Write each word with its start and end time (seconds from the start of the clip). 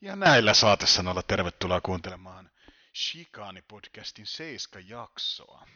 Ja 0.00 0.16
näillä 0.16 0.54
saatesanoilla 0.54 1.22
tervetuloa 1.22 1.80
kuuntelemaan 1.80 2.50
Shikaani-podcastin 2.94 4.26
seiska 4.26 4.80
jaksoa. 4.80 5.66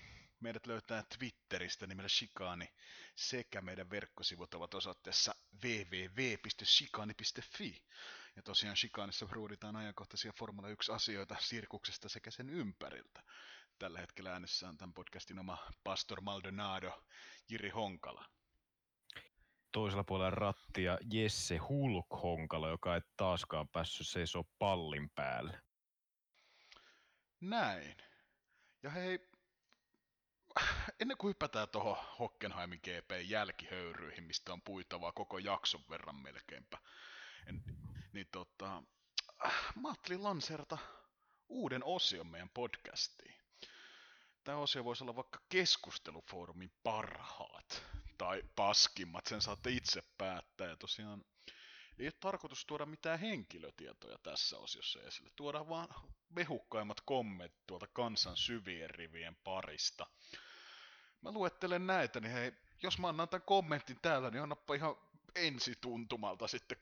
Meidät 0.40 0.66
löytää 0.66 1.04
Twitteristä 1.18 1.86
nimellä 1.86 2.08
Shikaani 2.08 2.72
sekä 3.16 3.60
meidän 3.60 3.90
verkkosivut 3.90 4.54
ovat 4.54 4.74
osoitteessa 4.74 5.34
www.shikaani.fi. 5.64 7.82
Ja 8.36 8.42
tosiaan 8.42 8.76
Shikaanissa 8.76 9.26
ruuditaan 9.30 9.76
ajankohtaisia 9.76 10.32
Formula 10.32 10.68
1-asioita 10.68 11.36
sirkuksesta 11.40 12.08
sekä 12.08 12.30
sen 12.30 12.50
ympäriltä. 12.50 13.22
Tällä 13.78 14.00
hetkellä 14.00 14.32
äänessä 14.32 14.68
on 14.68 14.76
tämän 14.76 14.94
podcastin 14.94 15.38
oma 15.38 15.58
Pastor 15.84 16.20
Maldonado, 16.20 17.02
Jiri 17.48 17.70
Honkala. 17.70 18.24
Toisella 19.72 20.04
puolella 20.04 20.30
rattia 20.30 20.98
Jesse 21.12 21.56
Hulk 21.56 22.06
Honkala, 22.22 22.68
joka 22.68 22.94
ei 22.94 23.00
taaskaan 23.16 23.68
päässyt 23.68 24.08
seisoo 24.08 24.44
pallin 24.58 25.10
päälle. 25.10 25.62
Näin. 27.40 27.96
Ja 28.82 28.90
hei, 28.90 29.28
ennen 31.00 31.16
kuin 31.16 31.28
hypätään 31.28 31.68
tuohon 31.68 31.96
Hockenheimin 32.18 32.80
GP 32.82 33.10
jälkihöyryihin, 33.24 34.24
mistä 34.24 34.52
on 34.52 34.62
puitavaa 34.62 35.12
koko 35.12 35.38
jakson 35.38 35.80
verran 35.90 36.22
melkeinpä, 36.22 36.78
en, 37.46 37.62
niin 38.12 38.28
tota, 38.32 38.82
mä 39.82 39.88
ajattelin 39.88 40.22
lanseerata 40.22 40.78
uuden 41.48 41.84
osion 41.84 42.26
meidän 42.26 42.50
podcastiin. 42.54 43.34
Tämä 44.44 44.58
osio 44.58 44.84
voisi 44.84 45.04
olla 45.04 45.16
vaikka 45.16 45.40
keskustelufoorumin 45.48 46.70
parhaat 46.82 47.82
tai 48.18 48.42
paskimmat, 48.56 49.26
sen 49.26 49.42
saatte 49.42 49.70
itse 49.70 50.02
päättää. 50.18 50.66
Ja 50.66 50.76
tosiaan 50.76 51.24
ei 51.98 52.06
ole 52.06 52.12
tarkoitus 52.20 52.66
tuoda 52.66 52.86
mitään 52.86 53.18
henkilötietoja 53.18 54.18
tässä 54.18 54.58
osiossa 54.58 55.00
esille. 55.02 55.30
Tuodaan 55.36 55.68
vaan 55.68 55.88
mehukkaimmat 56.28 57.00
kommentit 57.00 57.66
tuolta 57.66 57.86
kansan 57.86 58.36
syvien 58.36 58.90
rivien 58.90 59.36
parista. 59.44 60.06
Mä 61.20 61.32
luettelen 61.32 61.86
näitä, 61.86 62.20
niin 62.20 62.32
hei, 62.32 62.52
jos 62.82 62.98
mä 62.98 63.08
annan 63.08 63.28
tämän 63.28 63.46
kommentin 63.46 63.98
täällä, 64.02 64.30
niin 64.30 64.42
annappa 64.42 64.74
ihan 64.74 64.96
ensituntumalta 65.34 66.48
sitten 66.48 66.78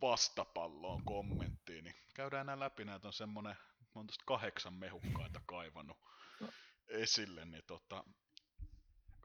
vastapalloon 0.00 1.04
kommenttiin. 1.04 1.84
Niin 1.84 1.96
käydään 2.14 2.46
nämä 2.46 2.60
läpi, 2.60 2.84
näitä 2.84 3.08
on 3.08 3.12
semmonen, 3.12 3.56
mä 3.80 3.86
oon 3.94 4.06
tosta 4.06 4.24
kahdeksan 4.26 4.74
mehukkaita 4.74 5.40
kaivannut 5.46 5.98
esille, 6.88 7.44
niin 7.44 7.64
tota, 7.66 8.04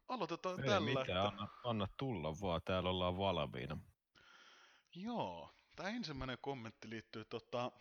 aloitetaan 0.10 0.60
Ei 0.60 0.70
tällä. 0.70 0.86
mitään, 1.00 1.02
että- 1.08 1.28
anna, 1.28 1.48
anna 1.64 1.88
tulla 1.98 2.30
vaan, 2.42 2.62
täällä 2.66 2.90
ollaan 2.90 3.18
valmiina. 3.18 3.78
Joo, 4.96 5.54
tämä 5.76 5.90
ensimmäinen 5.90 6.38
kommentti 6.42 6.90
liittyy 6.90 7.26
tota, 7.26 7.72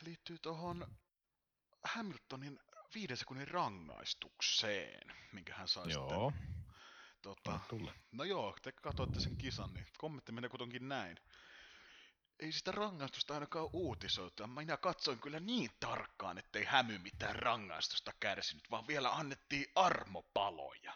liittyy 0.00 0.38
tuohon 0.38 0.86
Hamiltonin 1.84 2.60
viiden 2.94 3.16
sekunnin 3.16 3.48
rangaistukseen, 3.48 5.12
minkä 5.32 5.54
hän 5.54 5.68
sai 5.68 5.90
Joo, 5.92 6.30
sitten. 6.30 6.54
Tota, 7.22 7.60
no 8.12 8.24
joo, 8.24 8.56
te 8.62 8.72
katsoitte 8.72 9.20
sen 9.20 9.36
kisan, 9.36 9.74
niin 9.74 9.86
kommentti 9.98 10.32
menee 10.32 10.50
kuitenkin 10.50 10.88
näin. 10.88 11.16
Ei 12.40 12.52
sitä 12.52 12.72
rangaistusta 12.72 13.34
ainakaan 13.34 13.70
uutisoitu, 13.72 14.46
minä 14.46 14.76
katsoin 14.76 15.18
kyllä 15.18 15.40
niin 15.40 15.70
tarkkaan, 15.80 16.38
ettei 16.38 16.64
hämy 16.64 16.98
mitään 16.98 17.36
rangaistusta 17.36 18.12
kärsinyt, 18.20 18.70
vaan 18.70 18.86
vielä 18.86 19.14
annettiin 19.14 19.66
armopaloja. 19.74 20.94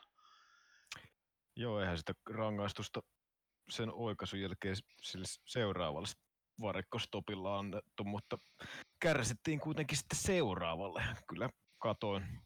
Joo, 1.56 1.80
eihän 1.80 1.98
sitä 1.98 2.12
rangaistusta 2.30 3.02
sen 3.70 3.90
oikaisun 3.92 4.40
jälkeen 4.40 4.76
sille 5.02 5.26
seuraavalle 5.46 6.08
varikkostopilla 6.60 7.58
annettu, 7.58 8.04
mutta 8.04 8.38
kärsittiin 9.00 9.60
kuitenkin 9.60 9.98
sitten 9.98 10.18
seuraavalle. 10.18 11.02
Kyllä 11.28 11.50
katoin, 11.78 12.40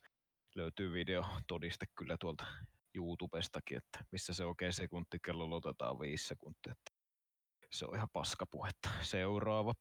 löytyy 0.54 0.92
video 0.92 1.24
todiste 1.46 1.86
kyllä 1.94 2.16
tuolta 2.20 2.46
YouTubestakin, 2.94 3.76
että 3.76 4.04
missä 4.12 4.34
se 4.34 4.44
oikein 4.44 4.72
sekuntikello 4.72 5.56
otetaan 5.56 6.00
viisi 6.00 6.26
sekuntia. 6.26 6.72
Että 6.72 7.01
se 7.72 7.84
on 7.84 7.96
ihan 7.96 8.08
paskapuhetta. 8.12 8.88
Seuraava. 9.02 9.74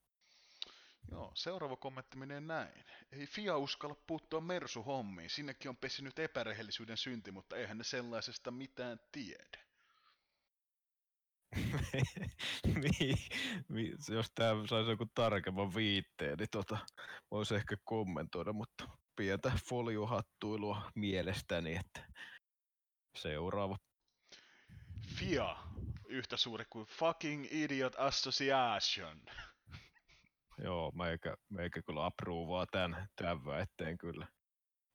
Joo, 1.11 1.31
seuraava 1.35 1.75
kommentti 1.75 2.17
menee 2.17 2.41
näin. 2.41 2.85
Ei 3.11 3.27
Fia 3.27 3.57
uskalla 3.57 3.95
puuttua 4.07 4.41
Mersu-hommiin. 4.41 5.29
Sinnekin 5.29 5.69
on 5.69 5.77
pesinyt 5.77 6.19
epärehellisyyden 6.19 6.97
synti, 6.97 7.31
mutta 7.31 7.55
eihän 7.55 7.77
ne 7.77 7.83
sellaisesta 7.83 8.51
mitään 8.51 8.99
tiedä. 9.11 9.71
niin, 12.81 13.17
mi- 13.67 13.93
jos 14.09 14.31
tämä 14.35 14.67
saisi 14.67 14.89
joku 14.89 15.05
tarkemman 15.05 15.75
viitteen, 15.75 16.37
niin 16.37 16.49
tota, 16.51 16.77
voisi 17.31 17.55
ehkä 17.55 17.75
kommentoida, 17.83 18.53
mutta 18.53 18.89
pientä 19.15 19.51
foliohattuilua 19.69 20.91
mielestäni, 20.95 21.75
että 21.75 22.07
seuraava. 23.15 23.77
Fia, 25.15 25.55
yhtä 26.11 26.37
suuri 26.37 26.65
kuin 26.69 26.85
Fucking 26.85 27.45
Idiot 27.51 27.95
Association. 27.97 29.21
Joo, 30.65 30.91
meikä, 30.91 31.37
meikä 31.49 31.81
kyllä 31.81 32.05
approuvaa 32.05 32.65
tämän, 32.65 33.09
tämän 33.15 33.45
väitteen 33.45 33.97
kyllä 33.97 34.27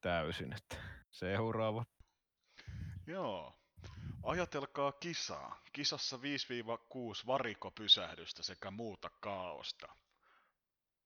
täysin, 0.01 0.53
että 0.53 0.77
seuraava. 1.11 1.85
Joo. 3.07 3.59
Ajatelkaa 4.23 4.93
kisaa. 4.93 5.61
Kisassa 5.73 6.17
5-6 6.17 6.21
varikopysähdystä 7.27 8.43
sekä 8.43 8.71
muuta 8.71 9.11
kaaosta. 9.21 9.87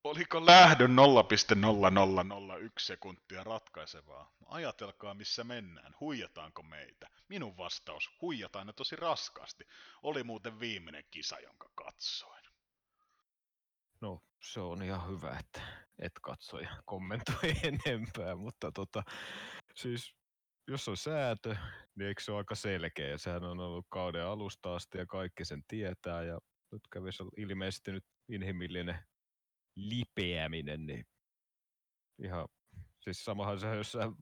Oliko 0.05 0.47
lähdön 0.47 0.91
0,0001 0.91 2.71
sekuntia 2.79 3.45
ratkaisevaa? 3.45 4.33
Ajatelkaa 4.47 5.15
missä 5.15 5.45
mennään. 5.45 5.95
Huijataanko 6.01 6.63
meitä? 6.63 7.09
Minun 7.29 7.57
vastaus. 7.57 8.11
Huijataan 8.21 8.67
ne 8.67 8.73
tosi 8.73 8.97
raskaasti. 8.97 9.65
Oli 10.03 10.23
muuten 10.23 10.61
viimeinen 10.61 11.05
kisa, 11.11 11.39
jonka 11.39 11.71
katsoin. 11.75 12.45
No, 14.01 14.23
se 14.41 14.61
on 14.61 14.83
ihan 14.83 15.09
hyvä, 15.09 15.37
että 15.41 15.61
et 15.99 16.13
katso 16.23 16.61
ja 16.61 16.71
kommentoi 16.85 17.53
enempää, 17.73 18.37
mutta 18.37 18.73
tota, 18.73 19.03
siis 19.75 20.15
jos 20.69 20.89
on 20.89 20.97
säätö, 20.97 21.57
niin 21.95 22.09
eikö 22.09 22.23
se 22.23 22.33
ole 22.33 22.39
aika 22.39 22.55
selkeä? 22.55 23.19
Sehän 23.19 23.45
on 23.45 23.61
ollut 23.61 23.87
kauden 23.89 24.25
alusta 24.25 24.75
asti 24.75 24.99
ja 24.99 25.07
kaikki 25.07 25.45
sen 25.45 25.65
tietää 25.69 26.23
ja 26.23 26.39
nyt 26.73 26.83
kävisi 26.93 27.23
ilmeisesti 27.37 27.93
nyt 27.93 28.05
inhimillinen 28.29 28.99
lipeäminen, 29.77 30.87
niin 30.87 31.05
ihan, 32.25 32.49
siis 33.01 33.25
samahan 33.25 33.61
se, 33.61 33.77
jos 33.77 33.93
sä, 33.93 34.13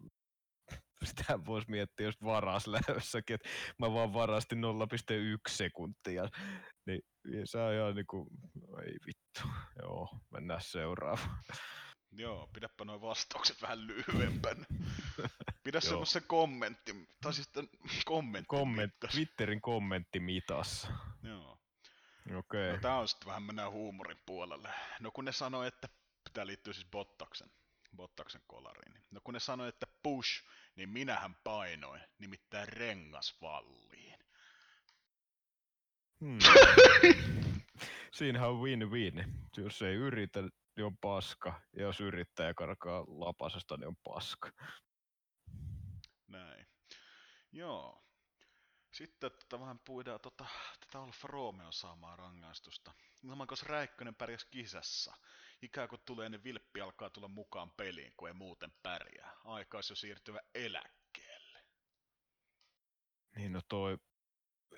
sitä 1.04 1.44
voisi 1.46 1.70
miettiä, 1.70 2.06
jos 2.06 2.22
varas 2.24 2.66
lähdössäkin, 2.66 3.34
että 3.34 3.48
mä 3.78 3.92
vaan 3.92 4.12
varastin 4.12 4.58
0,1 4.58 5.38
sekuntia, 5.48 6.28
niin 6.86 7.02
se 7.44 7.58
on 7.58 7.74
ihan 7.74 7.94
niinku, 7.94 8.28
ei 8.86 8.94
vittu, 9.06 9.48
joo, 9.82 10.08
mennään 10.30 10.62
seuraavaan. 10.62 11.42
Joo, 12.12 12.48
pidäpä 12.54 12.84
noin 12.84 13.00
vastaukset 13.00 13.62
vähän 13.62 13.86
lyhyempänä. 13.86 14.64
Pidä 15.64 15.80
semmoisen 15.80 16.22
kommentti, 16.26 17.08
tai 17.22 17.32
siis 17.32 17.50
kommentti. 18.04 18.46
Komment. 18.48 18.92
Twitterin 19.12 19.60
kommentti 19.60 20.20
mitassa. 20.20 20.88
Joo. 21.22 21.57
Okei. 22.36 22.72
No, 22.72 22.78
tää 22.78 22.98
on 22.98 23.08
sitten 23.08 23.26
vähän 23.26 23.42
mennään 23.42 23.70
huumorin 23.72 24.18
puolelle. 24.26 24.68
No 25.00 25.10
kun 25.10 25.24
ne 25.24 25.32
sanoi, 25.32 25.66
että, 25.66 25.88
tää 26.32 26.46
liittyy 26.46 26.72
siis 26.74 26.86
Bottaksen, 26.90 27.50
Bottaksen 27.96 28.42
kolariin. 28.46 28.94
niin- 28.94 29.04
No 29.10 29.20
kun 29.24 29.34
ne 29.34 29.40
sanoi, 29.40 29.68
että 29.68 29.86
push, 30.02 30.44
niin 30.76 30.88
minähän 30.88 31.34
painoin, 31.44 32.00
nimittäin 32.18 32.68
rengasvalliin. 32.68 34.18
Hmm. 36.20 36.38
Siinähän 38.12 38.48
on 38.50 38.60
win-win. 38.60 39.24
Jos 39.56 39.82
ei 39.82 39.94
yritä, 39.94 40.40
niin 40.42 40.84
on 40.84 40.96
paska. 40.98 41.60
Ja 41.76 41.82
jos 41.82 42.00
yrittää 42.00 42.46
ja 42.46 42.54
karkaa 42.54 43.04
lapasesta, 43.08 43.76
niin 43.76 43.88
on 43.88 43.96
paska. 44.04 44.50
Näin. 46.26 46.66
Joo. 47.52 48.04
Sitten 48.98 49.30
tota, 49.30 49.60
vähän 49.60 49.78
puidaan 49.78 50.20
tota, 50.20 50.44
tätä 50.80 51.02
Alfa 51.02 51.28
Romeo 51.28 51.72
saamaa 51.72 52.16
rangaistusta. 52.16 52.94
Ilman, 53.24 53.46
koska 53.46 53.66
Räikkönen 53.68 54.14
pärjäs 54.14 54.44
kisassa. 54.44 55.14
Ikään 55.62 55.88
kuin 55.88 56.00
tulee, 56.04 56.28
niin 56.28 56.44
vilppi 56.44 56.80
alkaa 56.80 57.10
tulla 57.10 57.28
mukaan 57.28 57.70
peliin, 57.70 58.12
kun 58.16 58.28
ei 58.28 58.34
muuten 58.34 58.72
pärjää. 58.82 59.32
Aika 59.44 59.78
olisi 59.78 59.92
jo 59.92 59.96
siirtyvä 59.96 60.40
eläkkeelle. 60.54 61.58
Niin 63.36 63.52
no 63.52 63.60
toi 63.68 63.98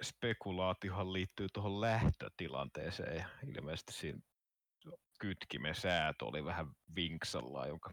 spekulaatiohan 0.03 1.13
liittyy 1.13 1.49
tuohon 1.53 1.81
lähtötilanteeseen 1.81 3.27
ilmeisesti 3.47 3.93
siinä 3.93 4.21
kytkimen 5.21 5.75
säätö 5.75 6.25
oli 6.25 6.45
vähän 6.45 6.67
vinksallaan, 6.95 7.69
jonka 7.69 7.91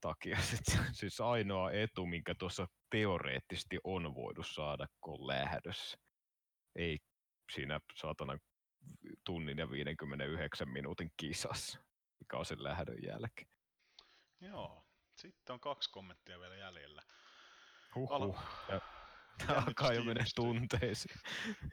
takia. 0.00 0.38
Sit, 0.50 0.78
siis 0.92 1.20
ainoa 1.20 1.70
etu, 1.70 2.06
minkä 2.06 2.34
tuossa 2.34 2.68
teoreettisesti 2.90 3.78
on 3.84 4.14
voinut 4.14 4.46
saada, 4.46 4.86
kun 5.00 5.14
on 5.20 5.26
lähdössä. 5.26 5.98
Ei 6.76 6.98
siinä 7.52 7.80
saatana 7.94 8.38
tunnin 9.24 9.58
ja 9.58 9.70
59 9.70 10.68
minuutin 10.68 11.12
kisassa, 11.16 11.78
mikä 12.20 12.36
on 12.36 12.44
sen 12.46 12.62
lähdön 12.62 13.02
jälkeen. 13.02 13.50
Joo. 14.40 14.84
Sitten 15.16 15.54
on 15.54 15.60
kaksi 15.60 15.90
kommenttia 15.90 16.40
vielä 16.40 16.56
jäljellä. 16.56 17.02
Huhhuh. 17.94 18.38
Al- 18.68 18.78
Jännitys 19.38 19.64
alkaa 19.66 19.92
jo 19.92 20.04
mennä 20.04 20.24
tunteisiin. 20.34 21.16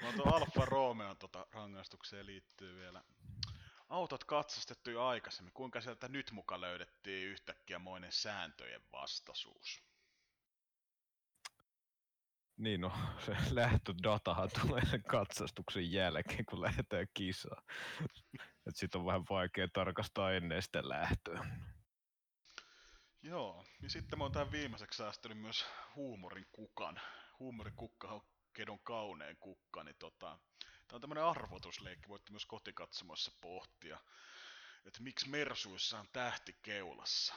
No 0.02 0.12
tuo 0.12 0.36
Alfa 0.36 0.66
Romeo 0.66 1.16
tota, 1.16 1.46
rangaistukseen 1.52 2.26
liittyy 2.26 2.76
vielä. 2.76 3.04
Autot 3.90 4.24
katsastettu 4.24 4.90
jo 4.90 5.06
aikaisemmin. 5.06 5.54
Kuinka 5.54 5.82
sieltä 5.82 6.08
nyt 6.08 6.32
muka 6.32 6.62
löydettiin 6.62 7.28
yhtäkkiä 7.28 7.80
moinen 7.80 8.12
sääntöjen 8.12 8.82
vastaisuus? 8.92 9.84
Niin 12.58 12.82
no, 12.82 12.92
se 13.26 13.38
lähtödatahan 13.52 14.50
tulee 14.62 14.86
sen 14.86 15.04
katsastuksen 15.04 15.92
jälkeen, 15.92 16.46
kun 16.46 16.62
lähdetään 16.62 17.08
kisaan. 17.14 17.64
Et 18.68 18.76
sit 18.76 18.96
on 18.96 19.06
vähän 19.06 19.26
vaikea 19.30 19.68
tarkastaa 19.74 20.32
ennen 20.32 20.62
sitä 20.62 20.90
lähtöä. 20.90 21.46
Joo, 23.22 23.66
ja 23.82 23.90
sitten 23.90 24.20
mä 24.20 24.26
oon 24.26 24.32
tähän 24.32 24.52
viimeiseksi 24.52 24.98
säästänyt 24.98 25.38
myös 25.38 25.66
huumorin 25.96 26.46
kukan. 26.52 27.02
Huumorin 27.40 27.76
kukka 27.76 28.08
on 28.08 28.22
kedon 28.54 28.80
kaunein 28.80 29.38
kukka, 29.40 29.84
niin 29.84 29.96
tota, 30.00 30.40
tää 30.88 30.96
on 30.98 31.02
tämmönen 31.02 31.24
arvotusleikki, 31.24 32.08
voitte 32.08 32.32
myös 32.32 32.46
kotikatsomossa 32.46 33.32
pohtia, 33.42 34.00
että 34.86 35.04
miksi 35.04 35.30
Mersuissa 35.30 36.00
on 36.00 36.08
tähti 36.14 36.56
keulassa. 36.62 37.36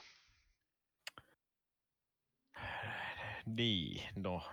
Niin, 3.45 4.09
no. 4.15 4.51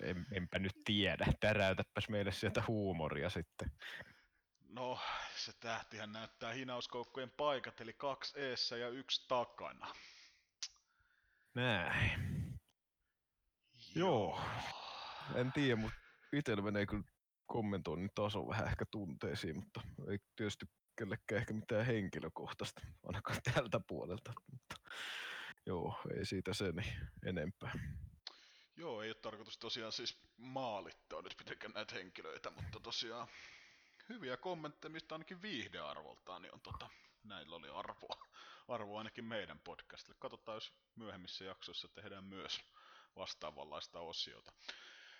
En, 0.00 0.26
enpä 0.32 0.58
nyt 0.58 0.84
tiedä. 0.84 1.26
Täräytäpäs 1.40 2.08
meille 2.08 2.32
sieltä 2.32 2.62
huumoria 2.66 3.30
sitten. 3.30 3.72
No, 4.68 5.00
se 5.36 5.52
tähtihän 5.60 6.12
näyttää 6.12 6.52
hinauskoukkujen 6.52 7.30
paikat, 7.30 7.80
eli 7.80 7.92
kaksi 7.92 8.40
eessä 8.40 8.76
ja 8.76 8.88
yksi 8.88 9.28
takana. 9.28 9.94
Näin. 11.54 12.36
Joo. 13.94 14.40
En 15.34 15.52
tiedä, 15.52 15.76
mutta 15.76 15.98
itsellä 16.32 16.62
menee 16.62 16.86
kyllä 16.86 17.04
kommentoinnin 17.46 18.10
taso 18.14 18.48
vähän 18.48 18.66
ehkä 18.66 18.84
tunteisiin, 18.90 19.56
mutta 19.56 19.80
ei 20.10 20.18
tietysti 20.36 20.66
kellekään 20.98 21.40
ehkä 21.40 21.54
mitään 21.54 21.86
henkilökohtaista, 21.86 22.80
ainakaan 23.02 23.38
tältä 23.54 23.80
puolelta. 23.86 24.32
Mutta 24.50 24.76
joo, 25.66 26.00
ei 26.18 26.26
siitä 26.26 26.54
sen 26.54 26.84
enempää. 27.26 27.72
Joo, 28.76 29.02
ei 29.02 29.08
ole 29.08 29.14
tarkoitus 29.14 29.58
tosiaan 29.58 29.92
siis 29.92 30.18
maalittaa 30.36 31.22
nyt 31.22 31.34
mitenkään 31.38 31.72
näitä 31.72 31.94
henkilöitä, 31.94 32.50
mutta 32.50 32.80
tosiaan 32.80 33.28
hyviä 34.08 34.36
kommentteja, 34.36 34.90
mistä 34.90 35.14
ainakin 35.14 35.42
viihdearvoltaan, 35.42 36.42
niin 36.42 36.54
on 36.54 36.60
tota, 36.60 36.88
näillä 37.24 37.56
oli 37.56 37.68
arvoa, 37.68 38.26
arvoa 38.68 38.98
ainakin 38.98 39.24
meidän 39.24 39.58
podcastille. 39.58 40.16
Katsotaan, 40.18 40.56
jos 40.56 40.72
myöhemmissä 40.96 41.44
jaksoissa 41.44 41.88
tehdään 41.88 42.24
myös 42.24 42.60
vastaavanlaista 43.16 44.00
osiota. 44.00 44.52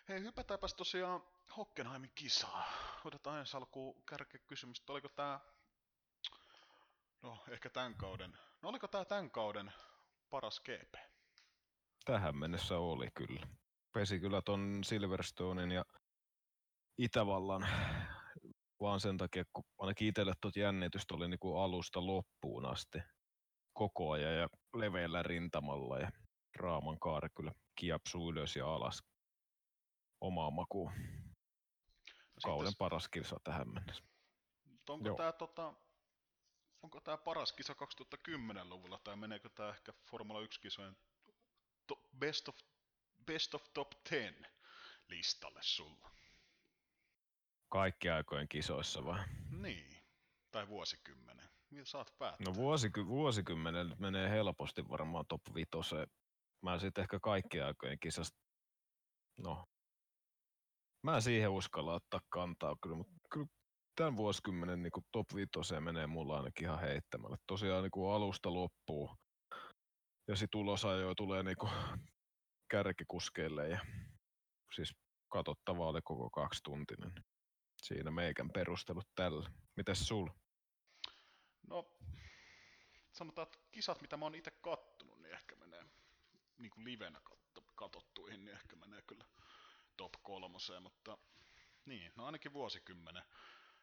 Hei, 0.08 0.22
hypätäänpäs 0.22 0.74
tosiaan 0.74 1.22
Hockenheimin 1.56 2.10
kisaa. 2.14 2.64
Otetaan 3.04 3.38
ensi 3.38 3.56
alkuun 3.56 4.02
kärkikysymys, 4.04 4.78
että 4.78 4.92
oliko 4.92 5.08
tää, 5.08 5.40
no 7.22 7.38
ehkä 7.48 7.70
tämän 7.70 7.94
kauden, 7.94 8.38
no 8.62 8.68
oliko 8.68 8.88
tää 8.88 9.04
tämän 9.04 9.30
kauden 9.30 9.72
paras 10.30 10.60
GP? 10.60 10.94
Tähän 12.04 12.36
mennessä 12.36 12.78
oli 12.78 13.08
kyllä. 13.14 13.46
Pesi 13.92 14.20
kyllä 14.20 14.42
ton 14.42 14.84
Silverstonein 14.84 15.70
ja 15.72 15.84
Itävallan 16.98 17.66
vaan 18.80 19.00
sen 19.00 19.16
takia, 19.16 19.44
kun 19.52 19.64
ainakin 19.78 20.08
itselle 20.08 20.32
tuot 20.40 20.56
jännitystä 20.56 21.14
oli 21.14 21.28
niinku 21.28 21.56
alusta 21.56 22.06
loppuun 22.06 22.66
asti 22.66 22.98
koko 23.72 24.10
ajan 24.10 24.34
ja 24.34 24.48
leveällä 24.76 25.22
rintamalla 25.22 25.98
ja 25.98 26.10
raaman 26.56 26.98
kaari 26.98 27.28
kyllä 27.36 27.52
kiapsuu 27.74 28.30
ylös 28.30 28.56
ja 28.56 28.74
alas 28.74 29.02
omaa 30.20 30.50
makuun. 30.50 30.92
No 30.94 32.40
Kauden 32.44 32.66
sitten- 32.68 32.78
paras 32.78 33.08
kilsa 33.08 33.36
tähän 33.44 33.68
mennessä. 33.74 34.04
Onko 34.88 35.06
Joo. 35.08 35.16
tämä 35.16 35.32
tota, 35.32 35.74
onko 36.82 37.00
tää 37.00 37.16
paras 37.16 37.52
kisa 37.52 37.72
2010-luvulla 37.72 38.98
tai 39.04 39.16
meneekö 39.16 39.48
tämä 39.48 39.68
ehkä 39.68 39.92
Formula 40.10 40.40
1-kisojen 40.40 40.96
to, 41.86 42.08
best, 42.18 42.48
of, 42.48 42.56
best 43.26 43.54
of 43.54 43.64
top 43.74 43.88
10 44.08 44.46
listalle 45.08 45.60
sulla? 45.62 46.10
Kaikki 47.68 48.10
aikojen 48.10 48.48
kisoissa 48.48 49.04
vai? 49.04 49.24
Niin, 49.50 49.96
tai 50.50 50.68
vuosikymmenen. 50.68 51.48
Mitä 51.70 51.84
saat 51.84 52.14
päättää? 52.18 52.44
No 52.46 52.54
vuosiky- 52.54 53.06
vuosikymmenellä 53.06 53.90
nyt 53.90 53.98
menee 53.98 54.30
helposti 54.30 54.88
varmaan 54.88 55.26
top 55.26 55.42
5. 55.54 55.70
Mä 56.62 56.78
sitten 56.78 57.02
ehkä 57.02 57.18
kaikkien 57.20 57.66
aikojen 57.66 57.98
kisasta, 57.98 58.38
no, 59.36 59.66
mä 61.06 61.16
en 61.16 61.22
siihen 61.22 61.50
uskalla 61.50 61.94
ottaa 61.94 62.20
kantaa 62.28 62.76
kyllä, 62.82 62.96
mutta 62.96 63.14
kyllä 63.30 63.46
tämän 63.96 64.16
vuosikymmenen 64.16 64.82
niin 64.82 64.92
top 65.12 65.26
5 65.34 65.80
menee 65.80 66.06
mulla 66.06 66.36
ainakin 66.36 66.64
ihan 66.64 66.80
heittämällä. 66.80 67.36
Tosiaan 67.46 67.82
niin 67.82 68.14
alusta 68.14 68.54
loppuu 68.54 69.16
ja 70.28 70.36
sit 70.36 70.54
ulosajoja 70.54 71.14
tulee 71.14 71.42
niin 71.42 71.56
kärkikuskeille 72.70 73.68
ja 73.68 73.80
siis 74.74 74.94
katsottavaa 75.32 75.88
oli 75.88 76.00
koko 76.04 76.30
kaksituntinen. 76.30 77.12
Siinä 77.82 78.10
meikän 78.10 78.50
perustelut 78.54 79.08
tällä. 79.14 79.50
Mites 79.76 80.08
sul? 80.08 80.28
No, 81.68 81.90
sanotaan, 83.12 83.46
että 83.46 83.58
kisat, 83.72 84.02
mitä 84.02 84.16
mä 84.16 84.24
oon 84.24 84.34
itse 84.34 84.50
kattonut, 84.50 85.18
niin 85.18 85.32
ehkä 85.32 85.56
menee 85.56 85.84
niin 86.58 86.70
kuin 86.70 86.84
livenä 86.84 87.20
katto, 87.24 87.64
katottuihin, 87.74 88.44
niin 88.44 88.54
ehkä 88.54 88.76
menee 88.76 89.02
kyllä 89.02 89.24
top 89.96 90.12
kolmoseen, 90.22 90.82
mutta 90.82 91.18
niin, 91.84 92.12
no 92.16 92.26
ainakin 92.26 92.52
vuosikymmenen. 92.52 93.22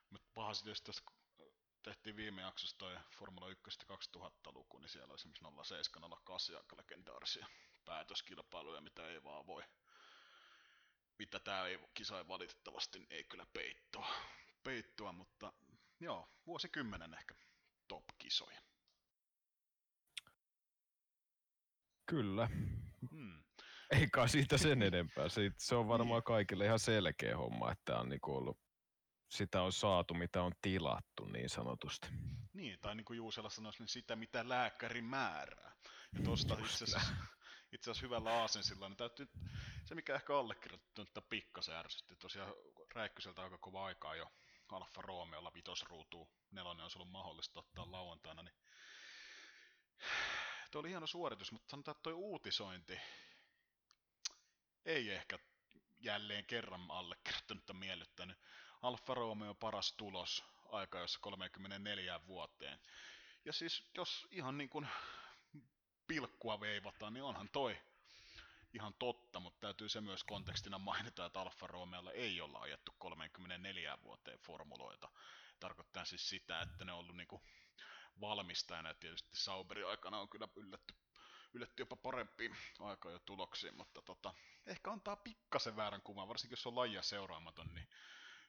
Mutta 0.09 0.27
pahasti 0.33 0.63
tietysti 0.63 0.85
tässä 0.85 1.03
kun 1.05 1.15
tehtiin 1.83 2.15
viime 2.15 2.41
jaksossa 2.41 2.77
toi 2.77 2.97
Formula 3.17 3.49
1 3.49 3.79
2000-luku, 4.17 4.77
niin 4.77 4.89
siellä 4.89 5.11
on 5.11 5.15
esimerkiksi 5.15 5.45
07 5.63 6.09
08 6.25 6.55
aika 6.55 6.77
legendaarisia 6.77 7.47
päätöskilpailuja, 7.85 8.81
mitä 8.81 9.07
ei 9.07 9.23
vaan 9.23 9.47
voi 9.47 9.63
mitä 11.19 11.39
tää 11.39 11.67
ei, 11.67 11.79
kisa 11.93 12.17
ei 12.17 12.27
valitettavasti 12.27 12.99
niin 12.99 13.11
ei 13.11 13.23
kyllä 13.23 13.45
peittoa, 13.53 14.07
peittoa, 14.63 15.11
mutta 15.11 15.53
joo, 15.99 16.29
vuosikymmenen 16.47 17.13
ehkä 17.13 17.35
top-kisoja. 17.87 18.61
Kyllä. 22.05 22.49
Hmm. 23.11 23.43
Ei 23.99 24.07
kai 24.07 24.29
siitä 24.29 24.57
sen 24.57 24.81
enempää. 24.91 25.29
Se, 25.29 25.51
se 25.57 25.75
on 25.75 25.87
varmaan 25.87 26.23
kaikille 26.23 26.65
ihan 26.65 26.79
selkeä 26.79 27.37
homma, 27.37 27.71
että 27.71 27.99
on 27.99 28.09
niinku 28.09 28.35
ollut, 28.35 28.59
sitä 29.29 29.61
on 29.61 29.71
saatu, 29.71 30.13
mitä 30.13 30.43
on 30.43 30.51
tilattu 30.61 31.25
niin 31.25 31.49
sanotusti. 31.49 32.07
Niin, 32.53 32.79
tai 32.79 32.95
niin 32.95 33.05
kuin 33.05 33.17
Juusela 33.17 33.49
sanoisi, 33.49 33.79
niin 33.79 33.87
sitä 33.87 34.15
mitä 34.15 34.49
lääkäri 34.49 35.01
määrää. 35.01 35.75
Ja 36.13 36.23
tosta 36.23 36.53
itse 36.53 36.83
asiassa, 36.83 37.01
itse 37.71 37.91
asiassa 37.91 38.05
hyvällä 38.05 38.41
aasensilla, 38.41 38.89
niin 38.89 38.97
täytyy, 38.97 39.27
se 39.85 39.95
mikä 39.95 40.15
ehkä 40.15 40.37
allekirjoittanut, 40.37 41.09
että 41.09 41.21
pikkasen 41.21 41.75
ärsytti, 41.75 42.15
tosiaan 42.15 42.53
Räikköseltä 42.95 43.41
aika 43.41 43.57
kova 43.57 43.85
aikaa 43.85 44.15
jo 44.15 44.31
Alfa 44.69 45.01
Romeolla 45.01 45.53
vitosruutuun, 45.53 46.29
nelonen 46.51 46.83
olisi 46.83 46.97
ollut 46.97 47.11
mahdollista 47.11 47.59
ottaa 47.59 47.91
lauantaina, 47.91 48.43
niin 48.43 48.55
Tuo 50.71 50.79
oli 50.79 50.89
hieno 50.89 51.07
suoritus, 51.07 51.51
mutta 51.51 51.71
sanotaan, 51.71 51.95
että 51.95 52.03
toi 52.03 52.13
uutisointi 52.13 52.99
ei 54.85 55.09
ehkä 55.09 55.39
jälleen 55.99 56.45
kerran 56.45 56.91
allekirjoittanutta 56.91 57.73
miellyttänyt. 57.73 58.37
Alfa 58.81 59.13
Romeo 59.13 59.53
paras 59.53 59.93
tulos 59.93 60.43
aika 60.71 60.99
jossa 60.99 61.19
34 61.21 62.27
vuoteen. 62.27 62.79
Ja 63.45 63.53
siis 63.53 63.89
jos 63.97 64.27
ihan 64.31 64.57
niin 64.57 64.69
kuin 64.69 64.87
pilkkua 66.07 66.59
veivataan, 66.59 67.13
niin 67.13 67.23
onhan 67.23 67.49
toi 67.49 67.81
ihan 68.73 68.93
totta, 68.93 69.39
mutta 69.39 69.59
täytyy 69.59 69.89
se 69.89 70.01
myös 70.01 70.23
kontekstina 70.23 70.77
mainita, 70.77 71.25
että 71.25 71.41
Alfa 71.41 71.67
Romeolla 71.67 72.11
ei 72.11 72.41
olla 72.41 72.59
ajettu 72.59 72.95
34 72.97 73.97
vuoteen 74.03 74.39
formuloita. 74.39 75.09
Tarkoittaa 75.59 76.05
siis 76.05 76.29
sitä, 76.29 76.61
että 76.61 76.85
ne 76.85 76.91
on 76.91 76.99
ollut 76.99 77.15
niinku 77.15 77.41
valmistajana 78.21 78.89
ja 78.89 78.93
tietysti 78.93 79.37
Sauberin 79.37 79.87
aikana 79.87 80.19
on 80.19 80.29
kyllä 80.29 80.47
yllätty, 80.55 80.93
yllätty 81.53 81.81
jopa 81.81 81.95
parempiin 81.95 82.55
aika 82.79 83.11
jo 83.11 83.19
tuloksiin, 83.19 83.77
mutta 83.77 84.01
tota, 84.01 84.33
ehkä 84.65 84.91
antaa 84.91 85.15
pikkasen 85.15 85.75
väärän 85.75 86.01
kuvan, 86.01 86.27
varsinkin 86.27 86.53
jos 86.53 86.67
on 86.67 86.75
lajia 86.75 87.01
seuraamaton, 87.01 87.73
niin 87.73 87.87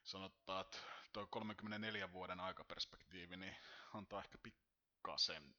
sanotaan, 0.05 0.61
että 0.61 0.79
tuo 1.13 1.27
34 1.27 2.13
vuoden 2.13 2.41
aikaperspektiivi 2.41 3.37
niin 3.37 3.57
antaa 3.95 4.21
ehkä 4.21 4.39
pikkasen 4.43 5.55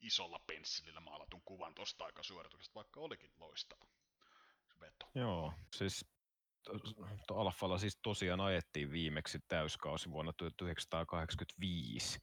isolla 0.00 0.38
pensselillä 0.46 1.00
maalatun 1.00 1.42
kuvan 1.44 1.74
tuosta 1.74 2.04
aikasuorituksesta, 2.04 2.74
vaikka 2.74 3.00
olikin 3.00 3.32
loistava 3.36 3.86
veto. 4.80 5.10
Joo, 5.14 5.54
siis 5.76 6.04
Alfalla 7.30 7.78
siis 7.78 7.98
tosiaan 8.02 8.40
ajettiin 8.40 8.92
viimeksi 8.92 9.38
täyskausi 9.48 10.10
vuonna 10.10 10.32
1985 10.32 12.18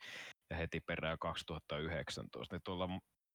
ja 0.49 0.55
heti 0.55 0.79
perään 0.79 1.19
2019. 1.19 2.55
Niin 2.55 2.61
tuolla 2.63 2.89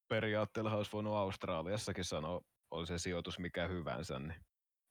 periaatteella 0.08 0.76
olisi 0.76 0.92
voinut 0.92 1.14
Australiassakin 1.14 2.04
sanoa, 2.04 2.40
oli 2.70 2.86
se 2.86 2.98
sijoitus 2.98 3.38
mikä 3.38 3.68
hyvänsä, 3.68 4.18
niin 4.18 4.44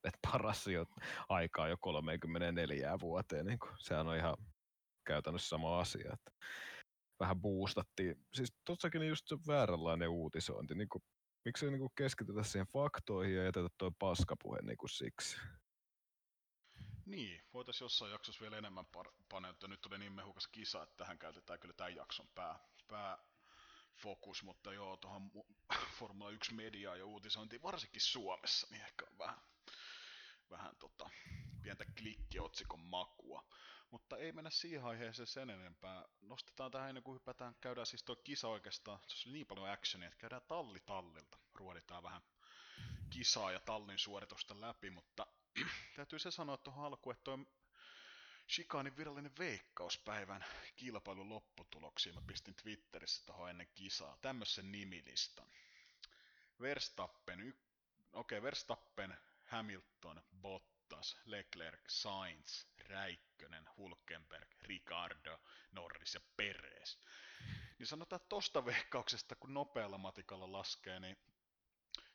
että 0.04 0.20
paras 0.32 0.64
sijo- 0.64 0.86
aikaa 1.30 1.68
jo 1.68 1.78
34 1.80 3.00
vuoteen. 3.02 3.46
Niin 3.46 3.60
kuin, 3.60 3.72
sehän 3.80 4.08
on 4.08 4.16
ihan 4.16 4.38
käytännössä 5.08 5.50
sama 5.50 5.80
asia. 5.80 6.14
Että 6.14 6.32
vähän 7.20 7.42
boostattiin. 7.42 8.16
Siis 8.34 8.54
tossakin 8.66 9.08
just 9.08 9.28
se 9.28 9.38
vääränlainen 9.48 10.10
uutisointi. 10.10 10.76
Niin 10.76 10.90
kuin, 10.90 11.04
miksei 11.46 11.70
niin 11.70 11.80
kuin 11.80 11.92
keskitytä 11.96 12.44
siihen 12.44 12.68
faktoihin 12.74 13.36
ja 13.36 13.44
jätetä 13.44 13.70
toi 13.78 13.92
paskapuhe 14.00 14.60
niin 14.62 14.78
kuin 14.78 14.90
siksi. 14.90 15.38
Niin, 17.06 17.42
voitaisiin 17.54 17.86
jossain 17.86 18.12
jaksossa 18.12 18.42
vielä 18.42 18.58
enemmän 18.58 18.86
par- 18.98 19.14
paneutua. 19.30 19.70
Nyt 19.70 19.82
tuli 19.82 19.98
niin 19.98 20.14
mehukas 20.14 20.48
kisa, 20.48 20.84
että 20.84 20.96
tähän 20.98 21.20
käytetään 21.20 21.60
kyllä 21.60 21.74
tämän 21.78 21.96
jakson 21.96 22.28
pää, 22.36 22.60
pääfokus, 24.04 24.44
mutta 24.44 24.74
joo, 24.74 24.98
tuohon 24.98 25.32
mu- 25.36 25.76
Formula 26.00 26.30
1 26.30 26.54
mediaan 26.54 27.00
ja 27.00 27.06
uutisointiin, 27.06 27.62
varsinkin 27.62 28.02
Suomessa, 28.02 28.68
niin 28.72 28.82
ehkä 28.82 29.06
on 29.12 29.18
vähän, 29.18 29.40
vähän 30.50 30.76
tota, 30.76 31.10
pientä 31.62 31.86
klikkiotsikon 31.98 32.80
makua. 32.80 33.44
Mutta 33.92 34.18
ei 34.18 34.32
mennä 34.32 34.50
siihen 34.50 34.84
aiheeseen 34.84 35.28
sen 35.28 35.50
enempää. 35.50 36.06
Nostetaan 36.22 36.72
tähän 36.72 36.90
ennen 36.90 37.04
kuin 37.04 37.16
hypätään, 37.16 37.56
käydään 37.62 37.86
siis 37.86 38.04
tuo 38.04 38.16
kisa 38.16 38.48
oikeastaan, 38.48 39.00
se 39.08 39.30
oli 39.30 39.34
niin 39.34 39.48
paljon 39.48 39.70
actionia, 39.70 40.08
että 40.08 40.20
käydään 40.20 40.42
talli 40.48 40.80
tallilta, 40.80 41.38
ruoditaan 41.54 42.04
vähän 42.04 42.22
kisaa 43.10 43.52
ja 43.52 43.60
tallin 43.60 44.00
suoritusta 44.00 44.62
läpi, 44.62 44.90
mutta 44.90 45.28
täytyy 45.96 46.20
se 46.20 46.32
sanoa 46.32 46.58
tuohon 46.58 46.86
alkuun, 46.86 47.16
että 47.16 47.24
toi 47.24 47.46
Shikanin 48.50 48.98
virallinen 48.98 49.38
veikkauspäivän 49.38 50.46
kilpailun 50.76 51.30
lopputuloksia 51.30 52.14
mä 52.14 52.22
pistin 52.22 52.56
Twitterissä 52.56 53.26
tuohon 53.26 53.50
ennen 53.50 53.68
kisaa. 53.76 54.18
Tämmöisen 54.22 54.72
nimilistan. 54.72 55.48
Verstappen, 56.62 57.40
y- 57.42 57.54
okei, 58.14 58.38
okay, 58.38 58.42
Verstappen, 58.44 59.18
Hamilton, 59.46 60.24
Bottas, 60.42 61.18
Leclerc, 61.26 61.80
Sainz, 61.88 62.66
Räikkönen, 62.78 63.70
Hulkenberg, 63.78 64.50
Ricardo, 64.62 65.40
Norris 65.72 66.14
ja 66.14 66.22
Perez. 66.38 66.98
Niin 67.80 67.88
sanotaan, 67.88 68.22
tosta 68.30 68.66
veikkauksesta, 68.66 69.36
kun 69.36 69.54
nopealla 69.54 69.98
matikalla 69.98 70.52
laskee, 70.52 71.00
niin 71.00 71.18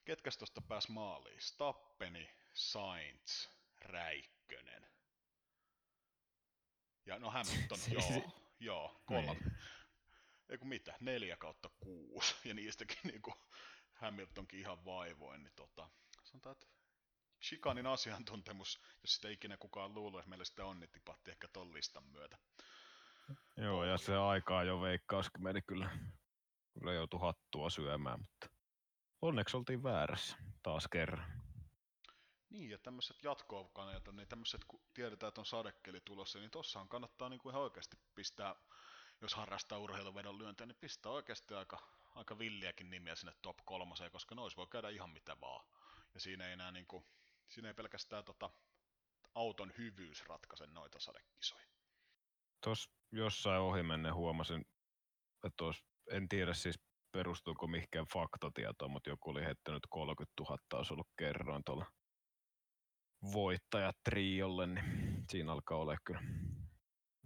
ketkäs 0.05 0.37
tosta 0.37 0.61
pääs 0.61 0.89
maaliin? 0.89 1.41
Stappeni, 1.41 2.31
Sainz, 2.55 3.49
Räikkönen. 3.81 4.98
Ja 7.09 7.19
no 7.19 7.31
Hamilton, 7.31 7.79
joo, 7.93 8.33
joo, 8.61 9.01
kolme. 9.07 9.33
Niin. 9.33 9.53
Ei 10.49 10.59
kun 10.59 10.69
mitä, 10.69 10.95
neljä 11.01 11.37
kautta 11.37 11.71
kuusi, 11.81 12.35
ja 12.49 12.55
niistäkin 12.55 12.99
niinku 13.05 13.35
Hamiltonkin 13.95 14.61
ihan 14.61 14.85
vaivoin, 14.85 15.43
niin 15.43 15.53
tota, 15.57 15.89
sanotaan, 16.25 16.53
että 16.53 16.67
Shikanin 17.43 17.87
asiantuntemus, 17.87 18.81
jos 19.03 19.15
sitä 19.15 19.29
ikinä 19.29 19.57
kukaan 19.57 19.95
luulee, 19.95 20.19
että 20.19 20.29
meillä 20.29 20.45
sitä 20.45 20.65
on, 20.65 20.81
niin 20.81 20.91
tipahti 20.91 21.31
ehkä 21.31 21.49
ton 21.49 21.75
listan 21.75 22.05
myötä. 22.05 22.39
Joo, 23.57 23.85
ja 23.85 23.99
se 23.99 24.17
aikaa 24.17 24.65
jo 24.65 24.81
veikkauskin 24.81 25.43
meni 25.43 25.63
kyllä, 25.63 25.91
kyllä 26.73 26.93
joutui 26.93 27.21
hattua 27.21 27.71
syömään, 27.71 28.21
mutta 28.21 28.49
onneksi 29.23 29.57
oltiin 29.57 29.83
väärässä 29.83 30.37
taas 30.63 30.89
kerran. 30.89 31.48
Niin, 32.51 32.71
ja 32.71 32.79
tämmöiset 32.79 33.23
jatko 33.23 33.73
niin 34.13 34.29
tämmöiset, 34.29 34.65
kun 34.65 34.83
tiedetään, 34.95 35.29
että 35.29 35.41
on 35.41 35.47
sadekeli 35.47 36.01
tulossa, 36.01 36.39
niin 36.39 36.51
tossahan 36.51 36.89
kannattaa 36.89 37.29
niin 37.29 37.41
kuin 37.41 37.53
ihan 37.53 37.63
oikeasti 37.63 37.97
pistää, 38.15 38.55
jos 39.21 39.35
harrastaa 39.35 39.79
urheiluvedon 39.79 40.39
lyöntiä, 40.39 40.67
niin 40.67 40.77
pistää 40.81 41.13
oikeasti 41.13 41.55
aika, 41.55 41.79
aika 42.15 42.39
villiäkin 42.39 42.91
nimiä 42.91 43.15
sinne 43.15 43.33
top 43.43 43.57
kolmoseen, 43.65 44.11
koska 44.11 44.35
nois 44.35 44.57
voi 44.57 44.67
käydä 44.67 44.89
ihan 44.89 45.11
mitä 45.11 45.41
vaan. 45.41 45.67
Ja 46.15 46.21
siinä 46.21 46.47
ei 46.47 46.53
enää 46.53 46.73
niin 46.73 46.87
kuin, 46.87 47.05
siinä 47.49 47.69
ei 47.69 47.75
pelkästään 47.75 48.25
tota, 48.25 48.51
auton 49.35 49.73
hyvyys 49.79 50.25
ratkaise 50.27 50.67
noita 50.67 51.01
sadekisoja. 51.01 51.67
Tuossa 52.65 52.91
jossain 53.13 53.61
ohimennen 53.61 54.15
huomasin, 54.15 54.61
että 55.45 55.57
tos, 55.57 55.85
en 56.11 56.29
tiedä 56.29 56.55
siis 56.55 56.81
perustuuko 57.13 57.67
mihinkään 57.67 58.07
faktatietoon, 58.13 58.91
mutta 58.91 59.11
joku 59.11 59.31
oli 59.31 59.45
heittänyt 59.45 59.83
30 59.91 60.43
000 60.43 60.59
olisi 60.73 60.93
ollut 60.93 61.09
kerroin 61.17 61.65
tuolla 61.65 61.87
voittajatriolle, 63.33 64.67
niin 64.67 65.25
siinä 65.31 65.53
alkaa 65.53 65.79
olla 65.79 65.97
kyllä 66.05 66.21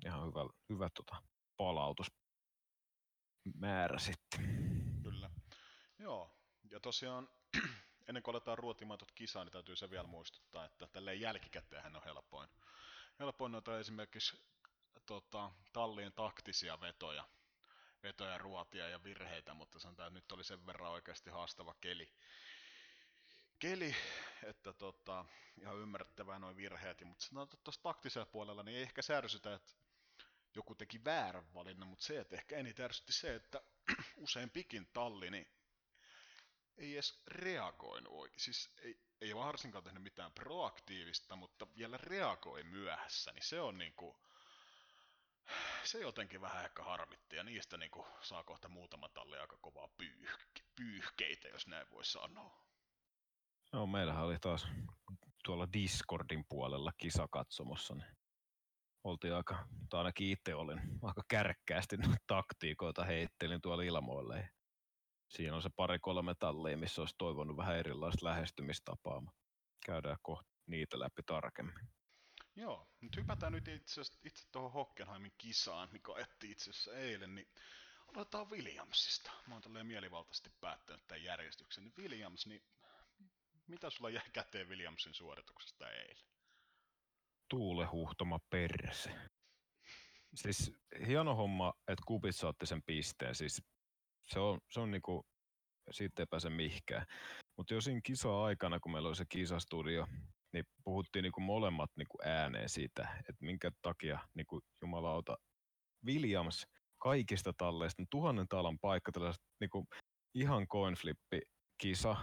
ihan 0.06 0.26
hyvä, 0.26 0.40
hyvä 0.68 0.88
tota, 0.94 1.16
palautusmäärä 1.56 3.98
sitten. 3.98 4.40
Kyllä. 5.02 5.30
Joo, 5.98 6.36
ja 6.70 6.80
tosiaan 6.80 7.28
ennen 8.08 8.22
kuin 8.22 8.34
aletaan 8.34 8.58
ruotimaan 8.58 8.98
tuota 8.98 9.14
kisaa, 9.14 9.44
niin 9.44 9.52
täytyy 9.52 9.76
se 9.76 9.90
vielä 9.90 10.06
muistuttaa, 10.06 10.64
että 10.64 10.86
tälleen 10.86 11.20
jälkikäteenhän 11.20 11.96
on 11.96 12.04
helpoin. 12.04 12.48
Helpoin 13.18 13.52
noita 13.52 13.78
esimerkiksi 13.78 14.40
tota, 15.06 15.50
tallien 15.72 16.12
taktisia 16.12 16.80
vetoja, 16.80 17.28
vetoja, 18.02 18.38
ruotia 18.38 18.88
ja 18.88 19.04
virheitä, 19.04 19.54
mutta 19.54 19.78
sanotaan, 19.78 20.06
että 20.06 20.18
nyt 20.18 20.32
oli 20.32 20.44
sen 20.44 20.66
verran 20.66 20.92
oikeasti 20.92 21.30
haastava 21.30 21.74
keli, 21.80 22.12
keli 23.62 23.96
että 24.42 24.72
tota, 24.72 25.24
ihan 25.60 25.78
ymmärrettävää 25.78 26.38
noin 26.38 26.56
virheet, 26.56 27.04
mutta 27.04 27.24
sanotaan, 27.24 27.62
tuossa 27.64 27.82
taktisella 27.82 28.26
puolella 28.26 28.62
niin 28.62 28.76
ei 28.76 28.82
ehkä 28.82 29.02
särsytä, 29.02 29.54
että 29.54 29.72
joku 30.54 30.74
teki 30.74 31.04
väärän 31.04 31.54
valinnan, 31.54 31.88
mutta 31.88 32.04
se, 32.04 32.20
että 32.20 32.36
ehkä 32.36 32.56
eniten 32.56 32.84
ärsytti 32.84 33.12
se, 33.12 33.34
että 33.34 33.62
usein 34.16 34.50
pikin 34.50 34.86
talli, 34.92 35.30
niin 35.30 35.46
ei 36.76 36.94
edes 36.94 37.22
reagoinut 37.26 38.12
oikein. 38.12 38.40
Siis 38.40 38.70
ei, 38.78 39.00
ei 39.20 39.34
varsinkaan 39.34 39.84
tehnyt 39.84 40.02
mitään 40.02 40.32
proaktiivista, 40.32 41.36
mutta 41.36 41.66
vielä 41.76 41.96
reagoi 41.96 42.62
myöhässä, 42.62 43.32
niin 43.32 43.44
se 43.44 43.60
on 43.60 43.78
niinku, 43.78 44.22
se 45.84 45.98
jotenkin 45.98 46.40
vähän 46.40 46.64
ehkä 46.64 46.82
harmitti, 46.82 47.36
ja 47.36 47.44
niistä 47.44 47.76
niinku 47.76 48.06
saa 48.20 48.44
kohta 48.44 48.68
muutama 48.68 49.08
talli 49.08 49.38
aika 49.38 49.56
kovaa 49.56 49.88
pyyhke, 49.88 50.62
pyyhkeitä, 50.76 51.48
jos 51.48 51.66
näin 51.66 51.90
voi 51.90 52.04
sanoa. 52.04 52.71
Joo, 53.72 53.86
meillähän 53.86 54.24
oli 54.24 54.38
taas 54.38 54.68
tuolla 55.44 55.72
Discordin 55.72 56.44
puolella 56.48 56.92
kisakatsomossa, 56.98 57.94
niin 57.94 58.16
oltiin 59.04 59.34
aika, 59.34 59.68
tai 59.90 59.98
ainakin 59.98 60.30
itse 60.30 60.54
olin 60.54 60.80
aika 61.02 61.22
kärkkäästi 61.28 61.96
taktiikoita 62.26 63.04
heittelin 63.04 63.60
tuolla 63.60 63.82
ilmoille. 63.82 64.50
Siinä 65.28 65.56
on 65.56 65.62
se 65.62 65.70
pari-kolme 65.76 66.34
tallia, 66.38 66.76
missä 66.76 67.02
olisi 67.02 67.14
toivonut 67.18 67.56
vähän 67.56 67.76
erilaista 67.76 68.26
lähestymistapaa, 68.26 69.22
käydään 69.86 70.18
kohta 70.22 70.50
niitä 70.66 70.98
läpi 70.98 71.22
tarkemmin. 71.26 71.88
Joo, 72.56 72.88
nyt 73.00 73.16
hypätään 73.16 73.52
nyt 73.52 73.68
itse, 73.68 74.00
itse 74.24 74.44
tuohon 74.52 74.72
Hockenheimin 74.72 75.32
kisaan, 75.38 75.88
mikä 75.92 76.12
etti 76.16 76.50
itse 76.50 76.70
asiassa 76.70 76.96
eilen, 76.96 77.34
niin 77.34 77.48
aloitetaan 78.14 78.50
Williamsista. 78.50 79.30
Mä 79.46 79.54
oon 79.54 79.62
tälleen 79.62 79.86
mielivaltaisesti 79.86 80.50
päättänyt 80.60 81.06
tämän 81.06 81.24
järjestyksen. 81.24 81.84
Niin 81.84 81.94
Williams, 81.98 82.46
niin 82.46 82.62
mitä 83.72 83.90
sulla 83.90 84.10
jäi 84.10 84.30
käteen 84.32 84.68
Williamsin 84.68 85.14
suorituksesta 85.14 85.90
eilen? 85.90 86.24
Tuule 87.50 87.86
huhtoma 87.86 88.38
perse. 88.50 89.14
Siis 90.34 90.72
hieno 91.06 91.34
homma, 91.34 91.72
että 91.88 92.02
Kubitsa 92.06 92.48
otti 92.48 92.66
sen 92.66 92.82
pisteen. 92.86 93.34
Siis 93.34 93.62
se 94.26 94.38
on, 94.40 94.58
se 94.70 94.80
on 94.80 94.90
niinku, 94.90 95.26
siitä 95.90 96.22
ei 96.22 96.26
pääse 96.30 96.50
mihinkään. 96.50 97.06
Mutta 97.56 97.74
jo 97.74 97.80
siinä 97.80 98.00
kisa-aikana, 98.04 98.80
kun 98.80 98.92
meillä 98.92 99.08
oli 99.08 99.16
se 99.16 99.24
kisastudio, 99.28 100.06
niin 100.52 100.64
puhuttiin 100.84 101.22
niinku 101.22 101.40
molemmat 101.40 101.90
niinku 101.96 102.18
ääneen 102.24 102.68
siitä, 102.68 103.08
että 103.18 103.44
minkä 103.44 103.70
takia 103.82 104.18
niinku, 104.34 104.60
jumalauta 104.82 105.36
Williams 106.06 106.66
kaikista 106.98 107.52
talleista, 107.52 108.02
tuhannen 108.10 108.48
talan 108.48 108.78
paikka, 108.78 109.12
tällaiset 109.12 109.42
niinku, 109.60 109.84
ihan 110.34 110.66
coinflippi 110.66 111.40
kisa 111.78 112.16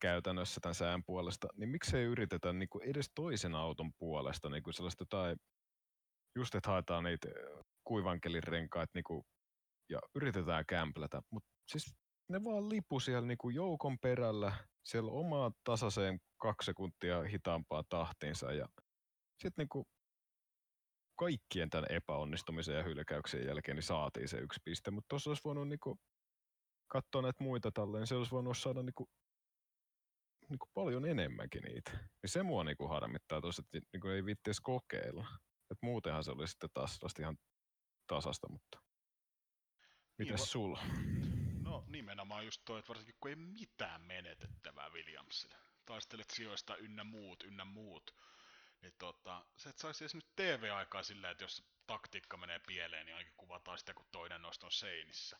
käytännössä 0.00 0.60
tämän 0.60 0.74
sään 0.74 1.02
puolesta, 1.06 1.48
niin 1.56 1.68
miksei 1.68 2.04
yritetä 2.04 2.52
niinku 2.52 2.80
edes 2.80 3.10
toisen 3.14 3.54
auton 3.54 3.92
puolesta 3.98 4.50
niinku 4.50 4.72
sellaista 4.72 5.02
jotain, 5.02 5.36
just 6.36 6.54
että 6.54 6.70
haetaan 6.70 7.04
niitä 7.04 7.28
kuivankelirenkaita 7.84 8.90
niinku, 8.94 9.26
ja 9.90 9.98
yritetään 10.14 10.64
kämplätä, 10.68 11.22
mutta 11.30 11.48
siis 11.68 11.94
ne 12.28 12.44
vaan 12.44 12.68
lipu 12.68 13.00
siellä 13.00 13.26
niinku 13.26 13.50
joukon 13.50 13.98
perällä, 13.98 14.52
siellä 14.84 15.12
omaa 15.12 15.52
tasaiseen 15.64 16.18
kaksi 16.42 16.66
sekuntia 16.66 17.22
hitaampaa 17.22 17.82
tahtiinsa 17.88 18.52
ja 18.52 18.68
sitten 19.42 19.62
niinku 19.62 19.84
kaikkien 21.18 21.70
tämän 21.70 21.86
epäonnistumisen 21.90 22.76
ja 22.76 22.82
hylkäyksen 22.82 23.46
jälkeen 23.46 23.76
niin 23.76 23.82
saatiin 23.82 24.28
se 24.28 24.38
yksi 24.38 24.60
piste, 24.64 24.90
mutta 24.90 25.08
tuossa 25.08 25.30
olisi 25.30 25.44
voinut 25.44 25.68
niinku 25.68 25.98
katsoo 26.88 27.22
näitä 27.22 27.44
muita 27.44 27.70
niin 27.92 28.06
se 28.06 28.14
olisi 28.14 28.30
voinut 28.30 28.58
saada 28.58 28.82
niinku, 30.48 30.64
niinku 30.64 30.70
paljon 30.74 31.06
enemmänkin 31.06 31.62
niitä. 31.62 31.90
Niin 31.90 32.30
se 32.30 32.42
mua 32.42 32.64
niinku 32.64 32.88
harmittaa 32.88 33.40
tossa, 33.40 33.62
että 33.74 33.88
niinku 33.92 34.08
ei 34.08 34.24
viitti 34.24 34.50
edes 34.50 34.60
kokeilla. 34.60 35.26
Et 35.70 35.78
muutenhan 35.82 36.24
se 36.24 36.30
oli 36.30 36.48
sitten 36.48 36.70
taas 36.74 36.94
sellaista 36.94 37.22
ihan 37.22 37.38
tasasta, 38.06 38.48
mutta 38.48 38.78
Niin, 40.18 40.28
mitäs 40.28 40.40
va- 40.40 40.46
sulla? 40.46 40.80
No 41.62 41.84
nimenomaan 41.86 42.44
just 42.44 42.62
toi, 42.64 42.78
että 42.78 42.88
varsinkin 42.88 43.14
kun 43.20 43.30
ei 43.30 43.36
mitään 43.36 44.02
menetettävää 44.02 44.88
Williamsille. 44.90 45.56
Taistelet 45.86 46.30
sijoista 46.30 46.76
ynnä 46.76 47.04
muut, 47.04 47.42
ynnä 47.42 47.64
muut. 47.64 48.14
Niin 48.82 48.94
tota, 48.98 49.46
se 49.56 49.68
et 49.68 49.78
saisi 49.78 50.04
edes 50.04 50.14
nyt 50.14 50.26
TV-aikaa 50.36 51.02
sillä, 51.02 51.30
että 51.30 51.44
jos 51.44 51.64
taktiikka 51.86 52.36
menee 52.36 52.58
pieleen, 52.66 53.06
niin 53.06 53.14
ainakin 53.16 53.34
kuvataan 53.36 53.78
sitä, 53.78 53.94
kun 53.94 54.06
toinen 54.12 54.42
noista 54.42 54.66
on 54.66 54.72
seinissä. 54.72 55.38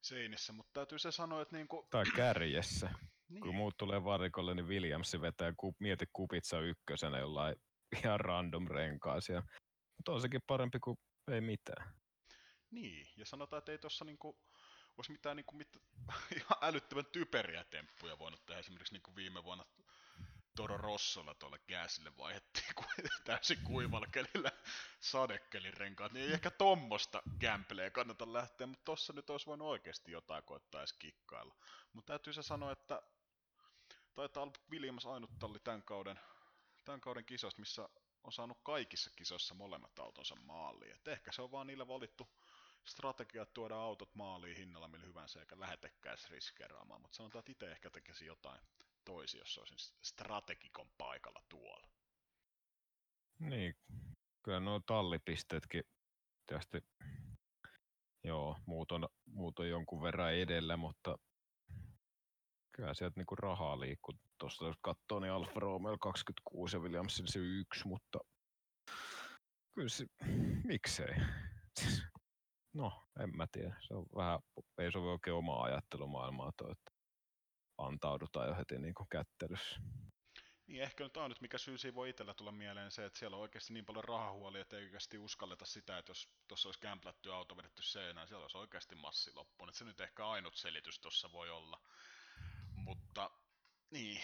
Seinissä, 0.00 0.52
mutta 0.52 0.70
täytyy 0.72 0.98
se 0.98 1.10
sanoa, 1.12 1.42
että 1.42 1.56
niinku... 1.56 1.86
Tai 1.90 2.04
kärjessä. 2.16 2.90
Niin, 3.28 3.40
Kun 3.40 3.54
muut 3.54 3.76
tulee 3.76 4.04
varikolle, 4.04 4.54
niin 4.54 4.68
Williams 4.68 5.20
vetää 5.20 5.52
ku, 5.56 5.76
mieti 5.78 6.04
kupitsa 6.12 6.60
ykkösenä 6.60 7.18
jollain 7.18 7.56
ihan 7.96 8.20
random 8.20 8.66
renkaasia. 8.66 9.42
Mutta 9.96 10.12
on 10.12 10.20
sekin 10.20 10.40
parempi 10.46 10.78
kuin 10.78 10.98
ei 11.30 11.40
mitään. 11.40 11.94
Niin, 12.70 13.06
ja 13.16 13.26
sanotaan, 13.26 13.58
että 13.58 13.72
ei 13.72 13.78
tuossa 13.78 14.04
niinku, 14.04 14.38
olisi 14.96 15.12
mitään 15.12 15.36
niinku, 15.36 15.54
mit, 15.54 15.68
ihan 16.36 16.58
älyttömän 16.62 17.06
typeriä 17.12 17.64
temppuja 17.64 18.18
voinut 18.18 18.46
tehdä. 18.46 18.60
Esimerkiksi 18.60 18.94
niinku 18.94 19.16
viime 19.16 19.44
vuonna 19.44 19.64
Toro 20.56 20.76
Rossolla 20.76 21.34
tuolle 21.34 21.58
Gääsille 21.68 22.12
vaihdettiin 22.16 22.74
ku, 22.74 22.84
täysin 23.24 23.58
kuivalla 23.64 24.06
kelillä 24.06 24.50
sadekelin 25.00 25.74
renkaat, 25.74 26.12
niin 26.12 26.26
ei 26.26 26.32
ehkä 26.32 26.50
tommosta 26.50 27.22
gampleja 27.40 27.90
kannata 27.90 28.32
lähteä, 28.32 28.66
mutta 28.66 28.84
tossa 28.84 29.12
nyt 29.12 29.30
olisi 29.30 29.46
voinut 29.46 29.68
oikeasti 29.68 30.12
jotain 30.12 30.44
koittaa 30.44 30.80
edes 30.80 30.92
kikkailla. 30.92 31.54
Mutta 31.92 32.12
täytyy 32.12 32.32
se 32.32 32.42
sanoa, 32.42 32.72
että 32.72 33.02
taitaa 34.18 34.42
olla 34.42 34.52
Williams 34.70 35.06
ainut 35.06 35.30
talli 35.38 35.58
tämän 35.64 35.82
kauden, 35.82 36.20
tämän 36.84 37.00
kauden 37.00 37.24
kisoista, 37.24 37.60
missä 37.60 37.88
on 38.24 38.32
saanut 38.32 38.58
kaikissa 38.62 39.10
kisoissa 39.16 39.54
molemmat 39.54 39.98
autonsa 39.98 40.36
maaliin. 40.36 40.94
Et 40.94 41.08
ehkä 41.08 41.32
se 41.32 41.42
on 41.42 41.50
vaan 41.50 41.66
niillä 41.66 41.88
valittu 41.88 42.28
strategia 42.84 43.42
että 43.42 43.54
tuoda 43.54 43.76
autot 43.76 44.14
maaliin 44.14 44.56
hinnalla 44.56 44.88
millä 44.88 45.06
hyvänsä 45.06 45.40
eikä 45.40 45.60
lähetekään 45.60 46.18
riskeeraamaan, 46.30 47.00
mutta 47.00 47.16
sanotaan, 47.16 47.40
että 47.40 47.52
itse 47.52 47.70
ehkä 47.72 47.90
tekisi 47.90 48.26
jotain 48.26 48.60
toisi, 49.04 49.38
jos 49.38 49.58
olisin 49.58 49.78
strategikon 50.02 50.90
paikalla 50.98 51.42
tuolla. 51.48 51.88
Niin, 53.38 53.76
kyllä 54.42 54.60
nuo 54.60 54.80
tallipisteetkin 54.86 55.84
tietysti, 56.46 56.84
joo, 58.24 58.56
muut 58.66 58.92
on, 58.92 59.08
muut 59.26 59.58
on 59.58 59.68
jonkun 59.68 60.02
verran 60.02 60.34
edellä, 60.34 60.76
mutta 60.76 61.18
kyllä 62.78 62.94
sieltä 62.94 63.20
niinku 63.20 63.36
rahaa 63.36 63.80
liikkuu. 63.80 64.14
Tuosta 64.38 64.64
jos 64.66 64.76
katsoo, 64.80 65.20
niin 65.20 65.32
Alfa 65.32 65.60
Romeo 65.60 65.98
26 65.98 66.76
ja 66.76 66.80
Williamsilla 66.80 67.30
se 67.30 67.38
yksi, 67.38 67.88
mutta 67.88 68.18
kyllä 69.74 69.88
se, 69.88 70.06
miksei. 70.64 71.14
No, 72.74 73.08
en 73.20 73.36
mä 73.36 73.46
tiedä. 73.52 73.76
Se 73.80 73.94
on 73.94 74.06
vähän, 74.16 74.40
ei 74.78 74.92
sovi 74.92 75.06
oikein 75.06 75.34
omaa 75.34 75.62
ajattelumaailmaa 75.62 76.52
toi, 76.56 76.72
että 76.72 76.90
antaudutaan 77.78 78.48
jo 78.48 78.54
heti 78.54 78.78
niinku 78.78 79.06
kättelyssä. 79.10 79.80
Niin 80.66 80.82
ehkä 80.82 81.04
nyt 81.04 81.16
ainut, 81.16 81.40
mikä 81.40 81.58
syy 81.58 81.76
voi 81.94 82.10
itsellä 82.10 82.34
tulla 82.34 82.52
mieleen 82.52 82.90
se, 82.90 83.04
että 83.04 83.18
siellä 83.18 83.36
on 83.36 83.42
oikeasti 83.42 83.74
niin 83.74 83.86
paljon 83.86 84.04
rahahuolia, 84.04 84.60
että 84.60 84.76
ei 84.76 84.84
oikeasti 84.84 85.18
uskalleta 85.18 85.66
sitä, 85.66 85.98
että 85.98 86.10
jos 86.10 86.28
tuossa 86.48 86.68
olisi 86.68 86.80
kämplätty 86.80 87.32
auto 87.32 87.56
vedetty 87.56 87.82
seinään, 87.82 88.28
siellä 88.28 88.44
olisi 88.44 88.58
oikeasti 88.58 88.94
massi 88.94 89.34
loppuun. 89.34 89.68
Että 89.68 89.78
se 89.78 89.84
nyt 89.84 90.00
ehkä 90.00 90.28
ainut 90.28 90.54
selitys 90.54 91.00
tuossa 91.00 91.32
voi 91.32 91.50
olla. 91.50 91.80
Mutta 92.88 93.30
niin, 93.90 94.22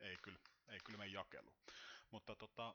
ei 0.00 0.16
kyllä, 0.22 0.38
ei 0.68 0.78
kyllä 0.84 0.98
mene 0.98 1.10
jakelu. 1.10 1.54
Mutta 2.10 2.36
tota, 2.36 2.74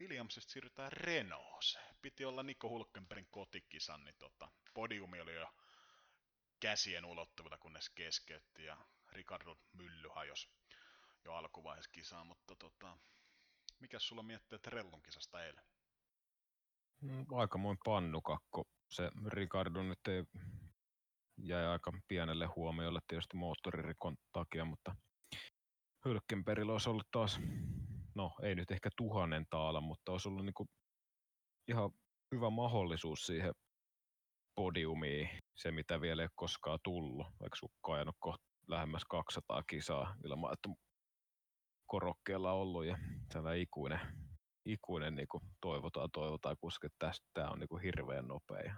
Williamsista 0.00 0.52
siirrytään 0.52 0.92
Renaultseen. 0.92 1.96
Piti 2.02 2.24
olla 2.24 2.42
Nico 2.42 2.68
Hulkenbergin 2.68 3.28
kotikisan, 3.30 4.04
niin 4.04 4.14
tota, 4.18 4.48
podiumi 4.74 5.20
oli 5.20 5.34
jo 5.34 5.48
käsien 6.60 7.04
ulottuvilla, 7.04 7.58
kunnes 7.58 7.90
keskeytti 7.90 8.64
ja 8.64 8.76
Ricardo 9.12 9.56
Mylly 9.72 10.08
hajosi 10.14 10.48
jo 11.24 11.34
alkuvaiheessa 11.34 11.90
kisaa, 11.92 12.24
mutta 12.24 12.56
tota, 12.56 12.98
mikäs 13.80 14.08
sulla 14.08 14.22
miettii 14.22 14.58
Trellun 14.58 15.02
kisasta 15.02 15.44
eilen? 15.44 15.64
Mm, 17.00 17.26
Aikamoin 17.34 17.78
pannukakko. 17.84 18.64
Se 18.90 19.10
Ricardo 19.28 19.82
nyt 19.82 20.08
ei 20.08 20.24
jäi 21.42 21.66
aika 21.66 21.92
pienelle 22.08 22.46
huomiolle 22.46 23.00
tietysti 23.08 23.36
moottoririkon 23.36 24.14
takia, 24.32 24.64
mutta 24.64 24.94
Hylkenbergillä 26.04 26.72
olisi 26.72 26.90
ollut 26.90 27.08
taas, 27.10 27.40
no 28.14 28.32
ei 28.42 28.54
nyt 28.54 28.70
ehkä 28.70 28.90
tuhannen 28.96 29.46
taala, 29.50 29.80
mutta 29.80 30.12
olisi 30.12 30.28
ollut 30.28 30.44
niinku 30.44 30.66
ihan 31.68 31.90
hyvä 32.34 32.50
mahdollisuus 32.50 33.26
siihen 33.26 33.54
podiumiin, 34.54 35.28
se 35.56 35.72
mitä 35.72 36.00
vielä 36.00 36.22
ei 36.22 36.24
ole 36.24 36.30
koskaan 36.34 36.78
tullut, 36.82 37.26
vaikka 37.40 37.56
sukka 37.56 37.94
ajanut 37.94 38.16
kohta 38.18 38.44
lähemmäs 38.68 39.02
200 39.08 39.62
kisaa 39.66 40.16
ilman, 40.24 40.52
että 40.52 40.68
korokkeella 41.86 42.52
ollut 42.52 42.84
ja 42.84 42.98
tällä 43.32 43.54
ikuinen, 43.54 44.00
ikuinen 44.66 45.14
niin 45.14 45.28
kuin 45.28 45.42
toivotaan, 45.60 46.08
toivotaan 46.12 46.56
kuski, 46.60 46.86
että 46.86 47.12
tämä 47.34 47.48
on 47.48 47.58
niin 47.58 47.68
kuin 47.68 47.82
hirveän 47.82 48.28
nopea 48.28 48.62
ja 48.62 48.74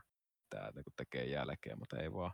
tämä 0.51 0.71
niin 0.75 0.85
kuin 0.85 0.95
tekee 0.97 1.25
jälkeen, 1.25 1.79
mutta 1.79 1.99
ei 1.99 2.13
vaan. 2.13 2.33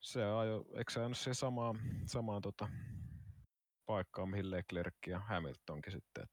Se 0.00 0.24
ajo, 0.24 0.64
eikö 0.76 0.92
se 0.92 1.00
ajanut 1.00 1.18
siihen 1.18 1.34
samaan, 1.34 1.78
samaan 2.06 2.42
tota, 2.42 2.68
paikkaan, 3.86 4.28
mihin 4.28 4.50
Leclerc 4.50 4.94
ja 5.06 5.18
Hamiltonkin 5.18 5.92
sitten. 5.92 6.26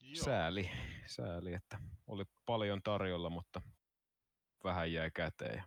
Joo, 0.00 0.24
Sääli, 0.24 0.70
sääli, 1.06 1.54
että 1.54 1.78
oli 2.06 2.24
paljon 2.46 2.82
tarjolla, 2.82 3.30
mutta 3.30 3.62
vähän 4.64 4.92
jäi 4.92 5.10
käteen. 5.10 5.56
ja 5.56 5.64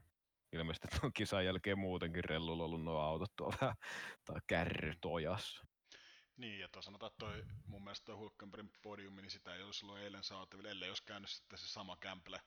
Ilmeisesti 0.54 0.88
tuon 0.99 1.13
kisan 1.13 1.45
jälkeen 1.45 1.80
muutenkin 1.80 2.23
rellulla 2.23 2.63
ollut 2.63 2.84
nuo 2.84 2.99
autot 2.99 3.32
tuolla 3.36 3.58
vähän, 3.62 3.75
tai 4.25 4.39
kärryt 4.47 5.06
ojassa. 5.06 5.65
niin 6.38 6.60
ja 6.60 6.69
tuossa 6.69 6.86
sanotaan, 6.88 7.12
että 7.12 7.25
toi, 7.25 7.43
mun 7.67 7.84
mielestä 7.84 8.06
toi 8.06 8.15
Hulkenbergin 8.15 8.71
podiumi, 8.82 9.21
niin 9.21 9.32
sitä 9.32 9.56
ei 9.56 9.63
olisi 9.63 9.86
ollut 9.86 9.99
eilen 9.99 10.23
saatavilla, 10.23 10.69
ellei 10.69 10.89
olisi 10.89 11.04
käynyt 11.06 11.30
sitten 11.30 11.60
se 11.60 11.67
sama 11.67 11.97
Gamble, 11.97 12.39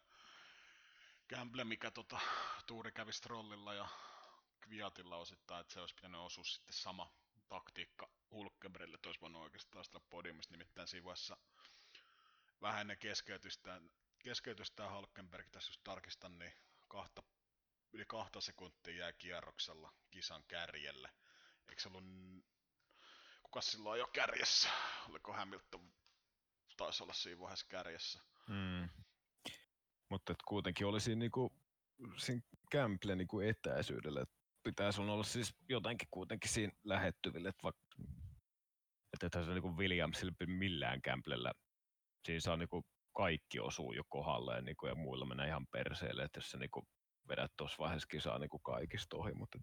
Gamble 1.28 1.64
mikä 1.64 1.90
tota, 1.90 2.20
Tuuri 2.66 2.92
kävi 2.92 3.12
Strollilla 3.12 3.74
ja 3.74 3.88
Kviatilla 4.68 5.16
osittain, 5.16 5.60
että 5.60 5.74
se 5.74 5.80
olisi 5.80 5.94
pitänyt 5.94 6.20
osua 6.20 6.44
sitten 6.44 6.76
sama 6.76 7.12
taktiikka 7.48 8.10
Hulkenbergille, 8.30 8.94
että 8.94 9.08
olisi 9.08 9.20
voinut 9.20 9.42
oikeastaan 9.42 9.72
taistella 9.72 10.06
podiumista, 10.10 10.52
nimittäin 10.54 10.88
siinä 10.88 11.04
vaiheessa 11.04 11.36
vähän 12.60 12.80
ennen 12.80 12.98
keskeytystään, 12.98 13.90
keskeytystään 14.18 14.92
Hulkenberg 14.92 15.46
tässä 15.52 15.70
just 15.70 15.80
tarkistan, 15.84 16.38
niin 16.38 16.52
kahta, 16.88 17.22
yli 17.92 18.04
kahta 18.04 18.40
sekuntia 18.40 18.96
jää 18.96 19.12
kierroksella 19.12 19.92
kisan 20.10 20.44
kärjelle. 20.48 21.10
Eikö 21.68 21.82
se 21.82 21.88
ollut, 21.88 22.04
kukas 23.42 23.66
silloin 23.66 23.98
jo 23.98 24.06
kärjessä? 24.06 24.70
Oliko 25.08 25.32
Hamilton, 25.32 25.92
taisi 26.76 27.02
olla 27.02 27.12
siinä 27.12 27.40
vaiheessa 27.40 27.66
kärjessä. 27.68 28.20
Mm. 28.48 28.88
Mutta 30.08 30.32
et 30.32 30.42
kuitenkin 30.48 30.86
oli 30.86 31.00
siinä, 31.00 31.18
niinku, 31.18 31.52
siinä 32.16 32.42
Gamble 32.70 33.16
niinku 33.16 33.40
etäisyydellä. 33.40 34.24
Et 34.58 34.62
pitäisi 34.64 35.00
olla 35.00 35.24
siis 35.24 35.54
jotenkin 35.68 36.08
kuitenkin 36.10 36.50
siinä 36.50 36.72
lähettyville, 36.84 37.48
että 37.48 37.62
vaikka 37.62 37.82
että 39.12 39.26
ethän 39.26 39.44
se 39.44 39.52
niinku 39.52 39.76
Williamsilla 39.76 40.32
py- 40.44 40.46
millään 40.46 41.00
Gamblella. 41.04 41.52
Siinä 42.26 42.40
saa 42.40 42.56
niinku 42.56 42.86
kaikki 43.16 43.60
osuu 43.60 43.92
jo 43.92 44.02
kohdalleen 44.08 44.64
niinku, 44.64 44.86
ja 44.86 44.94
muilla 44.94 45.24
menee 45.26 45.48
ihan 45.48 45.66
perseelle, 45.66 46.22
että 46.22 46.38
jos 46.38 46.50
sä 46.50 46.58
niinku 46.58 46.88
vedät 47.28 47.52
tuossa 47.56 47.76
vaiheessa 47.78 48.08
kisaa 48.08 48.38
niinku 48.38 48.58
kaikista 48.58 49.16
ohi, 49.16 49.34
mutta 49.34 49.58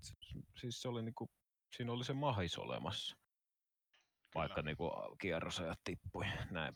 siis 0.57 0.81
se 0.81 0.87
oli 0.87 1.01
niinku, 1.01 1.29
siinä 1.75 1.91
oli 1.91 2.03
se 2.03 2.13
mahis 2.13 2.57
olemassa, 2.57 3.15
vaikka 4.35 4.61
niinku 4.61 4.91
kierrosajat 5.21 5.79
tippui. 5.83 6.25
Näin. 6.51 6.75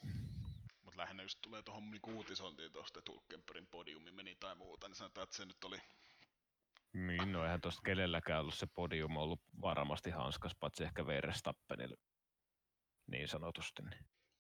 Mutta 0.84 0.97
lähinnä 0.97 1.23
just 1.23 1.39
tulee 1.41 1.63
tuohon 1.63 1.91
niinku 1.91 2.12
uutisointiin 2.12 2.71
tuosta, 2.71 2.99
että 2.99 3.12
Hulkenbergin 3.12 3.67
podiumi 3.67 4.12
meni 4.12 4.36
tai 4.36 4.55
muuta, 4.55 4.88
niin 4.88 4.95
sanotaan, 4.95 5.23
että 5.23 5.36
se 5.36 5.45
nyt 5.45 5.63
oli 5.63 5.77
Niin, 7.07 7.31
no 7.31 7.43
eihän 7.43 7.62
tuosta 7.62 7.81
kenelläkään 7.85 8.39
ollut 8.39 8.53
se 8.53 8.67
podium 8.67 9.17
ollut 9.17 9.41
varmasti 9.62 10.09
hanskas, 10.09 10.55
paitsi 10.59 10.83
ehkä 10.83 11.05
Verstappenilla 11.05 11.97
niin 13.07 13.27
sanotusti. 13.27 13.81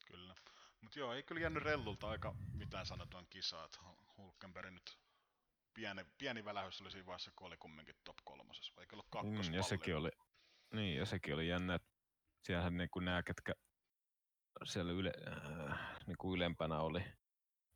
Kyllä. 0.07 0.35
Mutta 0.81 0.99
joo, 0.99 1.13
ei 1.13 1.23
kyllä 1.23 1.41
jäänyt 1.41 1.63
rellulta 1.63 2.09
aika 2.09 2.35
mitään 2.53 2.85
sanotaan 2.85 3.25
kisaa, 3.29 3.65
että 3.65 3.79
Hulkenberg 4.17 4.73
nyt 4.73 4.97
pieni, 5.73 6.05
pieni 6.17 6.45
välähys 6.45 6.81
oli 6.81 6.91
siinä 6.91 7.05
vaiheessa, 7.05 7.31
kun 7.35 7.47
oli 7.47 7.57
kumminkin 7.57 7.95
top 8.03 8.17
kolmosessa, 8.23 8.73
vai 8.75 8.83
eikö 8.83 8.95
ollut 8.95 9.49
Mm, 9.49 9.53
ja 9.53 9.63
sekin 9.63 9.95
oli, 9.95 10.09
niin, 10.73 10.97
ja 10.97 11.05
sekin 11.05 11.33
oli 11.33 11.47
jännä, 11.47 11.75
että 11.75 11.89
siellähän 12.43 12.77
niin 12.77 12.89
kuin 12.89 13.05
nämä, 13.05 13.23
ketkä 13.23 13.53
siellä 14.63 14.91
yle, 14.91 15.13
äh, 15.27 15.79
niin 16.07 16.17
kuin 16.17 16.37
ylempänä 16.37 16.79
oli, 16.79 17.03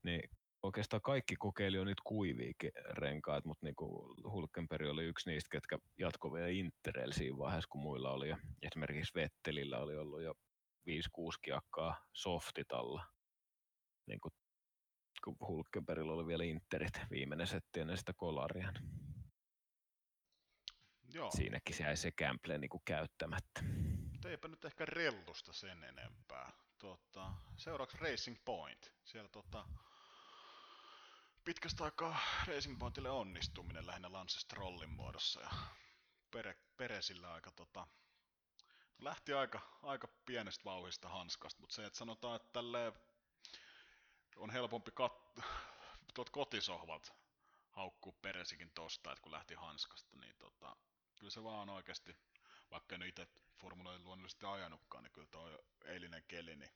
niin 0.04 0.30
oikeastaan 0.64 1.02
kaikki 1.02 1.36
kokeili 1.36 1.78
jo 1.78 1.84
niitä 1.84 2.02
kuiviakin 2.06 2.72
renkaat, 2.90 3.46
mutta 3.46 3.66
niinku 3.66 4.16
Hulkenberg 4.24 4.90
oli 4.90 5.04
yksi 5.04 5.30
niistä, 5.30 5.50
ketkä 5.52 5.80
jatkoi 5.98 6.32
vielä 6.32 6.48
Interrail 6.48 7.12
siinä 7.12 7.38
vaiheessa, 7.38 7.70
kun 7.70 7.82
muilla 7.82 8.12
oli 8.12 8.30
jo, 8.30 8.38
esimerkiksi 8.62 9.14
Vettelillä 9.16 9.78
oli 9.80 9.98
ollut 9.98 10.22
jo 10.22 10.34
5-6 10.90 10.94
kiakkaa 11.42 12.06
softitalla, 12.14 13.06
niin 14.08 14.20
kuin, 14.22 14.34
kun 15.24 15.36
Hulkenbergillä 15.48 16.14
oli 16.14 16.28
vielä 16.28 16.44
Interit 16.44 17.00
viimeinen 17.12 17.48
setti 17.48 17.80
ennen 17.80 17.98
sitä 17.98 18.14
kolaria. 18.14 18.74
Joo, 21.14 21.32
Siinäkin 21.32 21.76
se 21.76 21.84
jäi 21.84 21.98
se 21.98 22.12
Gamble 22.12 22.58
niin 22.58 22.70
käyttämättä. 22.86 23.62
mutta 24.12 24.30
eipä 24.30 24.48
nyt 24.48 24.66
ehkä 24.66 24.86
rellusta 24.86 25.54
sen 25.54 25.84
enempää. 25.84 26.54
Tota, 26.80 27.34
seuraavaksi 27.58 27.98
Racing 27.98 28.38
Point. 28.46 28.94
Siellä 29.04 29.30
tota, 29.30 29.66
pitkästä 31.46 31.84
aikaa 31.84 32.20
Racing 32.48 32.80
Pointille 32.80 33.10
onnistuminen 33.10 33.88
lähinnä 33.88 34.12
Lance 34.12 34.40
Strollin 34.40 34.90
muodossa 34.90 35.42
ja 35.42 35.50
Pere, 36.32 36.58
Peresillä 36.78 37.34
aika 37.34 37.52
tota, 37.52 37.88
lähti 39.00 39.34
aika, 39.34 39.62
aika 39.84 40.08
pienestä 40.26 40.66
vauhista 40.66 41.10
hanskasta, 41.10 41.62
mutta 41.62 41.76
se, 41.76 41.86
että 41.86 42.00
sanotaan, 42.00 42.36
että 42.36 42.50
tälleen 42.54 42.94
on 44.36 44.50
helpompi 44.50 44.92
kat- 44.92 45.44
tuot 46.14 46.30
kotisohvat 46.30 47.14
haukkuu 47.70 48.12
Peresikin 48.12 48.72
tosta, 48.72 49.12
että 49.12 49.22
kun 49.22 49.32
lähti 49.32 49.54
hanskasta, 49.54 50.18
niin 50.18 50.36
tota, 50.38 50.76
kyllä 51.20 51.32
se 51.32 51.44
vaan 51.44 51.70
oikeasti, 51.70 52.18
vaikka 52.72 52.96
en 52.96 53.02
itse 53.04 53.28
formuloihin 53.56 54.04
luonnollisesti 54.04 54.46
ajanutkaan, 54.46 55.04
niin 55.04 55.12
kyllä 55.12 55.28
tuo 55.28 55.64
eilinen 55.86 56.24
keli, 56.28 56.56
niin 56.56 56.72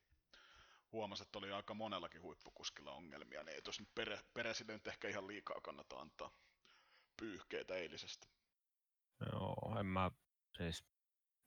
huomasi, 0.91 1.23
että 1.23 1.37
oli 1.37 1.51
aika 1.51 1.73
monellakin 1.73 2.21
huippukuskilla 2.21 2.91
ongelmia, 2.91 3.43
niin 3.43 3.55
ei 3.55 3.61
tos 3.61 3.79
nyt 3.79 3.89
pere, 3.95 4.19
Peresille 4.33 4.73
nyt 4.73 4.87
ehkä 4.87 5.07
ihan 5.07 5.27
liikaa 5.27 5.61
kannata 5.61 5.99
antaa 5.99 6.31
pyyhkeitä 7.19 7.75
eilisestä. 7.75 8.27
Joo, 9.31 9.75
en 9.79 9.85
mä 9.85 10.11
siis 10.57 10.85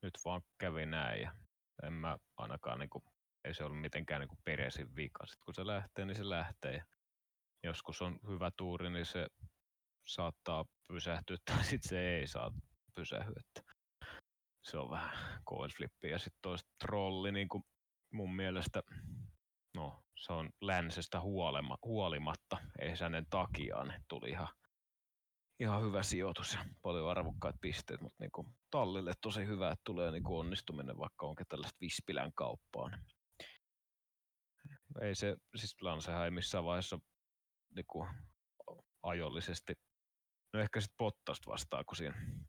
nyt 0.03 0.19
vaan 0.25 0.43
kävi 0.59 0.87
näin 0.87 1.23
ja 1.23 1.33
en 1.83 1.93
mä 1.93 2.19
ainakaan 2.37 2.79
niinku, 2.79 3.05
ei 3.45 3.55
se 3.55 3.65
ollut 3.65 3.81
mitenkään 3.81 4.21
niinku 4.21 4.39
Peresin 4.45 4.97
vika. 4.97 5.27
Sitten 5.27 5.45
kun 5.45 5.55
se 5.55 5.67
lähtee, 5.67 6.05
niin 6.05 6.17
se 6.17 6.29
lähtee. 6.29 6.83
Ja 7.63 7.69
joskus 7.71 8.03
on 8.03 8.19
hyvä 8.29 8.51
tuuri, 8.57 8.91
niin 8.91 9.07
se 9.07 9.27
saattaa 10.07 10.65
pysähtyä 10.89 11.37
tai 11.45 11.65
sitten 11.65 11.89
se 11.89 12.19
ei 12.19 12.27
saa 12.27 12.53
pysähtyä. 12.95 13.75
Se 14.63 14.79
on 14.79 14.91
vähän 14.91 15.43
coin 15.49 15.71
flippi. 15.77 16.11
Ja 16.11 16.19
sitten 16.19 16.39
toista 16.43 16.71
trolli 16.79 17.33
niin 17.33 17.49
kuin 17.49 17.65
mun 18.13 18.37
mielestä, 18.37 18.83
no 19.75 20.03
se 20.17 20.33
on 20.33 20.51
länsestä 20.61 21.21
huolema, 21.21 21.79
huolimatta, 21.85 22.57
ei 22.79 22.95
hänen 23.01 23.27
takiaan, 23.31 23.95
tuli 24.09 24.31
ihan 24.31 24.49
ihan 25.61 25.83
hyvä 25.83 26.03
sijoitus 26.03 26.53
ja 26.55 26.65
paljon 26.83 27.11
arvokkaat 27.11 27.57
pisteet, 27.61 28.01
mutta 28.01 28.17
niin 28.25 28.31
kuin 28.33 28.57
tallille 28.71 29.13
tosi 29.21 29.47
hyvä, 29.47 29.71
että 29.71 29.83
tulee 29.85 30.11
niin 30.11 30.23
kuin 30.23 30.39
onnistuminen, 30.39 30.99
vaikka 30.99 31.27
onkin 31.27 31.47
tällaista 31.49 31.79
Vispilän 31.81 32.33
kauppaa. 32.35 32.89
niin 32.89 33.07
Ei 35.03 35.15
se, 35.15 35.37
siis 35.57 35.83
Lansehan 35.83 36.25
ei 36.25 36.31
missään 36.31 36.65
vaiheessa 36.65 36.99
niin 37.77 37.87
kuin 37.87 38.09
ajollisesti, 39.03 39.75
no 40.53 40.61
ehkä 40.61 40.81
sitten 40.81 40.97
Pottasta 40.99 41.51
vastaan, 41.51 41.85
kun 41.85 41.97
siinä 41.97 42.47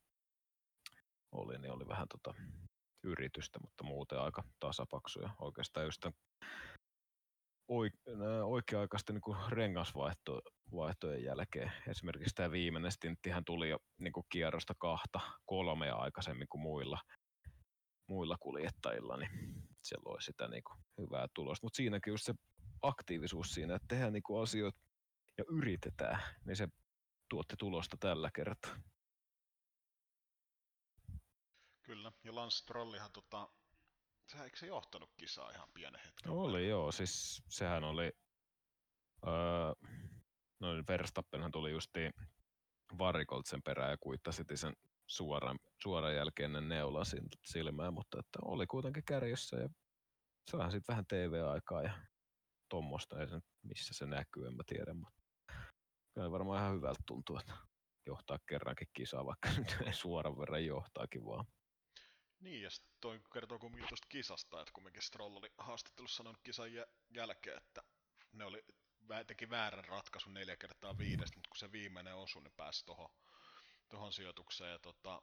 oli, 1.32 1.58
niin 1.58 1.72
oli 1.72 1.88
vähän 1.88 2.08
tota 2.08 2.34
yritystä, 3.04 3.60
mutta 3.60 3.84
muuten 3.84 4.20
aika 4.20 4.44
tasapaksuja. 4.60 5.30
Oikeastaan 5.40 5.86
just 5.86 6.06
oikea-aikaisten 8.44 9.16
niin 9.16 9.38
rengasvaihtojen 9.50 11.24
jälkeen. 11.24 11.72
Esimerkiksi 11.88 12.36
tämä 12.36 12.52
viimeinen 12.52 12.92
stinttihän 12.92 13.46
tuli 13.46 13.70
jo 13.70 13.80
niin 14.00 14.14
kuin 14.14 14.26
kierrosta 14.30 14.74
kahta, 14.78 15.20
kolmea 15.46 15.96
aikaisemmin 15.96 16.48
kuin 16.50 16.62
muilla, 16.62 17.00
muilla 18.08 18.38
kuljettajilla, 18.40 19.18
niin 19.18 19.30
se 19.84 19.96
loi 20.06 20.22
sitä 20.22 20.48
niin 20.48 20.64
kuin 20.64 20.78
hyvää 20.98 21.28
tulosta. 21.34 21.66
Mutta 21.66 21.78
siinäkin 21.78 22.12
just 22.12 22.26
se 22.26 22.34
aktiivisuus 22.82 23.54
siinä, 23.54 23.76
että 23.76 23.88
tehdään 23.88 24.14
niin 24.14 24.24
kuin 24.24 24.44
asioita 24.44 24.80
ja 25.38 25.44
yritetään, 25.50 26.20
niin 26.46 26.56
se 26.56 26.68
tuotti 27.30 27.56
tulosta 27.60 27.98
tällä 28.00 28.30
kertaa. 28.36 28.76
Kyllä, 31.92 32.12
ja 32.24 32.36
Lance 32.36 32.58
Strollihan 32.58 33.12
tota, 33.12 33.52
sehän 34.28 34.46
eikö 34.46 34.58
se 34.58 34.68
johtanut 34.68 35.10
kisaa 35.18 35.52
ihan 35.52 35.70
pienen 35.74 36.02
hetken? 36.06 36.32
Oli 36.32 36.70
joo, 36.70 36.92
siis 36.92 37.44
sehän 37.50 37.84
oli, 37.84 38.12
öö, 39.28 39.74
no 40.60 40.74
niin, 40.74 40.88
Verstappenhan 40.88 41.52
tuli 41.52 41.72
justiin 41.72 42.14
varikolta 42.98 43.50
sen 43.50 43.64
perään 43.64 43.92
ja 43.92 43.98
kuittasi 43.98 44.44
sen 44.56 44.74
suoran, 45.08 45.60
suoran 45.84 46.16
jälkeinen 46.16 46.70
neula 46.70 47.02
silmään, 47.44 47.94
mutta 47.94 48.20
että 48.20 48.40
oli 48.42 48.68
kuitenkin 48.68 49.06
kärjessä 49.06 49.58
ja 49.58 49.70
saahan 50.52 50.72
sitten 50.72 50.94
vähän 50.94 51.06
TV-aikaa 51.08 51.82
ja 51.82 51.94
tuommoista, 52.70 53.20
ei 53.20 53.28
missä 53.62 53.94
se 53.94 54.06
näkyy, 54.06 54.48
en 54.48 54.56
mä 54.56 54.64
tiedä, 54.66 54.94
mutta 54.94 55.22
kyllä 56.14 56.32
varmaan 56.32 56.60
ihan 56.60 56.76
hyvältä 56.76 57.02
tuntuu, 57.08 57.38
että 57.38 57.54
johtaa 58.06 58.40
kerrankin 58.46 58.88
kisaa, 58.94 59.26
vaikka 59.26 59.50
nyt 59.58 59.96
suoran 59.96 60.38
verran 60.38 60.66
johtaakin 60.66 61.26
vaan. 61.26 61.46
Niin, 62.42 62.62
ja 62.62 62.70
toi 63.02 63.22
kertoo 63.34 63.60
kumminkin 63.60 63.90
tuosta 63.90 64.08
kisasta, 64.10 64.62
että 64.62 64.74
kumminkin 64.74 65.02
Stroll 65.02 65.36
oli 65.38 65.54
haastattelussa 65.58 66.18
sanonut 66.18 66.42
kisan 66.44 66.74
jä- 66.74 66.88
jälkeen, 67.10 67.58
että 67.58 67.84
ne 68.32 68.46
oli, 68.46 68.66
teki 69.28 69.50
väärän 69.50 69.86
ratkaisun 69.86 70.34
neljä 70.34 70.58
kertaa 70.58 70.98
viidestä, 70.98 71.38
mutta 71.38 71.50
kun 71.50 71.58
se 71.58 71.72
viimeinen 71.72 72.16
osui, 72.16 72.42
niin 72.44 72.54
pääsi 72.58 72.86
tohon, 72.86 73.10
tohon 73.90 74.14
sijoitukseen. 74.14 74.72
Ja 74.72 74.80
tota, 74.80 75.22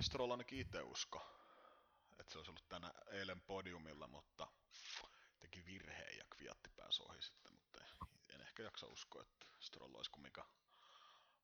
Stroll 0.00 0.30
ainakin 0.30 0.58
itse 0.58 0.82
usko, 0.82 1.26
että 2.18 2.32
se 2.32 2.38
olisi 2.38 2.50
ollut 2.50 2.68
tänä 2.68 2.92
eilen 3.10 3.40
podiumilla, 3.40 4.06
mutta 4.06 4.48
teki 5.40 5.64
virheen 5.64 6.16
ja 6.18 6.24
Kviatti 6.30 6.70
pääsi 6.76 7.02
ohi 7.02 7.22
sitten, 7.22 7.52
mutta 7.54 7.80
en 8.28 8.40
ehkä 8.40 8.62
jaksa 8.62 8.86
uskoa, 8.86 9.22
että 9.22 9.46
Stroll 9.60 9.94
olisi 9.94 10.10
kumminkaan 10.10 10.48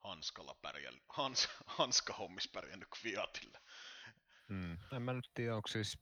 hanskalla 0.05 0.57
pärjännyt, 0.63 1.05
hans, 1.09 1.49
hanskahommis 1.67 2.49
pärjännyt 2.55 2.89
Kviatille. 3.01 3.59
Mm. 4.49 4.79
En 4.93 5.03
mä 5.03 5.13
nyt 5.13 5.31
tiedä, 5.35 5.57
onko 5.57 5.69
siis, 5.69 5.99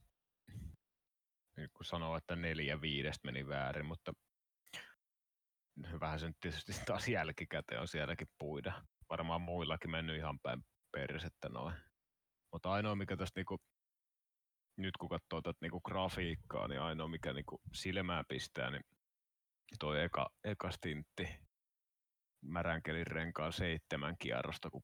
nyt 1.57 1.71
kun 1.73 1.85
sanoo, 1.85 2.17
että 2.17 2.35
neljä 2.35 2.81
viidestä 2.81 3.25
meni 3.25 3.47
väärin, 3.47 3.85
mutta 3.85 4.13
vähän 5.99 6.19
se 6.19 6.27
nyt 6.27 6.39
tietysti 6.39 6.73
taas 6.85 7.07
jälkikäteen 7.07 7.81
on 7.81 7.87
sielläkin 7.87 8.27
puida. 8.37 8.85
Varmaan 9.09 9.41
muillakin 9.41 9.91
mennyt 9.91 10.17
ihan 10.17 10.39
päin 10.39 10.65
persettä 10.91 11.49
noin. 11.49 11.75
Mutta 12.53 12.71
ainoa 12.71 12.95
mikä 12.95 13.17
tästä 13.17 13.39
niinku, 13.39 13.57
nyt 14.77 14.97
kun 14.97 15.09
katsoo 15.09 15.41
tätä 15.41 15.57
niinku 15.61 15.81
grafiikkaa, 15.81 16.67
niin 16.67 16.81
ainoa 16.81 17.07
mikä 17.07 17.33
niinku 17.33 17.61
silmää 17.73 18.23
pistää, 18.27 18.71
niin 18.71 18.83
toi 19.79 20.03
eka, 20.03 20.29
eka 20.43 20.71
stintti 20.71 21.50
märänkelin 22.41 23.07
renkaan 23.07 23.53
seitsemän 23.53 24.15
kierrosta, 24.19 24.69
kun 24.69 24.83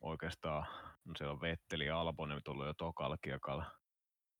oikeastaan 0.00 0.66
no 1.04 1.14
siellä 1.18 1.32
on 1.32 1.40
Vetteli 1.40 1.86
ja 1.86 2.00
Albonen 2.00 2.40
tullut 2.44 2.66
jo 2.66 2.74
tokalla 2.74 3.16
kiekalla 3.22 3.70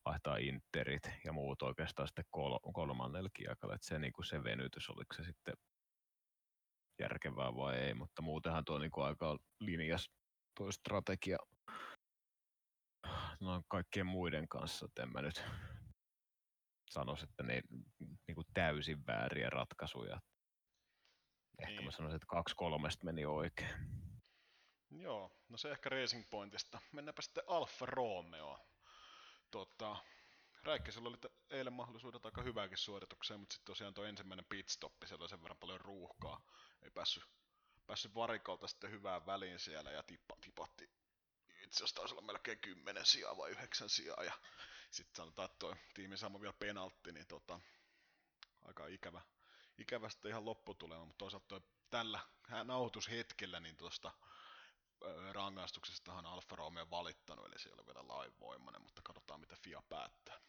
vaihtaa 0.04 0.36
interit 0.36 1.02
ja 1.24 1.32
muut 1.32 1.62
oikeastaan 1.62 2.08
sitten 2.08 2.24
kol- 2.30 2.72
kolmannella 2.72 3.30
kiekalla, 3.34 3.74
että 3.74 3.86
se, 3.86 3.98
niin 3.98 4.12
kuin 4.12 4.24
se 4.24 4.44
venytys, 4.44 4.90
oliko 4.90 5.14
se 5.14 5.24
sitten 5.24 5.54
järkevää 7.00 7.56
vai 7.56 7.76
ei, 7.76 7.94
mutta 7.94 8.22
muutenhan 8.22 8.64
tuo 8.64 8.78
niin 8.78 8.90
kuin 8.90 9.06
aika 9.06 9.38
linjas 9.60 10.10
tuo 10.56 10.72
strategia 10.72 11.38
no, 13.40 13.62
kaikkien 13.68 14.06
muiden 14.06 14.48
kanssa, 14.48 14.86
että 14.86 15.02
en 15.02 15.12
mä 15.12 15.22
nyt 15.22 15.44
sanoisi, 16.90 17.24
että 17.24 17.42
ne 17.42 17.62
niin 18.00 18.34
kuin 18.34 18.46
täysin 18.54 19.06
vääriä 19.06 19.50
ratkaisuja. 19.50 20.20
Ehkä 21.62 21.72
Niin. 21.74 21.84
mä 21.84 21.90
sanoisin, 21.90 22.16
että 22.16 22.26
kaksi 22.26 22.56
kolmesta 22.56 23.04
meni 23.04 23.24
oikein. 23.26 23.70
Joo, 24.90 25.36
no 25.48 25.56
se 25.56 25.70
ehkä 25.70 25.88
Racing 25.88 26.30
Pointista. 26.30 26.78
Mennäänpä 26.92 27.22
sitten 27.22 27.44
Alfa 27.46 27.86
Romeo. 27.86 28.58
Tota, 29.50 29.96
Räikkösellä 30.62 31.08
oli 31.08 31.16
eilen 31.50 31.72
mahdollisuudet 31.72 32.24
aika 32.26 32.42
hyvääkin 32.42 32.78
suoritukseen, 32.78 33.40
mutta 33.40 33.52
sitten 33.52 33.66
tosiaan 33.66 33.94
tuo 33.94 34.04
ensimmäinen 34.04 34.44
pitstoppi, 34.48 35.06
siellä 35.06 35.22
oli 35.22 35.28
sen 35.28 35.42
verran 35.42 35.58
paljon 35.58 35.80
ruuhkaa. 35.80 36.40
Ei 36.82 36.90
päässyt, 36.90 37.24
päässyt 37.86 38.14
varikolta 38.14 38.66
sitten 38.66 38.90
hyvään 38.90 39.26
väliin 39.26 39.58
siellä 39.58 39.90
ja 39.90 40.02
tippa, 40.02 40.36
tipatti 40.40 40.90
itse 41.64 41.76
asiassa 41.76 41.96
taisi 41.96 42.14
olla 42.14 42.26
melkein 42.26 42.58
kymmenen 42.58 43.06
sijaa 43.06 43.36
vai 43.36 43.50
yhdeksän 43.50 43.88
sijaa. 43.88 44.24
Ja 44.24 44.32
sitten 44.90 45.16
sanotaan, 45.16 45.46
että 45.46 45.58
tuo 45.58 45.76
tiimi 45.94 46.16
saama 46.16 46.40
vielä 46.40 46.54
penaltti, 46.58 47.12
niin 47.12 47.26
tota, 47.26 47.60
aika 48.62 48.86
ikävä, 48.86 49.20
ikävä 49.78 50.08
sitten 50.08 50.28
ihan 50.28 50.44
lopputulema, 50.44 51.04
mutta 51.04 51.18
toisaalta 51.18 51.46
toi 51.48 51.60
tällä 51.90 52.20
nauhoitushetkellä 52.64 53.60
niin 53.60 53.76
tuosta 53.76 54.12
rangaistuksestahan 55.32 56.26
Alfa 56.26 56.56
Romeo 56.56 56.90
valittanut, 56.90 57.46
eli 57.46 57.58
se 57.58 57.68
ei 57.68 57.74
ole 57.74 57.86
vielä 57.86 58.08
lainvoimainen, 58.08 58.82
mutta 58.82 59.02
katsotaan 59.04 59.40
mitä 59.40 59.56
FIA 59.56 59.82
päättää. 59.88 60.40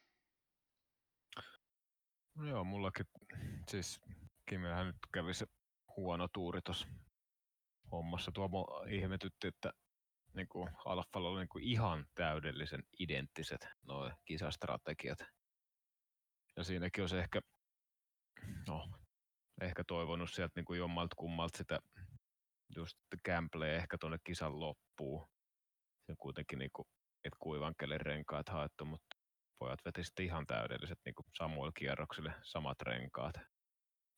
No 2.36 2.48
joo, 2.48 2.64
mullakin 2.64 3.06
siis 3.70 4.02
Kimillähän 4.50 4.88
nyt 4.88 4.96
kävi 5.14 5.34
se 5.34 5.46
huono 5.98 6.28
tuuri 6.28 6.62
tuossa 6.62 6.88
hommassa. 7.92 8.32
Tuo 8.32 8.50
ihmetytti, 8.90 9.48
että 9.48 9.74
niin 10.34 10.48
kuin 10.48 10.70
Alfalla 10.86 11.30
oli 11.30 11.40
niin 11.40 11.50
kuin 11.50 11.64
ihan 11.64 12.06
täydellisen 12.16 12.84
identtiset 13.00 13.68
nuo 13.88 14.12
kisastrategiat. 14.26 15.20
Ja 16.56 16.64
siinäkin 16.64 17.04
olisi 17.04 17.18
ehkä, 17.18 17.42
no, 18.68 18.90
ehkä 19.74 19.84
toivonut 19.88 20.32
sieltä 20.32 20.52
niin 20.56 20.66
kuin 20.66 20.80
jommalta 20.80 21.16
kummalta 21.16 21.58
sitä 21.58 21.80
just 22.76 22.98
gameplay 23.26 23.70
ehkä 23.70 23.98
tuonne 24.00 24.18
kisan 24.24 24.60
loppuun. 24.60 25.28
Se 26.06 26.12
on 26.12 26.18
kuitenkin 26.18 26.60
niin 26.60 26.70
kuin, 26.76 26.88
että 27.24 27.38
kuivankelen 27.40 28.02
renkaat 28.02 28.50
haettu, 28.50 28.86
mutta 28.86 29.18
pojat 29.60 29.80
veti 29.86 30.04
sitten 30.04 30.26
ihan 30.26 30.48
täydelliset 30.48 31.00
niin 31.06 31.16
kuin 31.16 31.26
Samuel 31.38 31.72
kierroksille 31.78 32.34
samat 32.44 32.82
renkaat 32.82 33.36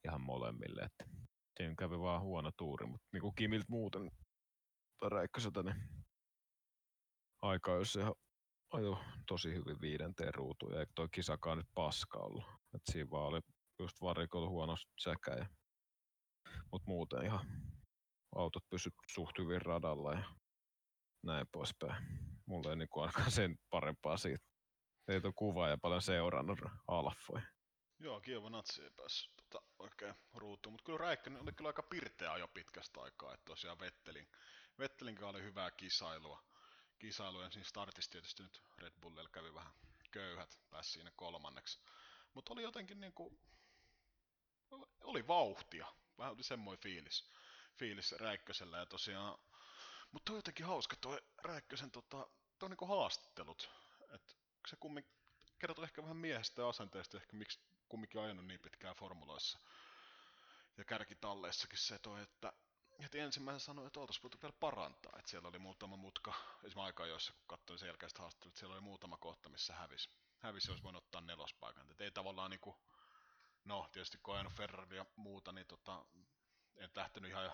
ihan 0.06 0.22
molemmille. 0.22 0.82
Että 0.82 1.06
siinä 1.58 1.76
kävi 1.78 2.00
vaan 2.00 2.22
huono 2.22 2.52
tuuri, 2.58 2.86
mutta 2.86 3.08
niin 3.14 3.22
kuin 3.22 3.36
Kimiltä 3.36 3.66
muuten 3.70 4.12
Räikköseltä, 5.02 5.64
niin 5.64 5.76
aika 7.42 7.72
jos 7.72 7.96
ihan 7.96 8.16
ajo 8.74 9.04
tosi 9.28 9.54
hyvin 9.54 9.82
viidenteen 9.82 10.34
ruutuun, 10.34 10.74
ja 10.74 10.86
toi 10.96 11.08
kisakaan 11.12 11.58
nyt 11.58 11.70
paska 11.74 12.20
ollut. 12.20 12.46
Et 12.74 12.82
siinä 12.92 13.10
vaan 13.12 13.28
oli 13.28 13.42
just 13.80 14.02
varikolla 14.02 14.50
huono 14.50 14.76
säkä, 15.00 15.32
ja... 15.32 15.46
mutta 16.72 16.88
muuten 16.88 17.26
ihan 17.26 17.46
autot 18.36 18.70
pysy 18.70 18.90
suht 19.14 19.38
hyvin 19.38 19.62
radalla 19.62 20.14
ja 20.14 20.24
näin 21.24 21.48
poispäin. 21.52 22.06
Mulla 22.46 22.70
ei 22.70 22.76
niinku 22.76 23.00
ainakaan 23.00 23.32
sen 23.32 23.58
parempaa 23.70 24.18
siitä. 24.18 24.46
Ei 25.08 25.22
ole 25.24 25.34
kuvaa 25.36 25.70
ja 25.70 25.78
paljon 25.78 26.02
seurannut 26.02 26.60
alfoja. 26.88 27.42
Joo, 28.00 28.22
Kievo 28.22 28.50
Natsi 28.50 28.84
ei 28.84 28.90
päässyt 28.96 29.32
tota, 29.36 29.66
oikein 29.80 30.16
ruutuun, 30.34 30.74
mutta 30.74 30.84
kyllä 30.84 30.98
Räikkönen 30.98 31.42
oli 31.42 31.52
kyllä 31.52 31.68
aika 31.70 31.84
pirteä 31.84 32.38
jo 32.38 32.48
pitkästä 32.48 33.02
aikaa, 33.02 33.34
että 33.34 33.46
tosiaan 33.46 33.80
Vettelin, 33.80 34.28
Vettelin 34.80 35.24
oli 35.24 35.44
hyvää 35.44 35.72
kisailua. 35.72 36.44
Kisailu 37.00 37.42
ensin 37.42 37.66
startissa 37.66 38.12
tietysti 38.12 38.44
nyt 38.44 38.62
Red 38.78 38.94
Bullilla 39.02 39.30
kävi 39.30 39.54
vähän 39.54 39.74
köyhät, 40.12 40.60
pääsi 40.70 40.92
siinä 40.92 41.12
kolmanneksi. 41.16 41.80
Mutta 42.34 42.54
oli 42.54 42.64
jotenkin 42.64 43.00
niinku, 43.00 43.40
oli 45.04 45.28
vauhtia, 45.28 45.88
vähän 46.18 46.34
oli 46.34 46.44
semmoinen 46.44 46.82
fiilis, 46.84 47.32
fiilis 47.78 48.12
Räikkösellä 48.12 48.78
ja 48.78 48.86
tosiaan, 48.86 49.40
mutta 50.12 50.32
on 50.32 50.38
jotenkin 50.38 50.66
hauska 50.66 50.96
tuo 51.02 51.20
Räikkösen 51.44 51.92
tota, 51.92 52.28
toi 52.60 52.70
niinku 52.70 52.86
haastattelut, 52.86 53.70
että 54.14 54.34
se 54.68 54.76
kummin 54.76 55.06
kertoo 55.60 55.84
ehkä 55.84 56.02
vähän 56.02 56.18
miehestä 56.18 56.62
ja 56.62 56.70
asenteesta, 56.70 57.18
ehkä 57.18 57.38
miksi 57.38 57.60
kumminkin 57.90 58.22
ajanut 58.22 58.46
niin 58.46 58.60
pitkään 58.60 58.96
formuloissa 58.96 59.60
ja 60.78 60.86
kärkitalleissakin 60.86 61.78
se 61.78 62.00
toi, 62.00 62.22
että 62.22 62.54
heti 63.04 63.20
ensimmäisen 63.20 63.60
sanoi, 63.60 63.88
että 63.88 64.00
oltaisiin 64.00 64.24
voitu 64.24 64.38
vielä 64.42 64.56
parantaa. 64.60 65.14
Että 65.20 65.32
siellä 65.32 65.48
oli 65.48 65.60
muutama 65.60 65.96
mutka, 65.96 66.34
esimerkiksi 66.54 66.80
aika 66.80 67.06
joissa 67.06 67.34
kun 67.34 67.48
katsoin 67.48 67.80
sen 67.80 67.96
haastattelua, 68.20 68.50
että 68.50 68.60
siellä 68.60 68.74
oli 68.74 68.82
muutama 68.82 69.18
kohta, 69.18 69.50
missä 69.50 69.74
hävisi. 69.74 70.10
Hävisi, 70.40 70.72
olisi 70.72 70.84
voinut 70.84 71.04
ottaa 71.04 71.22
nelospaikan. 71.22 71.92
Että 71.92 72.04
ei 72.04 72.12
tavallaan 72.12 72.52
niinku, 72.52 72.76
no 73.66 73.90
tietysti 73.92 74.18
kun 74.24 74.34
ajanut 74.34 74.54
Ferrari 74.54 74.98
ja 74.98 75.06
muuta, 75.16 75.52
niin 75.52 75.68
tota, 75.68 76.06
en 76.78 76.90
lähtenyt 76.96 77.30
ihan 77.32 77.52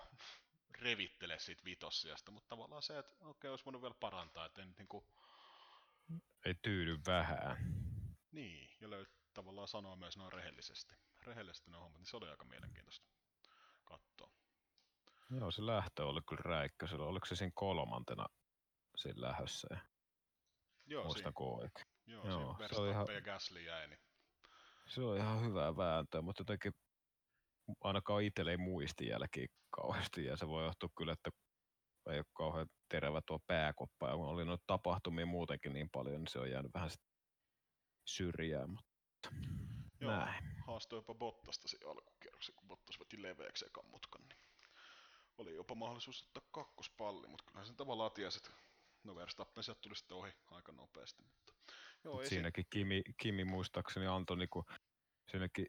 revittele 0.78 1.38
siitä 1.38 1.64
vitossiasta, 1.64 2.30
mutta 2.30 2.48
tavallaan 2.48 2.82
se, 2.82 2.98
että 2.98 3.14
okei, 3.14 3.30
okay, 3.30 3.50
olisi 3.50 3.64
voinut 3.64 3.82
vielä 3.82 3.94
parantaa, 4.00 4.46
että 4.46 4.62
en 4.62 4.74
niinku... 4.78 5.06
Ei 6.44 6.54
tyydy 6.54 6.98
vähän. 7.06 7.56
Niin, 8.32 8.70
ja 8.80 8.90
löyt, 8.90 9.10
tavallaan 9.34 9.68
sanoa 9.68 9.96
myös 9.96 10.16
noin 10.16 10.32
rehellisesti. 10.32 10.94
Rehellisesti 11.26 11.70
ne 11.70 11.76
hommat, 11.76 11.98
niin 11.98 12.06
se 12.06 12.16
oli 12.16 12.28
aika 12.28 12.44
mielenkiintoista 12.44 13.06
katsoa. 13.84 14.30
Joo, 15.30 15.50
se 15.50 15.66
lähtö 15.66 16.06
oli 16.06 16.20
kyllä 16.28 16.42
räikkösellä. 16.44 17.06
Oliko 17.06 17.26
se 17.26 17.36
siinä 17.36 17.52
kolmantena 17.54 18.26
siinä 18.96 19.20
lähössä? 19.20 19.68
Joo, 20.86 21.04
Muistanko 21.04 21.54
oikein? 21.54 21.86
Joo, 22.06 22.28
Joo 22.28 22.56
se 22.68 22.80
oli 22.80 22.90
ihan, 22.90 23.06
ja 23.14 23.20
Gasly 23.20 23.62
jäi. 23.62 23.88
Niin... 23.88 24.00
Se 24.88 25.02
on 25.02 25.16
ihan 25.16 25.44
hyvää 25.44 25.76
vääntöä, 25.76 26.22
mutta 26.22 26.40
jotenkin 26.40 26.72
ainakaan 27.80 28.22
itselle 28.22 28.50
ei 28.50 28.56
muisti 28.56 29.06
jälkiä 29.06 29.46
kauheasti 29.70 30.24
ja 30.24 30.36
se 30.36 30.48
voi 30.48 30.64
johtua 30.64 30.88
kyllä, 30.98 31.12
että 31.12 31.30
ei 32.10 32.18
ole 32.18 32.24
kauhean 32.36 32.66
terävä 32.88 33.20
tuo 33.26 33.38
pääkoppa 33.46 34.08
ja 34.08 34.16
kun 34.16 34.26
oli 34.26 34.44
noita 34.44 34.64
tapahtumia 34.66 35.26
muutenkin 35.26 35.72
niin 35.72 35.90
paljon, 35.90 36.20
niin 36.20 36.28
se 36.28 36.38
on 36.38 36.50
jäänyt 36.50 36.74
vähän 36.74 36.90
syrjään, 38.08 38.70
mutta 38.70 38.92
Joo, 40.00 40.10
näin. 40.10 40.44
haastoi 40.66 40.98
jopa 40.98 41.14
Bottasta 41.14 41.68
se 41.68 41.78
alkukierroksen, 41.86 42.54
kun 42.54 42.68
Bottas 42.68 43.00
veti 43.00 43.22
leveäksi 43.22 43.66
ekan 43.66 43.86
mutkan, 43.86 44.22
niin 44.28 44.38
oli 45.38 45.54
jopa 45.54 45.74
mahdollisuus 45.74 46.22
ottaa 46.22 46.48
kakkospalli, 46.50 47.28
mutta 47.28 47.44
kyllähän 47.44 47.66
sen 47.66 47.76
tavallaan 47.76 48.12
tiesi, 48.12 48.38
että 48.38 48.62
no 49.04 49.14
Verstappen 49.14 49.64
sieltä 49.64 49.80
tuli 49.80 49.96
sitten 49.96 50.16
ohi 50.16 50.32
aika 50.50 50.72
nopeasti. 50.72 51.22
Mutta, 51.22 51.52
joo, 52.04 52.24
Siinäkin 52.24 52.64
Kimi, 52.70 53.02
Kimi 53.20 53.44
muistaakseni 53.44 54.06
antoi 54.06 54.36
niinku, 54.36 54.64
siinäkin 55.30 55.66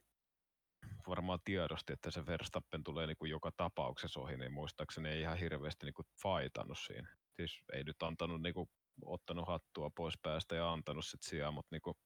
varmaan 1.07 1.39
tiedosti, 1.45 1.93
että 1.93 2.11
se 2.11 2.25
Verstappen 2.25 2.83
tulee 2.83 3.07
niinku 3.07 3.25
joka 3.25 3.51
tapauksessa 3.57 4.19
ohi, 4.19 4.37
niin 4.37 4.53
muistaakseni 4.53 5.09
ei 5.09 5.21
ihan 5.21 5.37
hirveästi 5.37 5.85
niinku 5.85 6.03
faitannut 6.23 6.77
siinä. 6.87 7.17
Siis 7.35 7.61
ei 7.73 7.83
nyt 7.83 8.03
antanut 8.03 8.41
niinku, 8.41 8.69
ottanut 9.05 9.47
hattua 9.47 9.89
pois 9.95 10.13
päästä 10.21 10.55
ja 10.55 10.71
antanut 10.71 11.05
sit 11.05 11.21
sijaa, 11.21 11.51
mutta 11.51 11.67
niinku, 11.71 11.97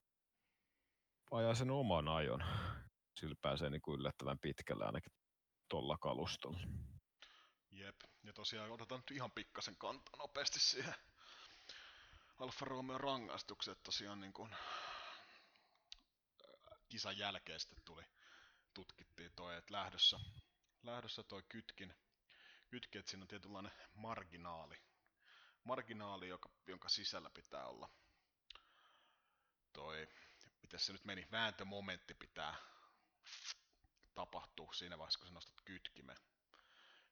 ajaa 1.31 1.55
sen 1.55 1.71
oman 1.71 2.07
ajon. 2.07 2.43
Sillä 3.19 3.35
pääsee 3.41 3.69
niinku 3.69 3.93
yllättävän 3.93 4.39
pitkälle 4.39 4.85
ainakin 4.85 5.11
tuolla 5.69 5.97
kalustolla. 5.97 6.59
Jep, 7.71 7.95
ja 8.23 8.33
tosiaan 8.33 8.71
otetaan 8.71 8.99
nyt 8.99 9.17
ihan 9.17 9.31
pikkasen 9.35 9.75
kantaa 9.77 10.17
nopeasti 10.17 10.59
siihen 10.59 10.93
Alfa 12.37 12.65
Romeo 12.65 12.97
rangaistukset 12.97 13.83
tosiaan 13.83 14.19
niin 14.19 14.33
kuin 14.33 14.55
kisan 16.89 17.17
jälkeen 17.17 17.59
sitten 17.59 17.83
tuli, 17.85 18.03
tutkittiin 18.73 19.31
toi, 19.35 19.57
että 19.57 19.73
lähdössä, 19.73 20.19
lähdössä 20.83 21.23
toi 21.23 21.43
kytkin, 21.49 21.95
kytki, 22.69 22.97
että 22.97 23.09
siinä 23.09 23.23
on 23.23 23.27
tietynlainen 23.27 23.71
marginaali, 23.93 24.81
marginaali 25.63 26.27
joka, 26.27 26.49
jonka 26.67 26.89
sisällä 26.89 27.29
pitää 27.29 27.65
olla 27.65 27.89
toi, 29.73 30.07
miten 30.61 30.79
se 30.79 30.93
nyt 30.93 31.05
meni, 31.05 31.27
vääntömomentti 31.31 32.13
pitää 32.13 32.55
tapahtua 34.15 34.73
siinä 34.73 34.97
vaiheessa, 34.97 35.19
kun 35.19 35.27
sä 35.27 35.33
nostat 35.33 35.61
kytkimen 35.65 36.17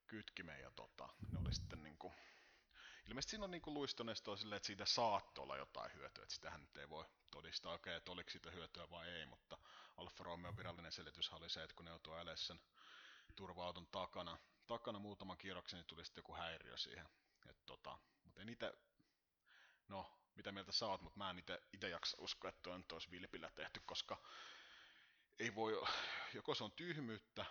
kytkimen 0.08 0.62
ja 0.62 0.72
tota, 0.72 1.10
ne 1.32 1.40
oli 1.40 1.54
sitten 1.54 1.84
niinku, 1.84 2.14
ilmeisesti 3.08 3.30
siinä 3.30 3.46
on 3.46 3.52
niinku 3.52 3.74
luistonestoa 3.74 4.38
silleen, 4.38 4.58
että 4.58 4.68
siitä 4.68 4.86
saattoi 4.86 5.44
olla 5.44 5.58
jotain 5.58 5.94
hyötyä, 5.94 6.24
että 6.24 6.36
sitähän 6.36 6.62
nyt 6.62 6.78
ei 6.78 6.90
voi 6.90 7.06
todistaa 7.32 7.72
oikein, 7.72 7.92
okay, 7.92 7.98
että 7.98 8.12
oliko 8.12 8.30
siitä 8.30 8.52
hyötyä 8.52 8.90
vai 8.90 9.10
ei, 9.10 9.26
mutta 9.26 9.58
Alfa 9.98 10.24
Romeo 10.24 10.58
virallinen 10.58 10.92
selitys 10.92 11.34
oli 11.34 11.50
se, 11.50 11.64
että 11.64 11.76
kun 11.76 11.86
ne 11.86 11.92
joutuu 11.92 12.14
sen 12.36 12.62
turva-auton 13.36 13.88
takana, 13.88 14.38
takana 14.68 15.00
muutaman 15.00 15.38
kierroksen, 15.38 15.78
niin 15.78 15.88
tuli 15.88 16.06
sitten 16.06 16.22
joku 16.22 16.36
häiriö 16.36 16.78
siihen. 16.78 17.10
Et 17.50 17.66
tota, 17.66 17.98
mutta 18.24 18.42
en 18.42 18.50
itse, 18.50 18.74
no 19.88 20.12
mitä 20.36 20.52
mieltä 20.52 20.72
sä 20.72 20.88
oot, 20.88 21.02
mutta 21.02 21.18
mä 21.18 21.30
en 21.30 21.44
itse 21.74 21.90
jaksa 21.90 22.18
uskoa, 22.20 22.50
että 22.50 22.78
nyt 22.78 22.92
olisi 22.92 23.12
vilpillä 23.12 23.52
tehty, 23.52 23.82
koska 23.86 24.18
ei 25.40 25.56
voi, 25.56 25.82
joko 26.34 26.56
se 26.56 26.64
on 26.64 26.72
tyhmyyttä, 26.72 27.46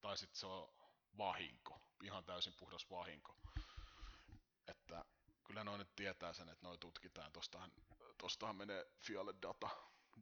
tai 0.00 0.18
sitten 0.18 0.40
se 0.40 0.46
on 0.46 0.74
vahinko, 1.18 1.80
ihan 2.02 2.24
täysin 2.24 2.54
puhdas 2.58 2.90
vahinko. 2.90 3.36
Että 4.68 5.04
kyllä 5.44 5.64
noin 5.64 5.78
nyt 5.78 5.96
tietää 5.96 6.32
sen, 6.32 6.48
että 6.48 6.66
noin 6.66 6.80
tutkitaan, 6.80 7.32
tostahan, 7.32 7.72
tostahan 8.18 8.56
menee 8.56 8.86
Fialle 8.98 9.34
data, 9.42 9.68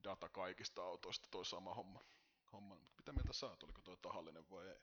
data 0.04 0.28
kaikista 0.28 0.82
autoista, 0.82 1.28
toi 1.30 1.44
sama 1.44 1.74
homma. 1.74 2.00
homma. 2.52 2.74
Mitä 2.74 3.12
mieltä 3.12 3.32
sä 3.32 3.46
oliko 3.46 3.80
toi 3.84 3.96
tahallinen 4.02 4.50
vai 4.50 4.68
ei? 4.68 4.80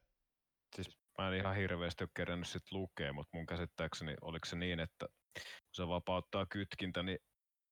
Siis 0.76 0.98
mä 1.18 1.28
en 1.28 1.34
ihan 1.34 1.56
hirveästi 1.56 2.04
ole 2.04 2.10
kerännyt 2.14 2.48
sit 2.48 2.72
lukea, 2.72 3.14
mutta 3.14 3.38
mun 3.38 3.46
käsittääkseni 3.46 4.16
oliko 4.22 4.46
se 4.46 4.56
niin, 4.56 4.80
että 4.80 5.08
kun 5.34 5.76
se 5.76 5.88
vapauttaa 5.88 6.46
kytkintä, 6.46 7.04
niin 7.04 7.20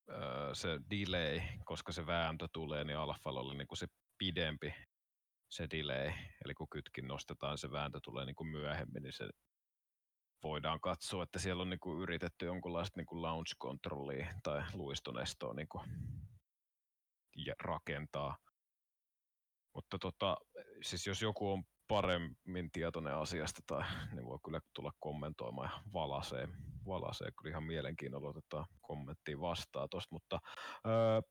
öö, 0.09 0.55
se 0.55 0.79
delay, 0.89 1.41
koska 1.65 1.91
se 1.91 2.05
vääntö 2.05 2.47
tulee, 2.53 2.83
niin 2.83 2.97
Alfalla 2.97 3.53
niinku 3.53 3.75
se 3.75 3.87
pidempi 4.17 4.73
se 5.49 5.67
delay, 5.71 6.11
eli 6.45 6.53
kun 6.53 6.69
kytkin 6.69 7.07
nostetaan, 7.07 7.57
se 7.57 7.71
vääntö 7.71 7.99
tulee 8.03 8.25
niin 8.25 8.35
kuin 8.35 8.47
myöhemmin, 8.47 9.03
niin 9.03 9.13
se 9.13 9.29
voidaan 10.43 10.81
katsoa, 10.81 11.23
että 11.23 11.39
siellä 11.39 11.61
on 11.61 11.69
niin 11.69 11.79
kuin 11.79 12.01
yritetty 12.01 12.45
jonkunlaista 12.45 12.99
niin 12.99 13.05
kuin 13.05 13.21
launch 13.21 13.55
controllia 13.61 14.27
tai 14.43 14.63
luistonestoa 14.73 15.53
niin 15.53 15.67
kuin 15.67 15.83
rakentaa. 17.63 18.37
Mutta 19.75 19.99
tota, 19.99 20.37
siis 20.81 21.07
jos 21.07 21.21
joku 21.21 21.51
on 21.51 21.63
paremmin 21.87 22.71
tietoinen 22.71 23.15
asiasta, 23.15 23.61
tai, 23.67 23.83
niin 24.11 24.25
voi 24.25 24.39
kyllä 24.45 24.59
tulla 24.75 24.91
kommentoimaan 24.99 25.71
ja 25.73 25.81
valasee, 25.93 26.47
valasee 26.85 27.31
kyllä 27.31 27.49
ihan 27.49 27.63
mielenkiinnolla 27.63 28.29
otetaan 28.29 28.65
kommenttiin 28.81 29.41
vastaan 29.41 29.89
tuosta, 29.89 30.15
mutta 30.15 30.39
öö, 30.87 31.21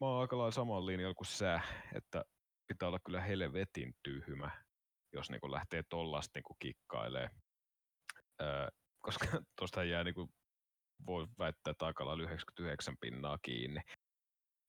mä 0.00 0.06
oon 0.06 0.20
aika 0.20 0.38
lailla 0.38 0.50
samalla 0.50 0.86
linjalla 0.86 1.14
kuin 1.14 1.26
sä, 1.26 1.60
että 1.94 2.24
pitää 2.68 2.88
olla 2.88 3.00
kyllä 3.06 3.20
helvetin 3.20 3.94
tyhmä, 4.02 4.50
jos 5.12 5.30
niinku 5.30 5.50
lähtee 5.50 5.82
tollasta 5.88 6.38
niinku 6.38 6.56
kikkailee. 6.58 7.30
Öö, 8.40 8.68
koska 9.00 9.26
tuosta 9.58 9.84
jää 9.84 10.04
niinku, 10.04 10.30
voi 11.06 11.26
väittää, 11.38 11.70
että 11.70 11.86
aika 11.86 12.06
lailla 12.06 12.22
99 12.22 12.94
pinnaa 13.00 13.38
kiinni, 13.42 13.80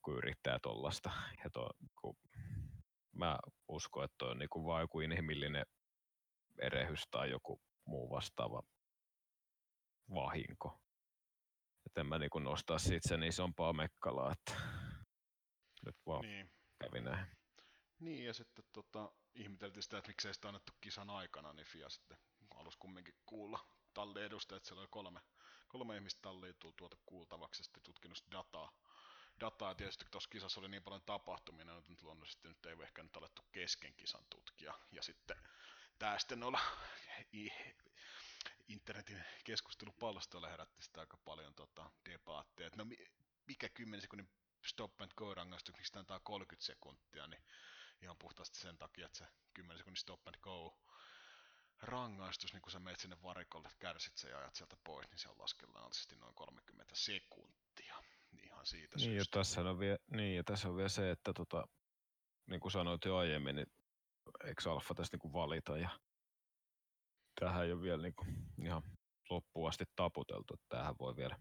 kun 0.05 0.17
yrittää 0.17 0.59
tollasta. 0.61 1.11
Ja 1.43 1.49
to, 1.49 1.69
kun 2.01 2.15
mä 3.15 3.39
uskon, 3.67 4.05
että 4.05 4.25
on 4.25 4.39
niinku 4.39 4.65
vaan 4.65 4.81
joku 4.81 4.99
inhimillinen 4.99 5.65
erehys 6.61 7.03
tai 7.11 7.29
joku 7.29 7.61
muu 7.85 8.09
vastaava 8.09 8.61
vahinko. 10.13 10.79
Että 11.85 12.01
en 12.01 12.07
mä 12.07 12.19
niinku 12.19 12.39
nostaa 12.39 12.79
siitä 12.79 13.09
sen 13.09 13.23
isompaa 13.23 13.73
mekkalaa, 13.73 14.31
että 14.31 14.61
nyt 15.85 15.95
vaan 16.05 16.21
niin. 16.21 16.31
Niin. 16.31 16.51
kävi 16.79 17.01
näin. 17.01 17.27
Niin, 17.99 18.25
ja 18.25 18.33
sitten 18.33 18.65
tota, 18.73 19.11
ihmeteltiin 19.35 19.83
sitä, 19.83 19.97
että 19.97 20.09
miksei 20.09 20.33
sitä 20.33 20.47
annettu 20.47 20.71
kisan 20.81 21.09
aikana, 21.09 21.53
niin 21.53 21.65
FIA 21.65 21.89
sitten 21.89 22.17
halusi 22.55 22.77
kumminkin 22.77 23.15
kuulla 23.25 23.59
tallin 23.93 24.23
edustajat, 24.23 24.57
että 24.57 24.67
siellä 24.67 24.81
oli 24.81 24.87
kolme, 24.91 25.19
kolme 25.67 25.95
ihmistä 25.95 26.21
talliin 26.21 26.55
tuota 26.77 26.97
kuultavaksi 27.05 27.63
sitten 27.63 27.83
tutkinut 27.83 28.23
dataa. 28.31 28.71
Dataa, 29.39 29.75
tietysti 29.75 30.05
tuossa 30.11 30.29
kisassa 30.29 30.59
oli 30.59 30.69
niin 30.69 30.83
paljon 30.83 31.01
tapahtumia, 31.05 31.65
niin 31.65 31.83
nyt 31.87 32.03
luonnollisesti 32.03 32.47
nyt 32.47 32.65
ei 32.65 32.75
ehkä 32.83 33.03
nyt 33.03 33.17
alettu 33.17 33.41
kesken 33.51 33.93
kisan 33.93 34.25
tutkia. 34.29 34.73
Ja 34.91 35.03
sitten 35.03 35.37
tää 35.99 36.19
sitten 36.19 36.43
olla 36.43 36.59
i- 37.33 37.75
internetin 38.67 39.23
keskustelupalstoilla 39.43 40.49
herätti 40.49 40.83
sitä 40.83 40.99
aika 40.99 41.17
paljon 41.17 41.55
tota, 41.55 41.91
debaatteja, 42.09 42.67
että 42.67 42.77
no 42.77 42.85
mi- 42.85 43.11
mikä 43.47 43.69
10 43.69 44.01
sekunnin 44.01 44.29
stop 44.65 45.01
and 45.01 45.11
go 45.15 45.35
tämä 45.35 45.55
antaa 45.95 46.19
30 46.19 46.65
sekuntia, 46.65 47.27
niin 47.27 47.43
ihan 48.01 48.17
puhtaasti 48.17 48.59
sen 48.59 48.77
takia, 48.77 49.05
että 49.05 49.17
se 49.17 49.25
10 49.53 49.77
sekunnin 49.77 49.97
stop 49.97 50.27
and 50.27 50.35
go 50.41 50.77
rangaistus, 51.81 52.53
niin 52.53 52.61
kun 52.61 52.71
sä 52.71 52.79
meet 52.79 52.99
sinne 52.99 53.17
varikolle, 53.23 53.69
kärsit 53.79 54.17
sen 54.17 54.31
ja 54.31 54.37
ajat 54.37 54.55
sieltä 54.55 54.75
pois, 54.83 55.09
niin 55.11 55.19
se 55.19 55.29
on 55.29 55.39
laskennallisesti 55.39 56.15
noin 56.15 56.35
30 56.35 56.95
sekuntia. 56.95 57.95
Ihan 58.43 58.65
siitä 58.65 58.97
Niin 58.97 59.15
ja, 59.15 59.19
syystä. 59.23 59.39
tässä 59.39 59.61
on 59.61 59.79
vielä, 59.79 59.97
niin 60.11 60.35
ja 60.37 60.43
tässä 60.43 60.69
on 60.69 60.75
vielä 60.75 60.89
se, 60.89 61.11
että 61.11 61.33
tota, 61.33 61.67
niin 62.49 62.59
kuin 62.59 62.71
sanoit 62.71 63.05
jo 63.05 63.17
aiemmin, 63.17 63.55
niin 63.55 63.67
eikö 64.43 64.71
Alfa 64.71 64.93
tästä 64.93 65.15
niin 65.15 65.21
kuin 65.21 65.33
valita 65.33 65.77
ja 65.77 65.89
tähän 67.39 67.65
ei 67.65 67.71
ole 67.71 67.81
vielä 67.81 68.01
niin 68.03 68.15
kuin 68.15 68.29
ihan 68.65 68.83
loppuun 69.29 69.69
asti 69.69 69.85
taputeltu, 69.95 70.53
että 70.53 70.65
tämähän 70.69 70.95
voi 70.99 71.15
vielä 71.15 71.37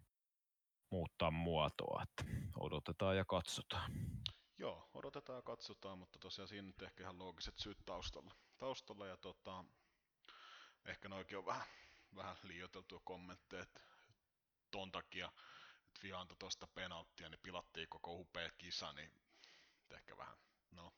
muuttaa 0.91 1.31
muotoa, 1.31 2.03
että 2.03 2.25
odotetaan 2.61 3.17
ja 3.17 3.25
katsotaan. 3.25 3.93
Joo, 4.59 4.89
odotetaan 4.95 5.37
ja 5.37 5.43
katsotaan, 5.43 5.99
mutta 5.99 6.19
tosiaan 6.19 6.49
siinä 6.49 6.67
nyt 6.67 6.83
ehkä 6.83 7.03
ihan 7.03 7.19
loogiset 7.19 7.59
syyt 7.59 7.79
taustalla. 7.87 8.35
taustalla 8.59 9.07
ja 9.07 9.17
tota, 9.17 9.65
ehkä 10.85 11.09
noikin 11.09 11.39
on 11.39 11.47
vähän, 11.47 11.67
vähän 12.17 12.37
liioiteltuja 12.43 13.01
kommentteja, 13.05 13.63
että 13.63 13.81
ton 14.71 14.93
takia, 14.93 15.27
että 15.87 16.01
FIA 16.01 16.21
antoi 16.21 16.37
tuosta 16.37 16.67
penalttia, 16.67 17.29
niin 17.29 17.41
pilattiin 17.43 17.89
koko 17.89 18.13
upea 18.13 18.51
kisa, 18.59 18.93
niin 18.93 19.13
ehkä 19.91 20.17
vähän, 20.17 20.37
no, 20.71 20.93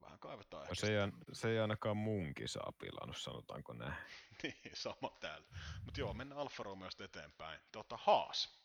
vähän 0.00 0.18
kaivetaan 0.18 0.60
No 0.64 0.70
ehkä 0.70 0.86
se, 0.86 1.02
ei, 1.02 1.12
se 1.32 1.48
ei 1.48 1.58
ainakaan 1.58 1.96
mun 1.96 2.34
kisaa 2.34 2.72
pilannut, 2.78 3.16
sanotaanko 3.16 3.72
näin. 3.72 3.94
Niin, 4.42 4.56
sama 4.74 5.16
täällä. 5.20 5.46
Mutta 5.84 6.00
joo, 6.00 6.14
mennään 6.14 6.40
Alfa 6.40 6.62
Romeosta 6.62 7.04
eteenpäin. 7.04 7.60
Tota, 7.72 7.96
Haas. 7.96 8.63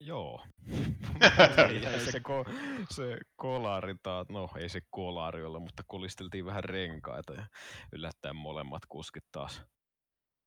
Joo. 0.00 0.46
ei 1.70 2.00
se, 2.12 2.20
ko, 2.20 2.44
se 2.90 3.18
kolari 3.36 3.94
taas, 4.02 4.26
no 4.28 4.48
ei 4.58 4.68
se 4.68 4.80
kolari 4.90 5.44
olla, 5.44 5.60
mutta 5.60 5.82
kolisteltiin 5.86 6.44
vähän 6.44 6.64
renkaita 6.64 7.34
ja 7.34 7.46
yllättäen 7.92 8.36
molemmat 8.36 8.82
kuskit 8.88 9.24
taas 9.32 9.62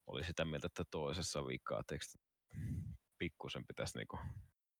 oli 0.07 0.23
sitä 0.23 0.45
mieltä, 0.45 0.67
että 0.67 0.83
toisessa 0.91 1.47
vikaa 1.47 1.81
teksti 1.87 2.17
pikkusen 3.17 3.63
pitäisi 3.67 3.97
niinku 3.97 4.19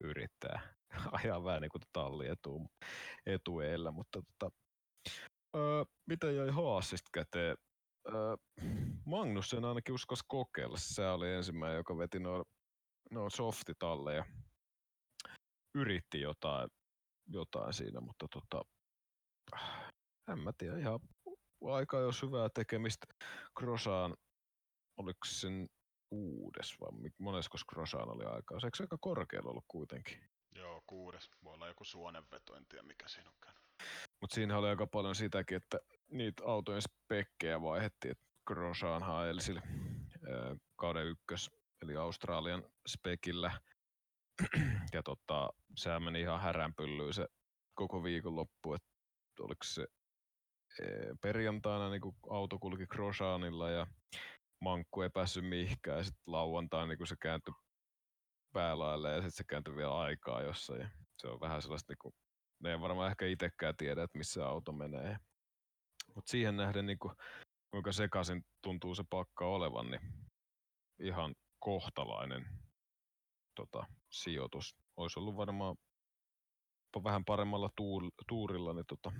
yrittää 0.04 0.76
ajaa 1.24 1.44
vähän 1.44 1.62
niinku 1.62 1.80
talli 1.94 2.28
etu, 2.28 2.66
etueellä, 3.26 3.92
mutta 3.92 4.22
tota, 4.22 4.56
öö, 5.56 5.84
mitä 6.06 6.32
jäi 6.32 6.50
Haasista 6.50 7.10
käteen? 7.14 7.58
Öö, 8.08 8.36
Magnussen 9.06 9.66
ainakin 9.66 9.96
uskas 9.96 10.20
kokeilla, 10.28 10.78
se 10.78 11.10
oli 11.10 11.34
ensimmäinen, 11.34 11.78
joka 11.78 11.98
veti 11.98 12.20
noin 12.20 12.44
no 13.12 13.30
softitalleja 13.30 14.26
yritti 15.80 16.22
jotain, 16.22 16.70
jotain 17.28 17.74
siinä, 17.74 18.02
mutta 18.02 18.28
tota, 18.34 18.62
en 20.32 20.40
mä 20.40 20.52
tiedä, 20.58 20.78
ihan 20.78 21.00
aika 21.74 22.00
jos 22.00 22.22
hyvää 22.22 22.50
tekemistä. 22.54 23.08
Grosaan, 23.56 24.18
oliko 24.98 25.20
se 25.26 25.40
sen 25.40 25.70
kuudes 26.10 26.80
vai 26.80 27.12
monesko 27.18 27.58
Grosaan 27.70 28.10
oli 28.10 28.26
aikaa? 28.26 28.60
Se 28.60 28.68
eikö 28.68 28.78
se 28.78 28.84
aika 28.84 28.98
korkealla 29.02 29.50
ollut 29.50 29.66
kuitenkin? 29.68 30.30
Joo, 30.56 30.82
kuudes. 30.88 31.30
Voi 31.44 31.54
olla 31.54 31.68
joku 31.68 31.84
suonenveto, 31.84 32.56
en 32.56 32.66
tiedä 32.70 32.84
mikä 32.84 33.08
siinä 33.08 33.30
on 33.30 33.36
käynyt. 33.44 33.64
Mutta 34.22 34.34
siinä 34.34 34.58
oli 34.58 34.70
aika 34.70 34.88
paljon 34.88 35.16
sitäkin, 35.16 35.58
että 35.58 35.80
niitä 36.12 36.44
autojen 36.46 36.82
spekkejä 36.82 37.62
vaihdettiin, 37.62 38.12
että 38.12 38.24
Grosaan 38.48 39.04
ajeli 39.04 39.42
sillä 39.42 39.62
ää, 39.66 40.56
kauden 40.76 41.08
ykkös, 41.08 41.52
eli 41.82 41.96
Australian 41.96 42.64
spekillä. 42.88 43.52
ja 44.94 45.04
tota, 45.04 45.50
sehän 45.76 46.04
meni 46.04 46.22
ihan 46.22 46.42
häränpyllyyn 46.42 47.14
se 47.14 47.28
koko 47.74 48.04
viikonloppu, 48.04 48.74
että 48.74 48.88
oliko 49.40 49.64
se 49.64 49.88
ee, 50.82 51.14
perjantaina 51.22 51.90
niin 51.90 52.02
auto 52.30 52.60
kulki 52.60 52.88
Grosjeanilla 52.88 53.70
ja 53.70 53.88
Mankku 54.62 55.02
ei 55.02 55.10
päässyt 55.10 55.46
mihinkään 55.46 55.98
ja 55.98 56.04
sitten 56.04 56.24
lauantaina 56.28 56.88
niin 56.94 57.08
se 57.08 57.16
kääntyi 57.22 57.54
päälaille 58.54 59.10
ja 59.10 59.16
sitten 59.16 59.32
se 59.32 59.44
kääntyi 59.44 59.76
vielä 59.76 60.00
aikaa 60.00 60.42
jossain. 60.42 60.82
Ja 60.82 60.90
se 61.18 61.28
on 61.28 61.40
vähän 61.40 61.62
sellaista, 61.62 61.92
niin 61.92 61.98
kuin, 62.02 62.14
ne 62.64 62.72
ei 62.72 62.80
varmaan 62.80 63.10
ehkä 63.12 63.26
itsekään 63.26 63.78
tiedä, 63.78 64.04
että 64.04 64.18
missä 64.18 64.48
auto 64.48 64.72
menee. 64.72 65.18
Mutta 66.16 66.32
siihen 66.32 66.58
nähden, 66.58 66.86
niin 66.86 67.00
kuin, 67.00 67.14
kuinka 67.72 67.92
sekaisin 67.92 68.46
tuntuu 68.64 68.96
se 68.96 69.04
pakka 69.10 69.46
olevan, 69.46 69.92
niin 69.92 70.02
ihan 71.00 71.36
kohtalainen 71.60 72.46
tota, 73.58 73.86
sijoitus. 74.12 74.76
Olisi 74.98 75.20
ollut 75.20 75.36
varmaan 75.36 75.76
vähän 77.04 77.26
paremmalla 77.26 77.70
tuul, 77.76 78.10
tuurilla 78.28 78.74
niin 78.74 78.86
tota, 78.88 79.12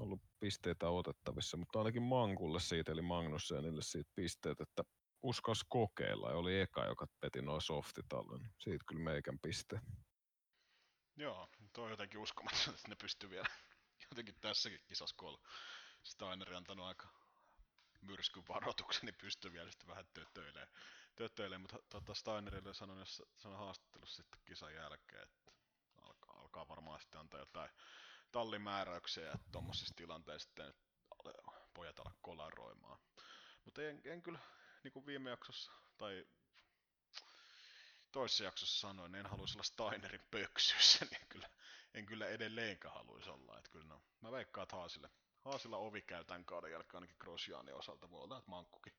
ollut 0.00 0.20
pisteitä 0.40 0.88
otettavissa, 0.88 1.56
mutta 1.56 1.78
ainakin 1.78 2.02
Mankulle 2.02 2.60
siitä, 2.60 2.92
eli 2.92 3.02
Magnussenille 3.02 3.82
siitä 3.82 4.10
pisteet, 4.14 4.60
että 4.60 4.82
uskas 5.22 5.64
kokeilla 5.68 6.30
ja 6.30 6.36
oli 6.36 6.60
eka, 6.60 6.84
joka 6.84 7.06
peti 7.20 7.42
noin 7.42 7.62
softitallen. 7.62 8.50
Siitä 8.58 8.84
kyllä 8.88 9.04
meikän 9.04 9.38
piste. 9.42 9.80
Joo, 11.16 11.48
toi 11.72 11.84
on 11.84 11.90
jotenkin 11.90 12.20
uskomatonta, 12.20 12.70
että 12.70 12.88
ne 12.88 12.96
pystyy 12.96 13.30
vielä 13.30 13.48
jotenkin 14.10 14.34
tässäkin 14.40 14.80
kisassa, 14.84 15.14
kun 15.18 15.38
Steiner 16.02 16.54
antanut 16.54 16.86
aika 16.86 17.08
myrskyn 18.00 18.42
varoituksen, 18.48 19.06
niin 19.06 19.14
pystyy 19.20 19.52
vielä 19.52 19.70
sitten 19.70 19.88
vähän 19.88 20.06
tötöilemään. 20.14 20.68
Tötöilemään. 21.16 21.60
Mutta 21.60 21.78
tota 21.88 22.14
Steinerille 22.14 22.74
sanon, 22.74 22.98
jos 22.98 23.22
sanoi 23.36 23.58
haastattelussa 23.58 24.16
sitten 24.16 24.40
kisan 24.44 24.74
jälkeen, 24.74 25.22
että 25.22 25.52
alkaa, 26.02 26.40
alkaa 26.40 26.68
varmaan 26.68 27.00
sitten 27.00 27.20
antaa 27.20 27.40
jotain 27.40 27.70
tallimääräyksiä, 28.32 29.32
että 29.32 29.48
tuommoisissa 29.52 29.94
tilanteissa 29.96 30.46
sitten 30.46 30.74
pojat 31.74 31.98
ala 31.98 32.14
kolaroimaan. 32.22 32.98
Mutta 33.64 33.82
en, 33.82 34.00
en 34.04 34.22
kyllä, 34.22 34.38
niin 34.82 34.92
kuin 34.92 35.06
viime 35.06 35.30
jaksossa, 35.30 35.72
tai 35.98 36.26
toisessa 38.12 38.44
jaksossa 38.44 38.80
sanoin, 38.80 39.12
niin 39.12 39.20
en 39.20 39.30
haluaisi 39.30 39.54
olla 39.54 39.62
Steinerin 39.62 40.26
pöksyissä, 40.30 41.04
niin 41.10 41.26
kyllä, 41.28 41.48
en 41.94 42.06
kyllä 42.06 42.26
edelleenkään 42.26 42.94
haluaisi 42.94 43.30
olla. 43.30 43.58
Että 43.58 43.70
kyllä 43.70 43.86
no, 43.86 44.02
mä 44.20 44.32
veikkaan, 44.32 44.62
että 44.62 44.76
Haasille, 44.76 45.10
Haasilla 45.44 45.76
ovi 45.76 46.02
käy 46.02 46.24
tämän 46.24 46.44
kauden 46.44 46.72
jälkeen 46.72 46.94
ainakin 46.96 47.16
Grosjeanin 47.20 47.74
osalta. 47.74 48.10
Voi 48.10 48.22
olla, 48.22 48.38
että 48.38 48.50
Mankkukin, 48.50 48.92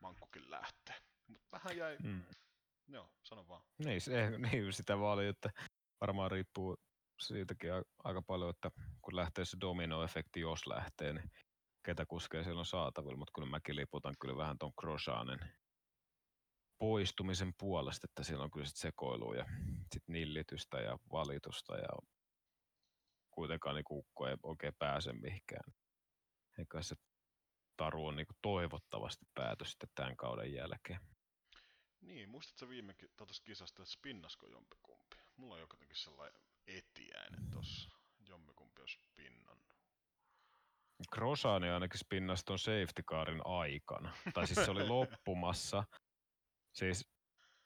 Mankkukin 0.00 0.50
lähtee. 0.50 1.02
Mutta 1.28 1.48
vähän 1.52 1.76
jäi, 1.76 1.96
Mm. 2.02 2.24
joo, 2.88 3.10
sano 3.22 3.48
vaan. 3.48 3.62
Niin, 3.84 4.00
se, 4.00 4.30
niin, 4.38 4.72
sitä 4.72 4.98
vaan 4.98 5.14
oli, 5.14 5.26
että 5.26 5.50
varmaan 6.00 6.30
riippuu 6.30 6.76
siitäkin 7.20 7.70
aika 8.04 8.22
paljon, 8.22 8.50
että 8.50 8.70
kun 9.02 9.16
lähtee 9.16 9.44
se 9.44 9.56
dominoefekti, 9.60 10.40
jos 10.40 10.66
lähtee, 10.66 11.12
niin 11.12 11.30
ketä 11.86 12.06
kuskeja 12.06 12.44
siellä 12.44 12.58
on 12.58 12.66
saatavilla, 12.66 13.16
mutta 13.16 13.32
kyllä 13.34 13.48
mäkin 13.50 13.76
liputan 13.76 14.14
kyllä 14.20 14.36
vähän 14.36 14.58
ton 14.58 14.72
Grosjeanin 14.80 15.38
poistumisen 16.78 17.52
puolesta, 17.58 18.06
että 18.10 18.22
siellä 18.22 18.44
on 18.44 18.50
kyllä 18.50 18.66
sit 18.66 18.76
sekoilua 18.76 19.36
ja 19.36 19.44
sit 19.94 20.02
nillitystä 20.08 20.80
ja 20.80 20.98
valitusta 21.12 21.76
ja 21.76 21.88
kuitenkaan 23.30 23.74
niin 23.74 23.84
ukko 23.90 24.26
ei 24.26 24.36
oikein 24.42 24.74
pääse 24.78 25.12
mihinkään. 25.12 25.72
Eikä 26.58 26.82
se 26.82 26.96
taru 27.76 28.06
on 28.06 28.16
niin 28.16 28.26
toivottavasti 28.42 29.24
pääty 29.34 29.64
sitten 29.64 29.88
tämän 29.94 30.16
kauden 30.16 30.52
jälkeen. 30.52 31.00
Niin, 32.06 32.28
muistatko 32.28 32.68
viime 32.68 32.94
tuosta 33.16 33.44
kisasta, 33.44 33.82
että 33.82 33.92
spinnasko 33.92 34.46
jompikumpi? 34.46 35.16
Mulla 35.36 35.54
on 35.54 35.60
jotenkin 35.60 35.96
sellainen 35.96 36.40
etiäinen 36.66 37.50
tossa. 37.50 37.90
Jommikumpi 38.28 38.80
olisi 38.80 38.98
pinnannut. 39.16 39.74
Grosani 41.12 41.70
ainakin 41.70 42.00
spinnasi 42.00 42.44
ton 42.44 42.58
safety 42.58 43.02
carin 43.10 43.40
aikana. 43.44 44.16
Tai 44.34 44.46
siis 44.46 44.64
se 44.64 44.70
oli 44.70 44.88
loppumassa. 44.96 45.84
Siis 46.72 47.08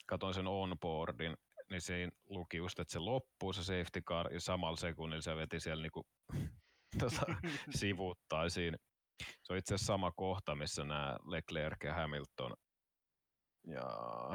katoin 0.07 0.35
sen 0.35 0.47
onboardin, 0.47 1.37
niin 1.71 1.81
siinä 1.81 2.13
luki 2.27 2.57
just, 2.57 2.79
että 2.79 2.93
se 2.93 2.99
loppuu 2.99 3.53
se 3.53 3.65
safety 3.65 4.01
car 4.01 4.33
ja 4.33 4.41
samalla 4.41 4.77
sekunnilla 4.77 5.23
se 5.23 5.37
veti 5.37 5.61
siellä 5.61 5.83
niinku, 5.83 6.07
tota, 7.01 7.27
sivuttaisiin. 7.81 8.77
Se 9.43 9.53
on 9.53 9.59
itse 9.59 9.75
asiassa 9.75 9.93
sama 9.93 10.13
kohta, 10.17 10.55
missä 10.55 10.85
nämä 10.85 11.17
Leclerc 11.25 11.85
ja 11.85 11.95
Hamilton 11.95 12.57
ja 13.67 13.89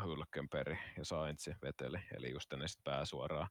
Hülkenberg 0.04 0.78
ja 0.98 1.06
Sainz 1.06 1.48
veteli, 1.62 1.98
eli 2.16 2.32
just 2.32 2.54
ne 2.54 2.68
sitten 2.68 2.84
pääsuoraan. 2.84 3.48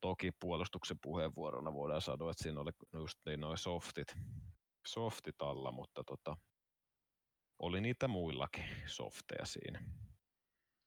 Toki 0.00 0.30
puolustuksen 0.40 0.96
puheenvuorona 1.02 1.72
voidaan 1.72 2.02
sanoa, 2.02 2.30
että 2.30 2.42
siinä 2.42 2.60
oli 2.60 2.70
just 2.92 3.18
niin 3.26 3.40
noin 3.40 3.58
softit, 3.58 4.14
softit 4.86 5.42
alla, 5.42 5.72
mutta 5.72 6.04
tota, 6.04 6.36
oli 7.58 7.80
niitä 7.80 8.08
muillakin 8.08 8.64
softeja 8.86 9.46
siinä. 9.46 9.84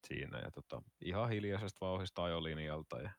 siinä 0.07 0.39
ja 0.39 0.51
tota, 0.51 0.81
ihan 1.01 1.29
hiljaisesta 1.29 1.85
vauhista 1.85 2.23
ajolinjalta 2.23 3.01
ja 3.01 3.11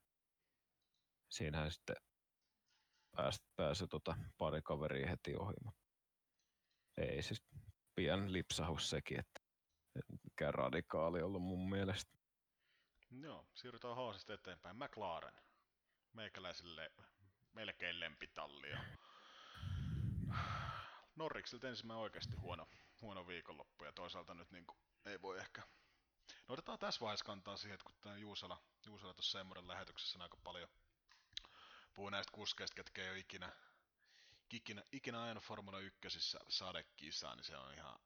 siinähän 1.31 1.71
sitten 1.71 1.97
pääsi, 3.17 3.39
pääsi 3.57 3.87
tota, 3.87 4.17
pari 4.39 4.63
kaveria 4.63 5.09
heti 5.09 5.37
ohi. 5.37 5.55
Mutta 5.65 5.81
ei 6.97 7.23
siis 7.23 7.43
pian 7.95 8.33
lipsahus 8.33 8.91
sekin, 8.91 9.21
että 9.21 9.39
mikään 10.24 10.55
radikaali 10.55 11.22
ollut 11.22 11.43
mun 11.43 11.70
mielestä. 11.70 12.12
Joo, 13.11 13.47
siirrytään 13.55 13.97
haasista 13.97 14.34
eteenpäin. 14.34 14.76
McLaren. 14.76 15.34
Meikäläiselle 16.12 16.93
melkein 17.53 18.01
lempitallia. 18.01 18.80
Norriksilta 21.16 21.68
ensimmäinen 21.68 22.03
oikeasti 22.03 22.36
huono, 22.36 22.68
huono 23.01 23.26
viikonloppu 23.26 23.84
ja 23.84 23.93
toisaalta 23.93 24.34
nyt 24.34 24.51
niin 24.51 24.66
kuin, 24.66 24.78
ei 25.05 25.22
voi 25.22 25.38
ehkä... 25.38 25.62
No 26.49 26.53
otetaan 26.53 26.78
tässä 26.78 27.01
vaiheessa 27.01 27.24
kantaa 27.24 27.57
siihen, 27.57 27.74
että 27.74 27.84
kun 27.84 27.95
tämä 28.01 28.16
Juusala, 28.16 28.62
Juusala 28.86 29.14
tuossa 29.14 29.38
Semmoren 29.38 29.68
lähetyksessä 29.68 30.18
aika 30.22 30.36
paljon 30.45 30.68
puhuu 31.95 32.11
näistä 32.11 32.32
kuskeista, 32.32 32.74
ketkä 32.74 33.03
ei 33.03 33.11
ole 33.11 33.18
ikinä, 33.18 33.53
ikinä, 34.51 34.82
ikinä 34.93 35.22
ajanut 35.22 35.45
Formula 35.45 35.78
1 35.78 35.99
sadekisaa, 36.49 37.36
niin 37.36 37.45
se 37.45 37.57
on 37.57 37.74
ihan, 37.74 38.01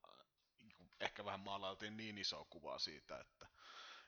ehkä 1.01 1.25
vähän 1.25 1.41
maalailtiin 1.41 1.97
niin 1.97 2.19
iso 2.19 2.45
kuvaa 2.45 2.79
siitä, 2.79 3.21
että 3.21 3.47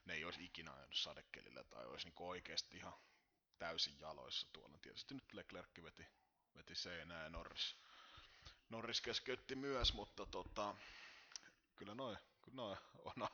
ne 0.04 0.14
ei 0.14 0.24
olisi 0.24 0.44
ikinä 0.44 0.72
ajanut 0.72 0.96
sadekelillä 0.96 1.64
tai 1.64 1.86
olisi 1.86 2.08
niin 2.08 2.14
oikeasti 2.18 2.76
ihan 2.76 2.92
täysin 3.58 4.00
jaloissa 4.00 4.48
tuolla. 4.52 4.78
Tietysti 4.78 5.14
nyt 5.14 5.32
Leclerc 5.32 5.82
veti, 5.82 6.06
veti 6.54 6.74
seinää 6.74 7.24
ja 7.24 7.30
Norris, 7.30 7.76
Norris 8.68 9.00
keskeytti 9.00 9.56
myös, 9.56 9.92
mutta 9.92 10.26
tota, 10.26 10.76
kyllä 11.76 11.94
noin 11.94 12.18
kyllä 12.46 12.56
noi 12.56 12.76
on 13.04 13.28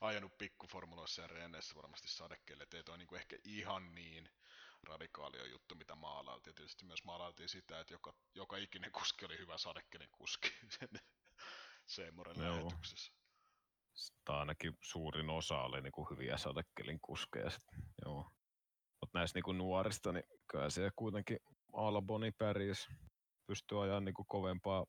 ajanut 0.00 0.38
pikkuformuloissa 0.38 1.22
ja 1.22 1.28
reeneissä 1.28 1.74
varmasti 1.74 2.08
sadekkeelle, 2.08 2.66
ei 2.74 2.84
toi 2.84 2.98
niinku 2.98 3.14
ehkä 3.14 3.36
ihan 3.44 3.94
niin 3.94 4.30
radikaalia 4.82 5.46
juttu, 5.46 5.74
mitä 5.74 5.94
maalailtiin. 5.94 6.54
Tietysti 6.54 6.84
myös 6.84 7.04
maalailtiin 7.04 7.48
sitä, 7.48 7.80
että 7.80 7.94
joka, 7.94 8.14
joka 8.34 8.56
ikinen 8.56 8.92
kuski 8.92 9.24
oli 9.24 9.38
hyvä 9.38 9.58
sadekelin 9.58 10.10
kuski 10.12 10.52
Seemoren 11.86 12.38
lähetyksessä. 12.38 13.12
Tai 14.24 14.38
ainakin 14.38 14.78
suurin 14.80 15.30
osa 15.30 15.62
oli 15.62 15.80
niinku 15.80 16.04
hyviä 16.10 16.36
sadekelin 16.36 16.98
kuskeja. 17.02 17.50
Sit, 17.50 17.64
joo. 18.04 18.30
Mutta 19.00 19.18
näistä 19.18 19.36
niinku 19.36 19.52
nuorista, 19.52 20.12
niin 20.12 20.24
kyllä 20.50 20.70
se 20.70 20.90
kuitenkin 20.96 21.38
Alboni 21.72 22.32
pärjäs, 22.32 22.88
pystyy 23.46 23.82
ajaa 23.82 24.00
niinku 24.00 24.24
kovempaa 24.28 24.86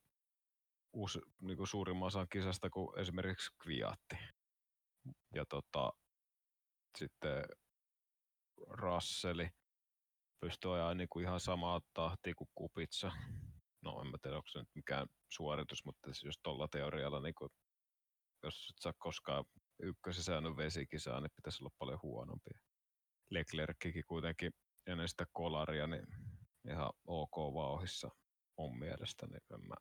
uusi, 0.92 1.20
niinku 1.40 1.66
suurimman 1.66 2.06
osan 2.06 2.26
kisasta 2.32 2.70
kuin 2.70 2.98
esimerkiksi 2.98 3.50
Kviatti. 3.62 4.16
Ja 5.34 5.44
tota, 5.48 5.92
sitten 6.98 7.44
Rasseli 8.68 9.50
pystyy 10.40 10.74
ajaa 10.74 10.94
niinku 10.94 11.18
ihan 11.18 11.40
samaa 11.40 11.80
tahtia 11.94 12.34
kuin 12.34 12.48
Kupitsa. 12.54 13.12
No 13.86 14.00
en 14.00 14.06
mä 14.10 14.18
tiedä, 14.22 14.36
onko 14.36 14.48
se 14.48 14.58
nyt 14.58 14.74
mikään 14.74 15.06
suoritus, 15.32 15.84
mutta 15.84 16.06
siis 16.06 16.22
jos 16.22 16.38
tuolla 16.42 16.68
teorialla, 16.68 17.20
niinku, 17.20 17.48
jos 18.42 18.66
et 18.70 18.76
saa 18.80 18.92
koskaan 18.98 19.44
ykkösen 19.82 20.24
säännön 20.24 20.56
vesikisaa, 20.56 21.20
niin 21.20 21.30
pitäisi 21.36 21.62
olla 21.62 21.74
paljon 21.78 21.98
huonompi. 22.02 22.50
Leclerckikin 23.30 24.04
kuitenkin 24.06 24.52
ennen 24.86 25.08
sitä 25.08 25.24
kolaria, 25.32 25.86
niin 25.86 26.06
ihan 26.70 26.90
ok 27.06 27.36
vauhissa 27.54 28.10
mun 28.58 28.78
mielestä. 28.78 29.26
Niin 29.26 29.40
en 29.54 29.60
mä, 29.60 29.74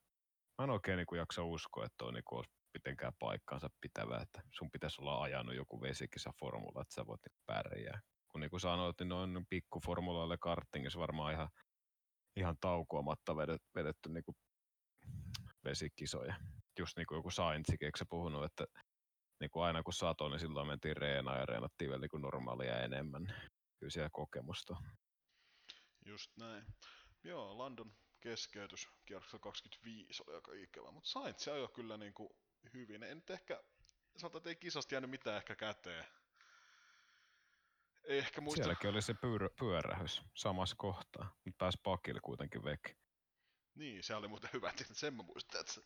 mä 0.58 0.64
en 0.64 0.70
oikein 0.70 0.98
niin 0.98 1.18
jaksa 1.18 1.44
uskoa, 1.44 1.86
että 1.86 2.06
on 2.06 2.14
niin 2.14 2.24
olisi 2.32 2.52
mitenkään 2.74 3.14
paikkaansa 3.20 3.70
pitävää, 3.82 4.22
että 4.22 4.42
sun 4.58 4.72
pitäisi 4.72 5.02
olla 5.02 5.22
ajanut 5.22 5.56
joku 5.56 5.82
vesikisa 5.82 6.32
formula, 6.40 6.82
että 6.82 6.96
sä 6.96 7.08
voit 7.08 7.22
niin 7.26 7.38
pärjää. 7.46 8.02
Kun 8.28 8.42
niin 8.42 8.50
kuin 8.50 8.60
sanoit, 8.60 9.00
niin 9.00 9.10
noin 9.10 9.46
pikkuformulaille 9.50 10.38
kartingissa 10.38 11.00
varmaan 11.00 11.34
ihan, 11.34 11.50
ihan 12.36 12.58
taukoamatta 12.62 13.36
vedetty, 13.36 13.68
vedetty 13.76 14.10
niin 14.10 14.24
kuin 14.24 14.36
vesikisoja. 15.64 16.36
Just 16.80 16.98
niin 16.98 17.08
kuin 17.08 17.18
joku 17.18 17.32
Saintsikin, 17.32 17.86
eikö 17.86 17.98
sä 17.98 18.06
puhunut, 18.10 18.44
että 18.44 18.66
niin 19.40 19.50
kuin 19.50 19.64
aina 19.64 19.84
kun 19.84 19.94
satoi, 19.94 20.30
niin 20.30 20.40
silloin 20.40 20.68
mentiin 20.68 20.98
reenaan 20.98 21.40
ja 21.40 21.46
reenattiin 21.46 21.90
vielä 21.90 22.02
niin 22.02 22.10
kuin 22.10 22.22
normaalia 22.22 22.80
enemmän. 22.80 23.34
Kyllä 23.80 23.92
siellä 23.92 24.10
kokemusta. 24.14 24.76
Just 26.06 26.32
näin. 26.38 26.66
Joo, 27.24 27.58
London 27.58 27.96
keskeytys 28.22 28.88
kierroksella 29.06 29.40
25 29.40 30.24
oli 30.28 30.36
aika 30.36 30.52
ikävä, 30.54 30.92
mutta 30.92 31.10
Sainz 31.10 31.48
ajoi 31.48 31.70
kyllä 31.74 31.98
niin 31.98 32.14
kuin 32.14 32.30
hyvin. 32.74 33.04
En 33.04 33.18
nyt 33.18 33.30
ehkä, 33.30 33.64
sanotaan, 34.18 34.40
että 34.40 34.50
ei 34.50 34.56
kisasta 34.56 34.96
jäänyt 34.96 35.10
mitään 35.10 35.38
ehkä 35.38 35.56
käteen. 35.56 36.06
Ehkä 38.08 38.42
muista. 38.42 38.64
Sielläkin 38.64 38.90
oli 38.90 39.02
se 39.02 39.14
pyörä, 39.14 39.50
pyörähys 39.60 40.22
samassa 40.34 40.76
kohtaa, 40.76 41.36
mutta 41.46 41.58
pääsi 41.58 41.80
pakille 41.84 42.20
kuitenkin 42.24 42.64
veke. 42.64 42.96
Niin, 43.76 44.04
se 44.04 44.16
oli 44.16 44.28
muuten 44.28 44.50
hyvä, 44.54 44.70
että 44.70 44.94
sen 44.94 45.14
mä 45.14 45.24
muistan, 45.24 45.62
että 45.62 45.74
se 45.74 45.82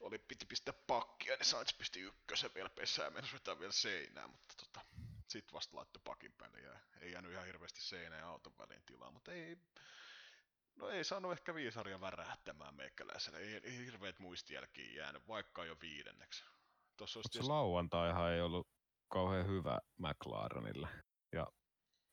oli 0.00 0.18
piti 0.18 0.46
pistää 0.46 0.74
pakkia, 0.86 1.36
niin 1.36 1.46
Sainz 1.46 1.76
pisti 1.78 2.00
ykkösen 2.00 2.50
vielä 2.54 2.70
pesää, 2.70 3.10
mennä 3.10 3.30
vetää 3.32 3.58
vielä 3.58 3.72
seinään, 3.72 4.30
mutta 4.30 4.54
tota, 4.56 4.80
sit 5.28 5.52
vasta 5.52 5.76
laittoi 5.76 6.00
pakin 6.04 6.32
päälle 6.32 6.60
ja 6.60 6.78
ei 7.00 7.12
jäänyt 7.12 7.32
ihan 7.32 7.46
hirveästi 7.46 7.82
seinään 7.82 8.20
ja 8.20 8.28
auton 8.28 8.58
väliin 8.58 8.82
tilaa, 8.86 9.10
mutta 9.10 9.32
ei, 9.32 9.58
no 10.76 10.88
ei 10.88 11.04
saanut 11.04 11.32
ehkä 11.32 11.54
viisaria 11.54 12.00
värähtämään 12.00 12.74
meikäläisenä, 12.74 13.38
ei, 13.38 13.60
ei 13.62 13.86
hirveät 13.86 14.18
muistijälkiä 14.18 15.02
jäänyt, 15.02 15.28
vaikka 15.28 15.64
jo 15.64 15.76
viidenneksi. 15.80 16.44
Tossa 16.96 17.18
olisi 17.18 17.30
tietysti... 17.32 17.48
lauantaihan 17.48 18.32
ei 18.32 18.40
ollut 18.40 18.68
kauhean 19.08 19.46
hyvä 19.46 19.80
McLarenille. 19.98 20.88
Ja 21.34 21.46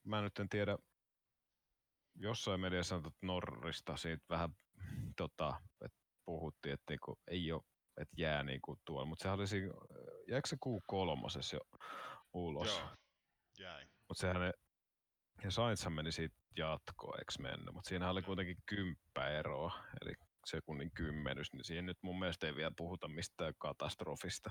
mä 0.04 0.22
nyt 0.22 0.38
en 0.38 0.48
tiedä, 0.48 0.78
jossain 2.14 2.60
mediassa 2.60 2.88
sanottu 2.88 3.18
Norrista 3.22 3.96
siitä 3.96 4.24
vähän 4.30 4.56
tota, 5.16 5.60
että 5.84 5.98
puhuttiin, 6.24 6.72
että 6.72 6.92
niinku, 6.92 7.18
ei 7.26 7.52
ole, 7.52 7.62
että 7.96 8.14
jää 8.18 8.42
niinku 8.42 8.76
tuolla, 8.84 9.06
mutta 9.06 9.22
sehän 9.22 9.38
oli 9.38 9.46
siinä, 9.46 9.74
jääkö 10.28 10.48
se 10.48 10.56
kuu 10.60 10.82
kolmosessa 10.86 11.56
jo 11.56 11.60
ulos? 12.32 12.78
Joo, 12.78 12.88
jäi. 13.58 13.86
Mutta 14.08 14.20
sehän 14.20 14.40
ne, 14.40 14.52
ja 15.44 15.50
Sainzhan 15.50 15.92
meni 15.92 16.12
siitä 16.12 16.36
jatkoon, 16.56 17.18
eikö 17.18 17.32
mennyt, 17.38 17.74
mutta 17.74 17.88
siinä 17.88 18.10
oli 18.10 18.22
kuitenkin 18.22 18.56
kymppä 18.66 19.28
eroa, 19.28 19.84
eli 20.02 20.14
sekunnin 20.46 20.90
kymmenys, 20.94 21.52
niin 21.52 21.64
siihen 21.64 21.86
nyt 21.86 21.98
mun 22.02 22.18
mielestä 22.18 22.46
ei 22.46 22.56
vielä 22.56 22.72
puhuta 22.76 23.08
mistään 23.08 23.54
katastrofista. 23.58 24.50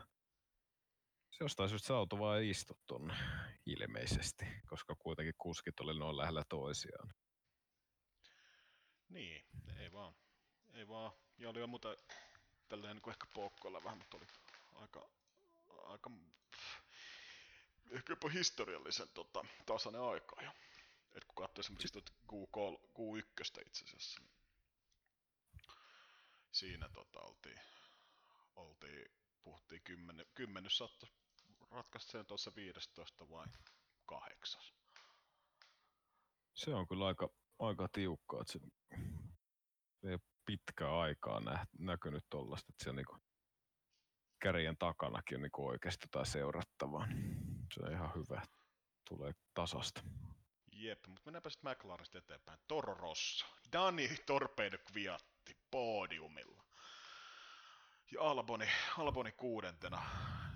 Se 1.32 1.44
jostain 1.44 1.70
syystä 1.70 1.88
se 1.88 1.94
auto 1.94 2.20
vaan 2.20 2.44
istu 2.44 2.78
tonne 2.88 3.14
ilmeisesti, 3.66 4.46
koska 4.70 4.96
kuitenkin 4.96 5.36
kuskit 5.38 5.80
oli 5.80 6.00
noin 6.00 6.18
lähellä 6.18 6.44
toisiaan. 6.50 7.14
Niin, 9.10 9.46
ei 9.80 9.92
vaan. 9.92 10.16
Ei 10.74 10.88
vaan. 10.88 11.12
Ja 11.38 11.50
oli 11.50 11.60
jo 11.60 11.68
muuta 11.68 11.96
tälleen 12.70 12.96
niin 12.96 13.10
ehkä 13.10 13.26
poukkoilla 13.34 13.84
vähän, 13.84 13.98
mutta 13.98 14.18
oli 14.18 14.26
aika, 14.76 15.10
aika 15.84 16.12
ehkä 17.92 18.12
jopa 18.12 18.30
historiallisen 18.30 19.08
tota, 19.14 19.46
tasainen 19.66 20.02
aika 20.02 20.42
jo. 20.42 20.52
Et 21.14 21.26
kun 21.26 21.36
katsoi 21.36 21.62
esimerkiksi 21.62 21.94
tuota 21.94 22.12
Q3, 22.32 22.80
Q1 22.80 23.68
itse 23.68 23.86
asiassa, 23.86 24.22
niin 24.22 24.32
siinä 26.52 26.90
tota, 26.90 27.20
oltiin, 27.20 27.60
oltiin 28.56 29.21
puhuttiin 29.44 29.82
kymmenen, 29.84 30.26
kymmenys 30.36 30.78
saattoi 30.78 31.10
ratkaista 31.72 32.12
sen 32.12 32.26
tuossa 32.26 32.52
15 32.56 33.30
vai 33.30 33.46
kahdeksas. 34.06 34.74
Se 36.54 36.74
on 36.74 36.88
kyllä 36.88 37.08
aika, 37.08 37.30
aika 37.60 37.88
tiukkaa, 37.92 38.42
että 38.42 38.54
se 38.54 38.60
ei 40.04 40.14
ole 40.14 40.20
pitkää 40.46 41.00
aikaa 41.00 41.40
nä, 41.40 41.66
näkynyt 41.80 42.24
tuollaista, 42.30 42.68
että 42.70 42.84
siellä 42.84 42.98
niinku 42.98 43.18
kärjen 44.40 44.78
takanakin 44.78 45.36
on 45.38 45.42
niinku 45.42 45.68
oikeasti 45.68 46.06
jotain 46.06 46.26
seurattavaa. 46.26 47.08
Se 47.74 47.82
on 47.84 47.92
ihan 47.92 48.12
hyvä, 48.16 48.42
tulee 49.10 49.32
tasasta. 49.54 50.02
Jep, 50.72 51.08
mutta 51.08 51.22
mennäänpä 51.26 51.50
sitten 51.50 51.72
McLarenista 51.72 52.18
eteenpäin. 52.18 52.60
Toro 52.68 52.94
Rosso. 52.94 53.46
Dani 53.74 54.10
Torpedo 54.26 54.78
Kviatti 54.78 55.58
podiumilla. 55.72 56.61
Ja 58.12 58.22
Alboni, 58.22 58.66
Alboni 58.98 59.32
kuudentena. 59.32 60.04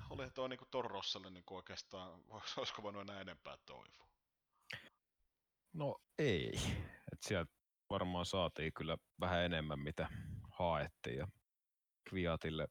Oli 0.10 0.30
tuo 0.32 0.48
niinku 0.48 0.66
Toro 0.72 0.88
Rossalle 0.90 1.30
niinku 1.30 1.56
oikeastaan, 1.56 2.20
olisiko 2.58 2.84
voinut 2.84 3.02
enää 3.02 3.22
enempää 3.22 3.58
toivoa. 3.66 4.08
No 5.74 5.98
ei. 6.20 6.52
Et 7.14 7.20
sieltä 7.22 7.52
varmaan 7.90 8.26
saatiin 8.26 8.74
kyllä 8.74 8.98
vähän 9.20 9.44
enemmän 9.44 9.80
mitä 9.80 10.10
haettiin 10.52 11.18
ja 11.18 11.28
Kviatille 12.10 12.68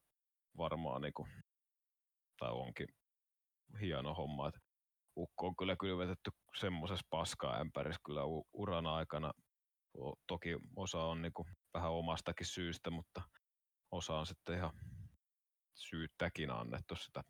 varmaan 0.57 1.03
niinku, 1.03 1.29
tai 2.39 2.51
onkin 2.53 2.89
hieno 3.81 4.15
homma, 4.15 4.49
että 4.49 4.61
Ukko 5.17 5.47
on 5.47 5.57
kyllä 5.57 5.77
kylvetetty 5.77 6.31
semmoisessa 6.61 7.07
paska-ämpärissä 7.11 8.01
kyllä 8.07 8.25
u- 8.25 8.49
uran 8.53 8.87
aikana. 8.87 9.33
Toki 10.27 10.49
osa 10.77 11.03
on 11.03 11.23
niinku 11.23 11.47
vähän 11.75 11.91
omastakin 11.93 12.47
syystä, 12.47 12.91
mutta 12.91 13.23
osa 13.95 14.15
on 14.15 14.27
sitten 14.27 14.57
ihan 14.57 14.73
syyttäkin 15.75 16.51
annettu 16.51 16.97
sitä 16.97 17.25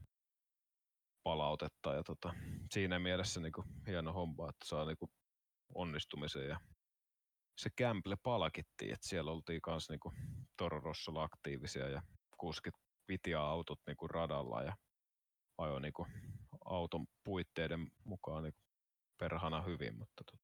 palautetta. 1.23 1.95
Ja 1.95 2.03
tota, 2.03 2.35
siinä 2.73 2.99
mielessä 2.99 3.41
niinku 3.41 3.65
hieno 3.87 4.13
homma, 4.13 4.51
että 4.51 4.69
saa 4.69 4.85
niinku 4.85 5.11
onnistumisen 5.75 6.49
ja 6.49 6.61
se 7.59 7.71
Gamble 7.79 8.17
palkittiin, 8.23 8.95
että 8.95 9.09
siellä 9.09 9.31
oltiin 9.31 9.61
kanssa 9.63 9.93
niinku 9.93 10.13
Toro 10.57 10.81
Rossolla 10.81 11.23
aktiivisia 11.23 11.89
ja 11.89 12.03
kuskit 12.39 12.75
piti 13.07 13.35
autot 13.35 13.81
niinku 13.87 14.09
radalla 14.09 14.63
ja 14.63 14.77
ajoi 15.59 15.81
niinku 15.81 16.07
auton 16.65 17.07
puitteiden 17.25 17.87
mukaan 18.05 18.43
niinku 18.43 18.61
perhana 19.19 19.63
hyvin, 19.63 19.99
mutta 19.99 20.25
tot, 20.25 20.41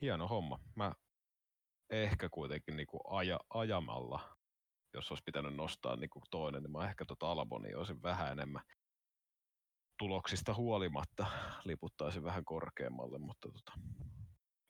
hieno 0.00 0.28
homma. 0.28 0.58
Mä 0.76 0.92
ehkä 1.90 2.28
kuitenkin 2.30 2.76
niinku 2.76 3.00
aja, 3.16 3.40
ajamalla, 3.50 4.36
jos 4.94 5.10
olisi 5.10 5.24
pitänyt 5.24 5.54
nostaa 5.54 5.96
niinku 5.96 6.22
toinen, 6.30 6.62
niin 6.62 6.72
mä 6.72 6.88
ehkä 6.88 7.04
tota 7.04 7.30
Albonia 7.30 7.78
olisin 7.78 8.02
vähän 8.02 8.32
enemmän 8.32 8.62
tuloksista 9.98 10.54
huolimatta 10.54 11.26
liputtaisin 11.64 12.24
vähän 12.24 12.44
korkeammalle, 12.44 13.18
mutta 13.18 13.48
tota, 13.48 13.72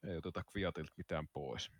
ei 0.09 0.17
oteta 0.17 0.43
Kviatilta 0.53 0.93
mitään 0.97 1.29
pois. 1.29 1.71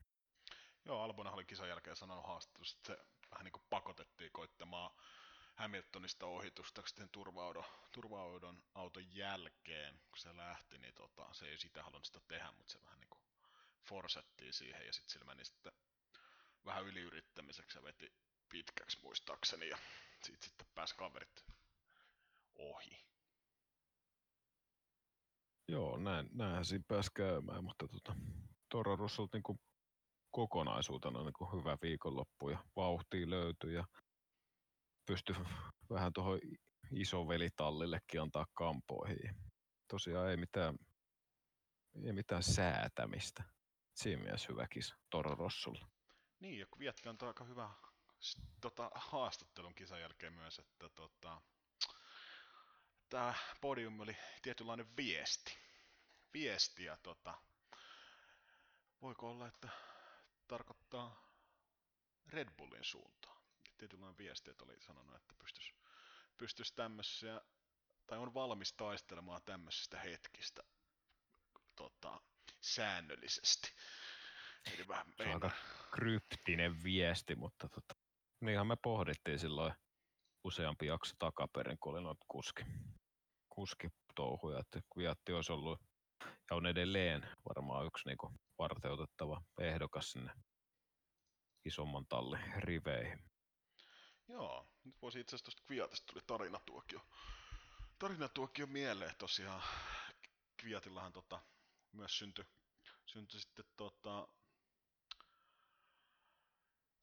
Joo, 0.85 1.03
Albona 1.03 1.31
oli 1.31 1.45
kisan 1.45 1.69
jälkeen 1.69 1.97
sanonut 1.97 2.27
haastattelussa, 2.27 2.77
että 2.77 2.87
se 2.87 3.07
vähän 3.31 3.45
niin 3.45 3.53
kuin 3.53 3.63
pakotettiin 3.71 4.31
koittamaan 4.33 4.91
Hamiltonista 5.57 6.27
ohitusta 6.27 6.83
sitten 6.87 7.09
turvaudon, 7.13 7.65
turvaudon 7.93 8.63
auton 8.75 9.15
jälkeen, 9.15 9.95
kun 9.95 10.19
se 10.19 10.37
lähti, 10.37 10.79
niin 10.79 10.95
tota, 10.95 11.29
se 11.33 11.47
ei 11.47 11.59
sitä 11.59 11.83
halunnut 11.83 12.05
sitä 12.05 12.21
tehdä, 12.29 12.53
mutta 12.53 12.73
se 12.73 12.85
vähän 12.85 13.01
niin 13.01 13.09
kuin 13.09 13.23
forsettiin 13.89 14.53
siihen 14.53 14.87
ja 14.87 14.93
sitten 14.93 15.13
sillä 15.13 15.25
meni 15.25 15.45
sitten 15.45 15.73
vähän 16.65 16.85
yliyrittämiseksi 16.85 17.79
ja 17.79 17.83
veti 17.83 18.13
pitkäksi 18.51 18.99
muistaakseni 19.03 19.69
ja 19.69 19.79
sitten 20.25 20.67
pääsi 20.75 20.97
kaverit 20.97 21.45
ohi. 22.59 23.05
Joo, 25.69 25.97
näin, 25.97 26.29
näinhän 26.33 26.65
siinä 26.65 26.85
pääsi 26.89 27.11
käymään, 27.15 27.65
mutta 27.65 27.89
tota, 27.89 28.17
Toro 28.69 28.97
Rossolta 28.97 29.39
niin 29.39 29.61
kokonaisuutena 30.31 31.23
niin 31.23 31.53
hyvä 31.53 31.77
viikonloppu 31.83 32.49
ja 32.49 32.65
vauhtia 32.77 33.31
löytyi 33.31 33.75
ja 33.75 33.85
pystyi 35.07 35.37
vähän 35.91 36.13
tuohon 36.13 36.41
isovelitallillekin 36.91 38.21
antaa 38.21 38.47
kampoihin. 38.55 39.37
Tosiaan 39.89 40.31
ei 40.31 40.37
mitään, 40.37 40.75
ei 42.05 42.13
mitään 42.13 42.43
säätämistä. 42.43 43.45
Siinä 43.95 44.23
mielessä 44.23 44.49
hyvä 44.51 44.67
kisa 44.69 44.97
Toro 45.11 45.35
Rossolla. 45.35 45.89
Niin, 46.41 46.59
ja 46.59 46.67
Kviatti 46.75 47.09
antoi 47.09 47.29
aika 47.29 47.45
hyvä 47.45 47.71
tota, 48.61 48.91
haastattelun 48.95 49.75
kisan 49.75 50.01
jälkeen 50.01 50.33
myös, 50.33 50.59
että 50.59 50.89
tota, 50.89 51.41
tämä 53.09 53.35
podium 53.61 54.01
oli 54.01 54.17
tietynlainen 54.43 54.97
viesti. 54.97 55.59
Viesti 56.35 56.85
ja 56.85 56.97
tota, 56.97 57.39
voiko 59.03 59.31
olla, 59.31 59.47
että 59.47 59.69
tarkoittaa 60.49 61.31
Red 62.27 62.49
Bullin 62.57 62.85
suuntaan. 62.85 63.41
Tietynlainen 63.79 64.19
viesti, 64.19 64.51
että 64.51 64.65
oli 64.65 64.81
sanonut, 64.81 65.17
että 65.17 65.35
pystyisi 65.39 65.75
pystyis 66.41 66.73
tämmöisiä, 66.73 67.41
tai 68.07 68.19
on 68.19 68.35
valmis 68.35 68.73
taistelemaan 68.73 69.43
tämmöisistä 69.43 70.01
hetkistä 70.01 70.63
tota, 71.77 72.21
säännöllisesti. 72.61 73.73
Eli 74.75 74.89
vähän 74.89 75.07
Se 75.17 75.23
on 75.23 75.35
aika 75.35 75.51
kryptinen 75.91 76.83
viesti, 76.83 77.35
mutta 77.35 77.69
tota, 77.69 77.95
niinhän 78.41 78.67
me 78.67 78.77
pohdittiin 78.83 79.39
silloin 79.39 79.75
useampi 80.45 80.87
jakso 80.87 81.15
takaperin, 81.19 81.79
kun 81.81 81.93
oli 81.93 82.03
noita 82.03 82.25
kuski, 82.29 82.63
kuskitouhuja, 83.49 84.59
että 84.59 84.81
Kviatti 84.95 85.33
olisi 85.33 85.53
ollut 85.53 85.81
ja 86.21 86.57
on 86.57 86.67
edelleen 86.67 87.29
varmaan 87.49 87.87
yksi 87.87 88.09
niinku 88.09 88.33
varteutettava 88.59 89.43
ehdokas 89.61 90.11
sinne 90.11 90.33
isomman 91.65 92.07
tallin 92.07 92.53
riveihin. 92.57 93.25
Joo, 94.29 94.67
nyt 94.85 95.03
voisi 95.03 95.21
itse 95.21 95.37
asiassa 95.37 95.45
tuosta 95.45 95.63
Kviatista 95.67 96.13
tuli 96.13 96.23
tarinatuokio. 96.27 97.01
Tarinatuokio 97.99 98.67
mieleen 98.67 99.15
tosiaan. 99.19 99.63
Kviatillahan 100.57 101.13
tota, 101.13 101.41
myös 101.93 102.19
syntyi 102.19 102.45
syntyi 103.07 103.41
sitten 103.41 103.65
tota, 103.77 104.29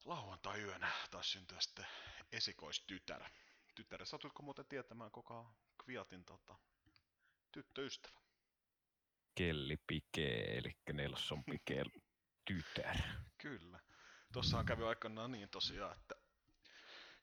lauantai-yönä 0.04 0.92
taas 1.10 1.32
syntyi 1.32 1.62
sitten 1.62 1.86
esikoistytär. 2.32 3.22
Tytär, 3.74 4.06
satutko 4.06 4.42
muuten 4.42 4.66
tietämään 4.66 5.10
koko 5.10 5.54
Kviatin 5.84 6.24
tota, 6.24 6.58
tyttöystävä? 7.52 8.20
Kelli 9.34 9.76
Pike, 9.86 10.58
eli 10.58 10.76
Nelson 10.92 11.44
Pike 11.44 11.84
tytär. 12.44 12.96
Kyllä. 13.38 13.80
Tuossahan 14.32 14.66
kävi 14.66 14.84
aikanaan 14.84 15.32
niin 15.32 15.48
tosiaan, 15.48 15.96
että 15.96 16.14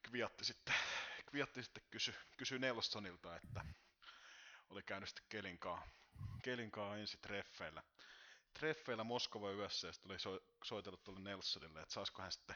Kviatti 0.02 0.46
sitten, 0.46 0.76
Kviatti 1.26 1.64
sitten 1.64 1.84
kysyi 1.92 2.14
kysy 2.38 2.60
Nelsonilta, 2.60 3.36
että 3.36 3.66
oli 4.70 4.84
käynyt 4.84 5.10
sitten 5.10 5.26
Kelinkaa, 5.30 5.88
Kelinkaa 6.44 6.98
ensi 6.98 7.18
treffeillä. 7.18 7.84
Treffeillä 8.60 9.04
Moskova 9.04 9.52
yössä 9.52 9.88
ja 9.88 9.94
sitten 9.94 10.12
oli 10.12 10.20
so, 10.20 10.40
soitellut 10.64 11.04
tuolle 11.04 11.20
Nelsonille, 11.22 11.82
että 11.82 11.94
saisiko 11.94 12.22
hän 12.22 12.32
sitten 12.32 12.56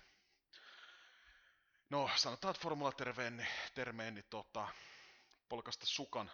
No, 1.89 2.09
sanotaan, 2.15 2.51
että 2.51 2.63
Formula 2.63 2.91
terveen, 2.91 3.37
niin, 3.37 3.47
termeen, 3.75 4.13
niin 4.13 4.25
tota, 4.29 4.67
polkasta 5.49 5.85
sukan, 5.85 6.31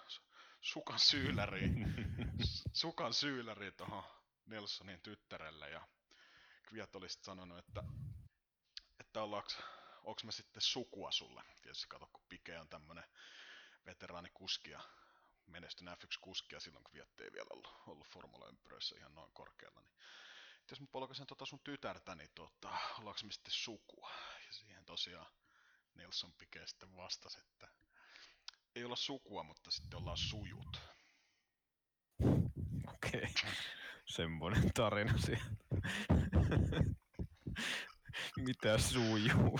sukan 0.61 0.99
syyläriin, 0.99 1.95
sukan 2.73 3.13
syyläriin 3.13 3.73
tuohon 3.73 4.03
Nelsonin 4.45 5.01
tyttärelle 5.01 5.69
ja 5.69 5.87
Kviat 6.63 6.95
oli 6.95 7.09
sitten 7.09 7.25
sanonut, 7.25 7.57
että, 7.57 7.83
että 8.99 9.23
ollaanko, 9.23 9.49
onko 10.03 10.21
mä 10.23 10.31
sitten 10.31 10.61
sukua 10.61 11.11
sulle. 11.11 11.43
Tietysti 11.61 11.87
kato, 11.87 12.07
kun 12.13 12.23
Pike 12.29 12.59
on 12.59 12.69
tämmönen 12.69 13.03
veteraanikuski 13.85 14.71
ja 14.71 14.79
menestynyt 15.47 15.93
F1-kuski 15.93 16.55
ja 16.55 16.59
silloin 16.59 16.83
kun 16.83 16.91
Kviat 16.91 17.19
ei 17.21 17.31
vielä 17.33 17.47
ollut, 17.53 17.73
ollut 17.87 18.07
formula-ympyröissä 18.07 18.95
ihan 18.97 19.15
noin 19.15 19.31
korkealla, 19.33 19.81
niin 19.81 19.95
jos 20.71 20.81
mä 20.81 20.87
polkaisen 20.91 21.27
tota 21.27 21.45
sun 21.45 21.59
tytärtä, 21.63 22.15
niin 22.15 22.29
tota, 22.35 22.69
ollaanko 22.69 23.21
me 23.23 23.31
sitten 23.31 23.53
sukua? 23.53 24.11
Ja 24.47 24.53
siihen 24.53 24.85
tosiaan 24.85 25.31
Nelson 25.95 26.33
Pike 26.33 26.67
sitten 26.67 26.95
vastasi, 26.95 27.39
että 27.39 27.67
ei 28.75 28.83
olla 28.83 28.95
sukua, 28.95 29.43
mutta 29.43 29.71
sitten 29.71 29.99
ollaan 29.99 30.17
sujut. 30.17 30.81
Okei, 32.93 33.23
okay. 33.23 33.51
semmoinen 34.05 34.73
tarina 34.73 35.17
sieltä. 35.17 35.55
Mitä 38.37 38.77
sujuu? 38.77 39.59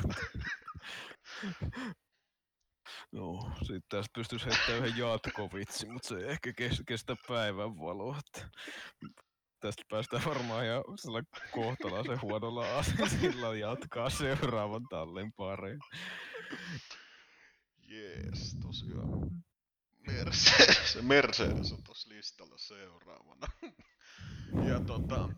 No, 3.16 3.52
sitten 3.60 3.82
tästä 3.90 4.12
pystyisi 4.16 4.46
heittämään 4.46 4.86
yhden 4.86 4.98
jatkovitsi, 4.98 5.90
mutta 5.90 6.08
se 6.08 6.16
ei 6.16 6.30
ehkä 6.30 6.54
kestä, 6.86 7.16
päivän 7.28 7.80
valoa. 7.80 8.20
Tästä 9.60 9.84
päästään 9.90 10.26
varmaan 10.26 10.66
ihan 10.66 10.84
sillä 10.98 11.24
kohtalaisen 11.52 12.22
huonolla 12.22 12.78
asialla 12.78 13.56
jatkaa 13.68 14.10
seuraavan 14.10 14.88
tallin 14.90 15.34
pariin. 15.34 15.80
Jees, 17.78 18.58
tosiaan. 18.62 19.44
Mercedes, 20.08 20.98
Mercedes 21.02 21.72
on 21.72 21.84
tossa 21.84 22.10
listalla 22.10 22.58
seuraavana. 22.58 23.48
Ja 24.70 24.80
tota, 24.80 25.30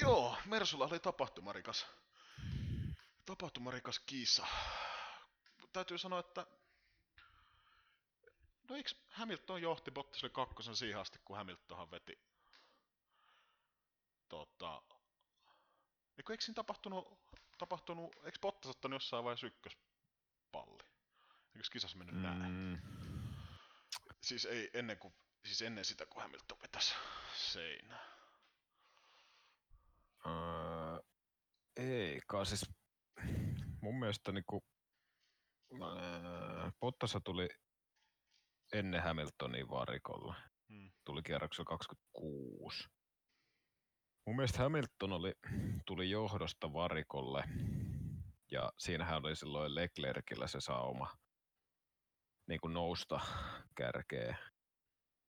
joo, 0.00 0.36
Mersulla 0.46 0.86
oli 0.86 0.98
tapahtumarikas, 0.98 1.86
tapahtumarikas 3.26 4.00
kisa. 4.06 4.46
Täytyy 5.72 5.98
sanoa, 5.98 6.20
että 6.20 6.46
no 8.68 8.76
eikö 8.76 8.90
Hamilton 9.08 9.62
johti 9.62 9.90
Bottas 9.90 10.24
oli 10.24 10.30
kakkosen 10.30 10.76
siihen 10.76 11.00
asti, 11.00 11.18
kun 11.24 11.36
Hamiltonhan 11.36 11.90
veti, 11.90 12.18
tota, 14.28 14.82
eikö, 16.18 16.32
eikö 16.32 16.44
siinä 16.44 16.54
tapahtunut, 16.54 17.18
tapahtunut 17.58 18.16
eikö 18.24 18.38
Bottas 18.40 18.70
ottanut 18.70 18.96
jossain 18.96 19.24
vaiheessa 19.24 19.46
ykköspalli? 19.46 20.84
Eikö 21.56 21.68
kisassa 21.72 21.98
mennyt 21.98 22.16
mm. 22.16 22.22
näin? 22.22 22.82
Siis 24.20 24.44
ei 24.44 24.70
ennen 24.74 24.98
kuin, 24.98 25.14
siis 25.44 25.62
ennen 25.62 25.84
sitä, 25.84 26.06
kun 26.06 26.22
Hamilton 26.22 26.58
vetäisi 26.62 26.94
seinään. 27.34 28.16
öö, 30.26 31.00
ei 31.76 32.20
kai 32.26 32.46
siis 32.46 32.70
mun 33.80 33.98
mielestä 33.98 34.32
niinku, 34.32 34.64
öö, 35.72 36.70
Bottasa 36.80 37.20
tuli 37.20 37.48
ennen 38.72 39.02
Hamiltonia 39.02 39.68
varikolla. 39.68 40.34
Hmm. 40.68 40.92
Tuli 41.04 41.22
kierroksella 41.22 41.68
26. 41.68 42.88
Mun 44.26 44.36
mielestä 44.36 44.62
Hamilton 44.62 45.12
oli, 45.12 45.32
tuli 45.86 46.10
johdosta 46.10 46.72
varikolle 46.72 47.44
ja 48.50 48.72
siinähän 48.78 49.24
oli 49.26 49.36
silloin 49.36 49.74
Leclercillä 49.74 50.46
se 50.46 50.60
sauma 50.60 51.16
niin 52.48 52.60
kuin 52.60 52.72
nousta 52.72 53.20
kärkeä. 53.76 54.32
Mun 54.32 54.38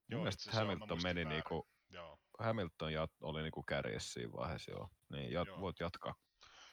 Joo, 0.09 0.21
mielestä 0.21 0.41
itse 0.41 0.51
asiassa 0.51 0.63
joo, 0.63 0.67
mä 0.67 0.73
Hamilton 0.73 1.03
meni 1.03 1.25
väärin. 1.25 1.29
niinku, 1.29 1.69
Joo, 1.91 2.19
Hamilton 2.39 2.93
jat, 2.93 3.11
oli 3.21 3.43
niinku 3.43 3.63
kärjessä 3.63 4.13
siinä 4.13 4.33
vaiheessa 4.33 4.71
joo. 4.71 4.89
Niin 5.09 5.33
jat, 5.33 5.49
Joo. 5.49 5.61
voit 5.61 5.81
jatkaa, 5.81 6.15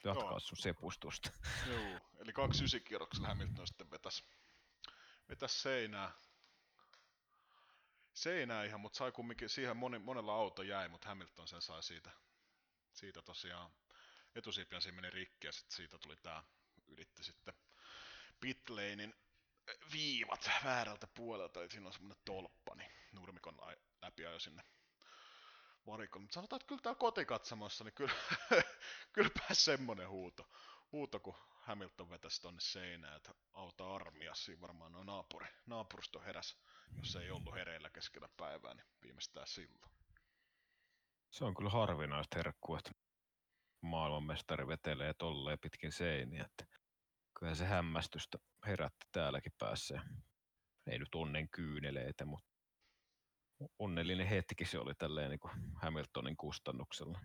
jatkaa 0.04 0.30
Joo. 0.30 0.40
sun 0.40 0.56
sepustusta. 0.58 1.30
Joo, 1.66 2.00
eli 2.18 2.32
29 2.32 2.80
kierroksella 2.88 3.28
Hamilton 3.28 3.66
sitten 3.66 3.90
vetäs, 3.90 4.24
vetäs 5.28 5.62
seinää. 5.62 6.12
Seinää 8.16 8.64
ihan, 8.64 8.80
mutta 8.80 8.96
sai 8.96 9.12
kumminkin, 9.12 9.48
siihen 9.48 9.76
moni, 9.76 9.98
monella 9.98 10.34
auto 10.34 10.62
jäi, 10.62 10.88
mutta 10.88 11.08
Hamilton 11.08 11.48
sen 11.48 11.62
sai 11.62 11.82
siitä, 11.82 12.10
siitä 12.92 13.22
tosiaan 13.22 13.70
etusiipien 14.34 14.82
siinä 14.82 14.96
meni 14.96 15.10
rikki 15.10 15.46
ja 15.46 15.52
sitten 15.52 15.76
siitä 15.76 15.98
tuli 15.98 16.16
tää, 16.16 16.42
ylitti 16.86 17.24
sitten 17.24 17.54
pitlanein 18.40 19.14
viivat 19.92 20.50
väärältä 20.64 21.06
puolelta, 21.06 21.60
eli 21.60 21.70
siinä 21.70 21.86
on 21.86 21.92
semmonen 21.92 22.18
tolppa, 22.24 22.74
niin 22.74 22.92
nurmikon 23.12 23.56
läpi 24.02 24.26
ajoi 24.26 24.40
sinne 24.40 24.62
varikolle. 25.86 26.22
Mutta 26.22 26.34
sanotaan, 26.34 26.60
että 26.60 26.68
kyllä 26.68 26.82
täällä 26.82 26.98
kotikatsomossa, 26.98 27.84
niin 27.84 27.94
kyllä, 27.94 28.14
kyllä 29.14 29.30
pääsi 29.38 29.64
semmonen 29.64 30.08
huuto, 30.08 30.50
huuto, 30.92 31.20
kun 31.20 31.36
Hamilton 31.66 32.10
vetäisi 32.10 32.42
tonne 32.42 32.60
seinään, 32.60 33.16
että 33.16 33.34
auta 33.52 33.94
armia, 33.94 34.34
siinä 34.34 34.60
varmaan 34.60 34.92
noin 34.92 35.06
naapuri, 35.06 35.46
naapurusto 35.66 36.20
heräs, 36.20 36.58
jos 36.96 37.16
ei 37.16 37.30
ollut 37.30 37.54
hereillä 37.54 37.90
keskellä 37.90 38.28
päivää, 38.36 38.74
niin 38.74 38.86
viimeistään 39.02 39.46
silloin. 39.46 39.92
Se 41.30 41.44
on 41.44 41.54
kyllä 41.54 41.70
harvinaista 41.70 42.38
herkkua, 42.38 42.78
että 42.78 42.90
maailmanmestari 43.80 44.66
vetelee 44.66 45.14
tolleen 45.14 45.58
pitkin 45.58 45.92
seiniä. 45.92 46.44
Että 46.44 46.76
kyllä 47.38 47.54
se 47.54 47.64
hämmästystä 47.64 48.38
herätti 48.66 49.06
täälläkin 49.12 49.52
päässä. 49.58 50.02
Ei 50.86 50.98
nyt 50.98 51.14
onnen 51.14 51.48
kyyneleitä, 51.48 52.24
mutta 52.24 52.48
onnellinen 53.78 54.26
hetki 54.26 54.64
se 54.64 54.78
oli 54.78 54.94
tälleen 54.94 55.30
niin 55.30 55.40
kuin 55.40 55.52
Hamiltonin 55.82 56.36
kustannuksella. 56.36 57.20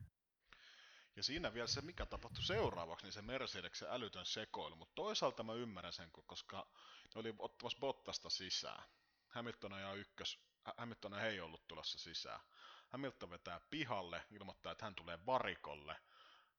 Ja 1.15 1.23
siinä 1.23 1.53
vielä 1.53 1.67
se, 1.67 1.81
mikä 1.81 2.05
tapahtui 2.05 2.43
seuraavaksi, 2.43 3.05
niin 3.05 3.13
se 3.13 3.21
Mercedeksen 3.21 3.89
älytön 3.91 4.25
sekoilu. 4.25 4.75
Mutta 4.75 4.95
toisaalta 4.95 5.43
mä 5.43 5.53
ymmärrän 5.53 5.93
sen, 5.93 6.11
koska 6.11 6.67
ne 7.15 7.19
oli 7.19 7.35
ottamassa 7.39 7.79
Bottasta 7.79 8.29
sisään. 8.29 8.83
Hamilton 9.27 9.81
ja 9.81 9.93
ykkös, 9.93 10.39
Hamilton 10.77 11.19
ei 11.19 11.39
ollut 11.39 11.67
tulossa 11.67 11.99
sisään. 11.99 12.39
Hamilton 12.89 13.29
vetää 13.29 13.59
pihalle, 13.59 14.23
ilmoittaa, 14.31 14.71
että 14.71 14.85
hän 14.85 14.95
tulee 14.95 15.25
varikolle. 15.25 15.95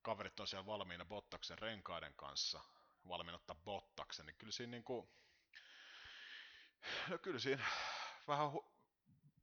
Kaverit 0.02 0.40
on 0.40 0.46
siellä 0.46 0.66
valmiina 0.66 1.04
Bottaksen 1.04 1.58
renkaiden 1.58 2.14
kanssa, 2.14 2.60
valmiina 3.08 3.36
ottaa 3.36 3.56
Bottaksen, 3.64 4.26
niin 4.26 4.36
kyllä 4.36 4.52
siinä 4.52 4.70
niinku, 4.70 5.10
no 7.08 7.18
kyllä 7.18 7.38
siinä 7.38 7.64
vähän 8.28 8.52
hu- 8.52 8.72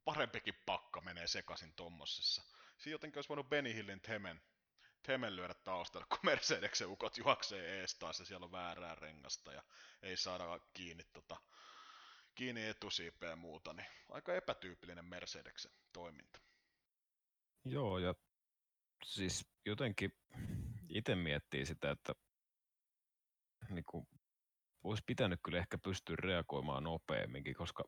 parempikin 0.05 0.55
pakka 0.65 1.01
menee 1.01 1.27
sekaisin 1.27 1.73
tommosessa. 1.73 2.43
Siinä 2.77 2.93
jotenkin 2.93 3.17
olisi 3.17 3.29
voinut 3.29 3.49
Benny 3.49 3.73
Hillin 3.73 4.01
Temen, 4.01 4.41
Temen 5.03 5.35
lyödä 5.35 5.53
taustalla, 5.53 6.07
kun 6.09 6.19
Mercedeksen 6.23 6.87
ukot 6.87 7.17
juoksee 7.17 7.79
ees 7.79 7.95
taas 7.95 8.19
ja 8.19 8.25
siellä 8.25 8.45
on 8.45 8.51
väärää 8.51 8.95
rengasta 8.95 9.53
ja 9.53 9.63
ei 10.01 10.17
saada 10.17 10.59
kiinni, 10.73 11.03
tota, 11.13 11.37
kiinni 12.35 12.67
etusiipeä 12.67 13.29
ja 13.29 13.35
muuta, 13.35 13.73
niin 13.73 13.87
aika 14.09 14.33
epätyypillinen 14.33 15.05
Mercedeksen 15.05 15.71
toiminta. 15.93 16.39
Joo, 17.65 17.97
ja 17.97 18.15
siis 19.05 19.47
jotenkin 19.65 20.17
itse 20.89 21.15
miettii 21.15 21.65
sitä, 21.65 21.91
että 21.91 22.13
niin 23.69 23.85
kuin, 23.85 24.07
olisi 24.83 25.03
pitänyt 25.05 25.39
kyllä 25.43 25.59
ehkä 25.59 25.77
pystyä 25.77 26.15
reagoimaan 26.19 26.83
nopeamminkin, 26.83 27.55
koska 27.55 27.83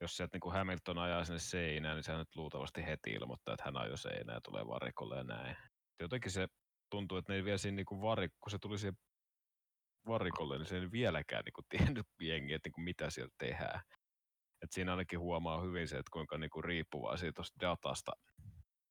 jos 0.00 0.16
sieltä 0.16 0.34
niin 0.34 0.40
kuin 0.40 0.52
Hamilton 0.52 0.98
ajaa 0.98 1.24
sinne 1.24 1.38
seinään, 1.38 1.96
niin 1.96 2.04
sehän 2.04 2.18
nyt 2.18 2.36
luultavasti 2.36 2.86
heti 2.86 3.10
ilmoittaa, 3.10 3.54
että 3.54 3.64
hän 3.64 3.76
ajoi 3.76 3.98
seinään 3.98 4.36
ja 4.36 4.40
tulee 4.40 4.66
varikolle 4.66 5.16
ja 5.16 5.24
näin. 5.24 5.56
Jotenkin 6.00 6.30
se 6.30 6.48
tuntuu, 6.90 7.18
että 7.18 7.32
ne 7.32 7.36
ei 7.36 7.44
vielä 7.44 7.58
siinä 7.58 7.76
niin 7.76 7.86
kuin 7.86 8.00
varik, 8.00 8.32
kun 8.40 8.50
se 8.50 8.58
tuli 8.58 8.78
siihen 8.78 8.98
varikolle, 10.06 10.58
niin 10.58 10.66
se 10.66 10.78
ei 10.78 10.90
vieläkään 10.90 11.44
niin 11.44 11.52
kuin 11.52 11.66
tiennyt 11.78 12.06
jengi, 12.20 12.52
että 12.52 12.66
niin 12.66 12.72
kuin 12.72 12.84
mitä 12.84 13.10
siellä 13.10 13.34
tehdään. 13.38 13.80
Et 14.62 14.72
siinä 14.72 14.92
ainakin 14.92 15.20
huomaa 15.20 15.62
hyvin 15.62 15.88
se, 15.88 15.98
että 15.98 16.10
kuinka 16.12 16.38
niin 16.38 16.50
kuin 16.50 16.64
riippuvaisia 16.64 17.32
tuosta 17.32 17.60
datasta 17.60 18.12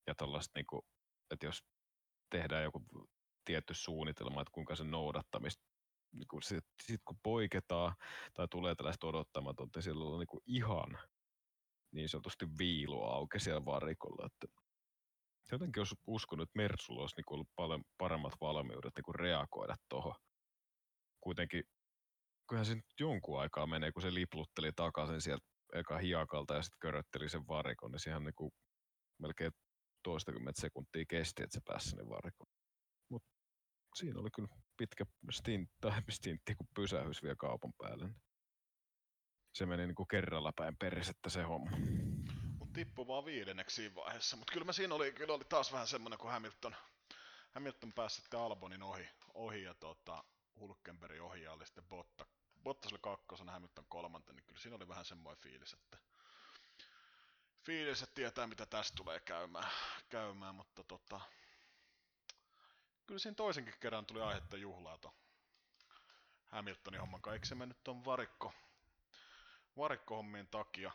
ja 0.08 0.16
tällaista, 0.16 0.60
niin 0.60 0.66
kuin, 0.70 0.82
että 1.32 1.46
jos 1.46 1.64
tehdään 2.30 2.64
joku 2.64 2.86
tietty 3.46 3.74
suunnitelma, 3.74 4.42
että 4.42 4.52
kuinka 4.52 4.76
sen 4.76 4.92
noudattamista, 4.92 5.64
niin 6.12 6.28
kun 6.28 6.44
sit, 6.44 6.66
sit 6.84 7.02
kun 7.06 7.20
poiketaan 7.24 7.96
tai 8.34 8.48
tulee 8.48 8.76
tällaista 8.76 9.08
odottamatonta, 9.08 9.78
niin 9.78 9.84
siellä 9.84 10.06
on 10.06 10.20
niin 10.20 10.28
kuin 10.28 10.44
ihan 10.46 10.98
niin 11.92 12.10
sanotusti 12.10 12.46
viilu 12.58 13.04
auki 13.04 13.40
siellä 13.40 13.66
varikolla. 13.66 14.26
Että 14.26 14.62
jotenkin 15.52 15.82
olisi 15.82 15.96
uskonut, 16.08 16.50
että 16.50 16.58
Mersulla 16.58 17.02
olisi 17.02 17.16
niin 17.16 17.34
ollut 17.34 17.50
paljon 17.56 17.84
paremmat 17.98 18.34
valmiudet 18.42 18.92
niin 18.96 19.16
reagoida 19.16 19.76
tuohon. 19.90 20.16
Kuitenkin 21.22 21.64
kyllähän 22.48 22.66
se 22.66 22.76
nyt 22.76 22.86
jonkun 23.00 23.40
aikaa 23.40 23.68
menee, 23.68 23.92
kun 23.92 24.02
se 24.02 24.14
liplutteli 24.14 24.72
takaisin 24.76 25.22
sieltä 25.22 25.46
eka 25.74 25.98
hiakalta 25.98 26.56
ja 26.56 26.62
sitten 26.62 26.80
körötteli 26.80 27.30
sen 27.30 27.48
varikon, 27.48 27.92
niin 27.92 28.00
siihen 28.00 28.24
niin 28.24 28.52
melkein 29.22 29.52
toistakymmentä 30.04 30.62
sekuntia 30.62 31.06
kesti, 31.10 31.44
että 31.44 31.54
se 31.54 31.62
pääsi 31.66 31.90
sinne 31.90 32.10
varikoon. 32.10 32.50
Mut 33.10 33.24
siinä 33.96 34.20
oli 34.20 34.30
kyllä 34.36 34.48
pitkä 34.78 35.06
stint, 35.32 35.70
tai 35.82 36.02
stintti, 36.10 36.56
kun 36.56 36.68
pysähys 36.76 37.24
vielä 37.24 37.36
kaupan 37.36 37.74
päälle. 37.78 38.10
Se 39.54 39.66
meni 39.66 39.88
niin 39.88 39.96
kuin 39.96 40.08
kerralla 40.08 40.52
päin 40.56 40.76
perisettä 40.80 41.30
se 41.30 41.44
homma. 41.44 41.78
Vaan 43.08 43.26
viidenneksi 43.26 43.76
siinä 43.76 43.96
vaiheessa. 43.96 44.38
Mutta 44.38 44.54
kyllä 44.54 44.66
mä 44.66 44.74
siinä 44.74 44.96
oli, 44.96 45.12
kyllä 45.12 45.34
oli 45.34 45.44
taas 45.44 45.72
vähän 45.72 45.88
semmoinen, 45.88 46.20
kun 46.20 46.32
Hamilton, 46.32 46.76
Hamilton 47.56 47.94
pääsi 47.94 48.16
sitten 48.16 48.40
Albonin 48.40 48.84
ohi, 48.84 49.10
ohi 49.34 49.64
ja 49.64 49.74
tota, 49.74 50.24
Hulkenbergin 50.60 51.22
ohi 51.22 51.44
ja 51.44 51.52
oli 51.52 51.66
sitten 51.66 51.88
Botta. 51.88 52.26
Bottas 52.64 52.92
oli 52.92 53.00
kakkosena, 53.02 53.52
Hamilton 53.52 53.86
kolmanten, 53.90 54.36
niin 54.36 54.46
kyllä 54.46 54.60
siinä 54.60 54.76
oli 54.76 54.88
vähän 54.88 55.06
semmoinen 55.06 55.44
fiilis, 55.44 55.74
että 55.74 55.98
fiilis, 57.64 58.02
että 58.02 58.16
tietää 58.16 58.48
mitä 58.48 58.66
tästä 58.66 58.96
tulee 58.96 59.20
käymään, 59.20 59.72
käymään 60.10 60.56
mutta 60.56 60.84
tota, 60.84 61.22
kyllä 63.06 63.20
siinä 63.20 63.36
toisenkin 63.36 63.74
kerran 63.80 64.06
tuli 64.06 64.22
aihetta 64.22 64.58
juhlaa 64.58 64.98
ton 64.98 65.14
Hamiltonin 66.48 67.00
homman 67.02 67.22
kanssa. 67.22 67.50
Se 67.50 67.56
mennyt 67.56 67.84
ton 67.84 68.06
varikko, 68.06 68.54
varikkohommien 69.78 70.48
takia 70.48 70.92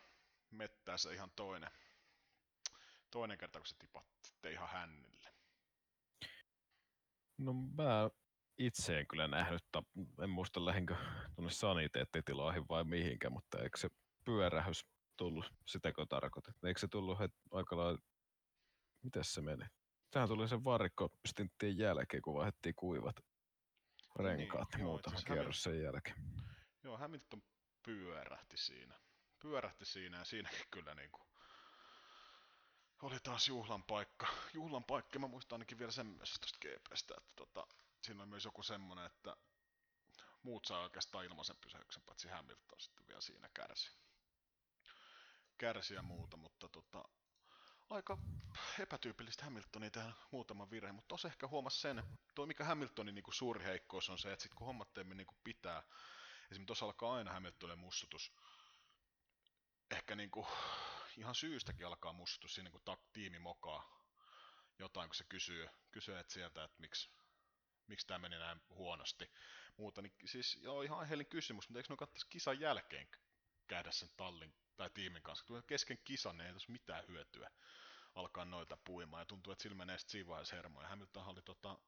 mettää 0.52 0.98
se 0.98 1.14
ihan 1.14 1.30
toinen, 1.36 1.70
toinen 3.10 3.38
kerta, 3.38 3.58
kun 3.58 3.66
se 3.66 3.76
sitten 4.22 4.52
ihan 4.52 4.68
hännille. 4.68 5.34
No 7.38 7.52
mä 7.52 8.10
itse 8.58 8.98
en 8.98 9.06
kyllä 9.06 9.28
nähnyt, 9.28 9.64
en 10.22 10.30
muista 10.30 10.64
lähinkö 10.64 10.96
tuonne 11.34 11.50
saniteettitiloihin 11.50 12.68
vai 12.68 12.84
mihinkään, 12.84 13.32
mutta 13.32 13.58
eikö 13.62 13.78
se 13.78 13.88
pyörähys 14.24 14.86
tullut, 15.16 15.52
sitäkö 15.66 16.06
tarkoitat? 16.06 16.54
Eikö 16.64 16.80
se 16.80 16.88
tullut 16.88 17.18
het- 17.18 17.48
aika 17.50 17.76
lailla, 17.76 17.98
mitäs 19.02 19.34
se 19.34 19.40
meni? 19.40 19.64
Sehän 20.12 20.28
tuli 20.28 20.48
sen 20.48 20.64
varikkostinttien 20.64 21.78
jälkeen, 21.78 22.22
kun 22.22 22.34
vaihdettiin 22.34 22.74
kuivat 22.74 23.16
renkaat 24.18 24.68
Niin, 24.72 24.80
joo, 24.80 24.88
muutama 24.88 25.16
kierros 25.26 25.62
sen 25.62 25.82
jälkeen. 25.82 26.16
Joo, 26.82 26.98
Hamilton 26.98 27.42
pyörähti 27.82 28.56
siinä. 28.56 29.00
Pyörähti 29.42 29.84
siinä 29.84 30.18
ja 30.18 30.24
siinäkin 30.24 30.66
kyllä 30.70 30.94
niinku 30.94 31.20
oli 33.02 33.20
taas 33.20 33.48
juhlan 33.48 33.82
paikka. 33.82 34.26
Juhlan 34.54 34.84
paikka, 34.84 35.18
mä 35.18 35.28
muistan 35.28 35.56
ainakin 35.56 35.78
vielä 35.78 35.92
sen 35.92 36.06
myös 36.06 36.34
tosta 36.40 36.58
GPstä, 36.58 37.14
että 37.18 37.32
tota, 37.36 37.66
siinä 38.02 38.22
on 38.22 38.28
myös 38.28 38.44
joku 38.44 38.62
semmonen, 38.62 39.06
että 39.06 39.36
muut 40.42 40.64
saa 40.64 40.82
oikeastaan 40.82 41.24
ilmaisen 41.24 41.56
pysäyksen, 41.56 42.02
paitsi 42.02 42.28
Hamilton 42.28 42.80
sitten 42.80 43.06
vielä 43.06 43.20
siinä 43.20 43.48
kärsi. 43.54 43.90
Kärsi 45.58 45.94
ja 45.94 46.02
muuta, 46.02 46.36
mutta 46.36 46.68
tota, 46.68 47.04
aika 47.90 48.18
epätyypillistä 48.78 49.44
Hamiltonia 49.44 49.90
tehdä 49.90 50.12
muutaman 50.30 50.70
virheen, 50.70 50.94
mutta 50.94 51.08
tuossa 51.08 51.28
ehkä 51.28 51.48
huomasi 51.48 51.80
sen, 51.80 52.02
tuo 52.34 52.46
mikä 52.46 52.64
Hamiltonin 52.64 53.14
niin 53.14 53.22
kuin 53.22 53.34
suuri 53.34 53.64
heikkous 53.64 54.10
on 54.10 54.18
se, 54.18 54.32
että 54.32 54.42
sit 54.42 54.54
kun 54.54 54.66
hommat 54.66 54.94
teemme 54.94 55.14
niin 55.14 55.26
kuin 55.26 55.38
pitää, 55.44 55.82
esimerkiksi 56.42 56.66
tuossa 56.66 56.84
alkaa 56.84 57.14
aina 57.14 57.32
Hamiltonin 57.32 57.78
mussutus, 57.78 58.32
ehkä 59.92 60.16
niin 60.16 60.30
kuin, 60.30 60.46
ihan 61.16 61.34
syystäkin 61.34 61.86
alkaa 61.86 62.12
mussutus 62.12 62.54
siinä, 62.54 62.70
kun 62.70 62.80
ta- 62.84 62.98
tiimi 63.12 63.38
mokaa 63.38 64.02
jotain, 64.78 65.08
kun 65.08 65.14
se 65.14 65.24
kysyy, 65.24 65.68
kysyy 65.90 66.18
et 66.18 66.30
sieltä, 66.30 66.64
että 66.64 66.80
miksi, 66.80 67.10
miksi 67.86 68.06
tämä 68.06 68.18
meni 68.18 68.38
näin 68.38 68.60
huonosti. 68.68 69.30
Muuta, 69.76 70.02
niin 70.02 70.12
siis 70.24 70.56
joo, 70.56 70.82
ihan 70.82 70.98
aiheellinen 70.98 71.30
kysymys, 71.30 71.68
mutta 71.68 71.78
eikö 71.78 71.92
ne 71.92 71.96
katsoisi 71.96 72.26
kisan 72.30 72.60
jälkeen 72.60 73.08
käydä 73.66 73.90
sen 73.90 74.10
tallin 74.16 74.54
tai 74.76 74.90
tiimin 74.90 75.22
kanssa? 75.22 75.62
Kesken 75.66 75.98
kisan 76.04 76.38
niin 76.38 76.46
ei 76.46 76.52
tässä 76.52 76.72
mitään 76.72 77.04
hyötyä 77.08 77.50
alkaa 78.14 78.44
noita 78.44 78.76
puimaan, 78.76 79.20
ja 79.20 79.26
tuntuu, 79.26 79.52
että 79.52 79.62
sillä 79.62 79.76
menee 79.76 79.98
sitten 79.98 80.12
siinä 80.12 80.28
vaiheessa 80.28 80.56
hermoja. 80.56 80.88
Hamilton 80.88 81.26
oli 81.26 81.42
tota, 81.42 81.78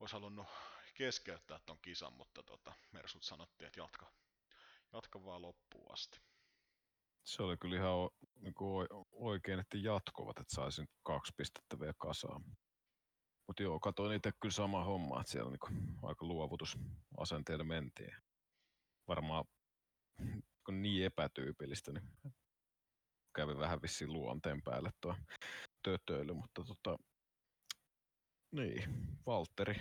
olisi 0.00 0.12
halunnut 0.12 0.46
keskeyttää 0.94 1.58
ton 1.58 1.78
kisan, 1.82 2.12
mutta 2.12 2.42
tota, 2.42 2.72
Mersut 2.92 3.22
sanottiin, 3.22 3.66
että 3.66 3.80
jatka, 3.80 4.12
jatka 4.92 5.24
vaan 5.24 5.42
loppuun 5.42 5.92
asti. 5.92 6.20
Se 7.24 7.42
oli 7.42 7.56
kyllä 7.56 7.76
ihan 7.76 8.10
niin 8.40 8.54
kuin 8.54 8.88
oikein, 9.12 9.60
että 9.60 9.78
jatkuvat, 9.78 10.38
että 10.38 10.54
saisin 10.54 10.88
kaksi 11.02 11.32
pistettä 11.36 11.80
vielä 11.80 11.94
kasaan. 11.98 12.44
Mutta 13.46 13.62
joo, 13.62 13.80
katsoin 13.80 14.16
itse 14.16 14.32
kyllä 14.40 14.52
sama 14.52 14.84
homma, 14.84 15.20
että 15.20 15.32
siellä 15.32 15.50
niin 15.50 15.98
aika 16.02 16.26
luovutusasenteella 16.26 17.64
mentiin. 17.64 18.16
Varmaan 19.08 19.44
kun 20.64 20.82
niin 20.82 21.04
epätyypillistä, 21.04 21.92
niin 21.92 22.08
kävi 23.36 23.58
vähän 23.58 23.82
vissiin 23.82 24.12
luonteen 24.12 24.62
päälle 24.62 24.90
tuo 25.00 25.16
tötöily, 25.82 26.34
mutta 26.34 26.64
tota, 26.64 26.98
niin, 28.52 28.84
Valtteri, 29.26 29.80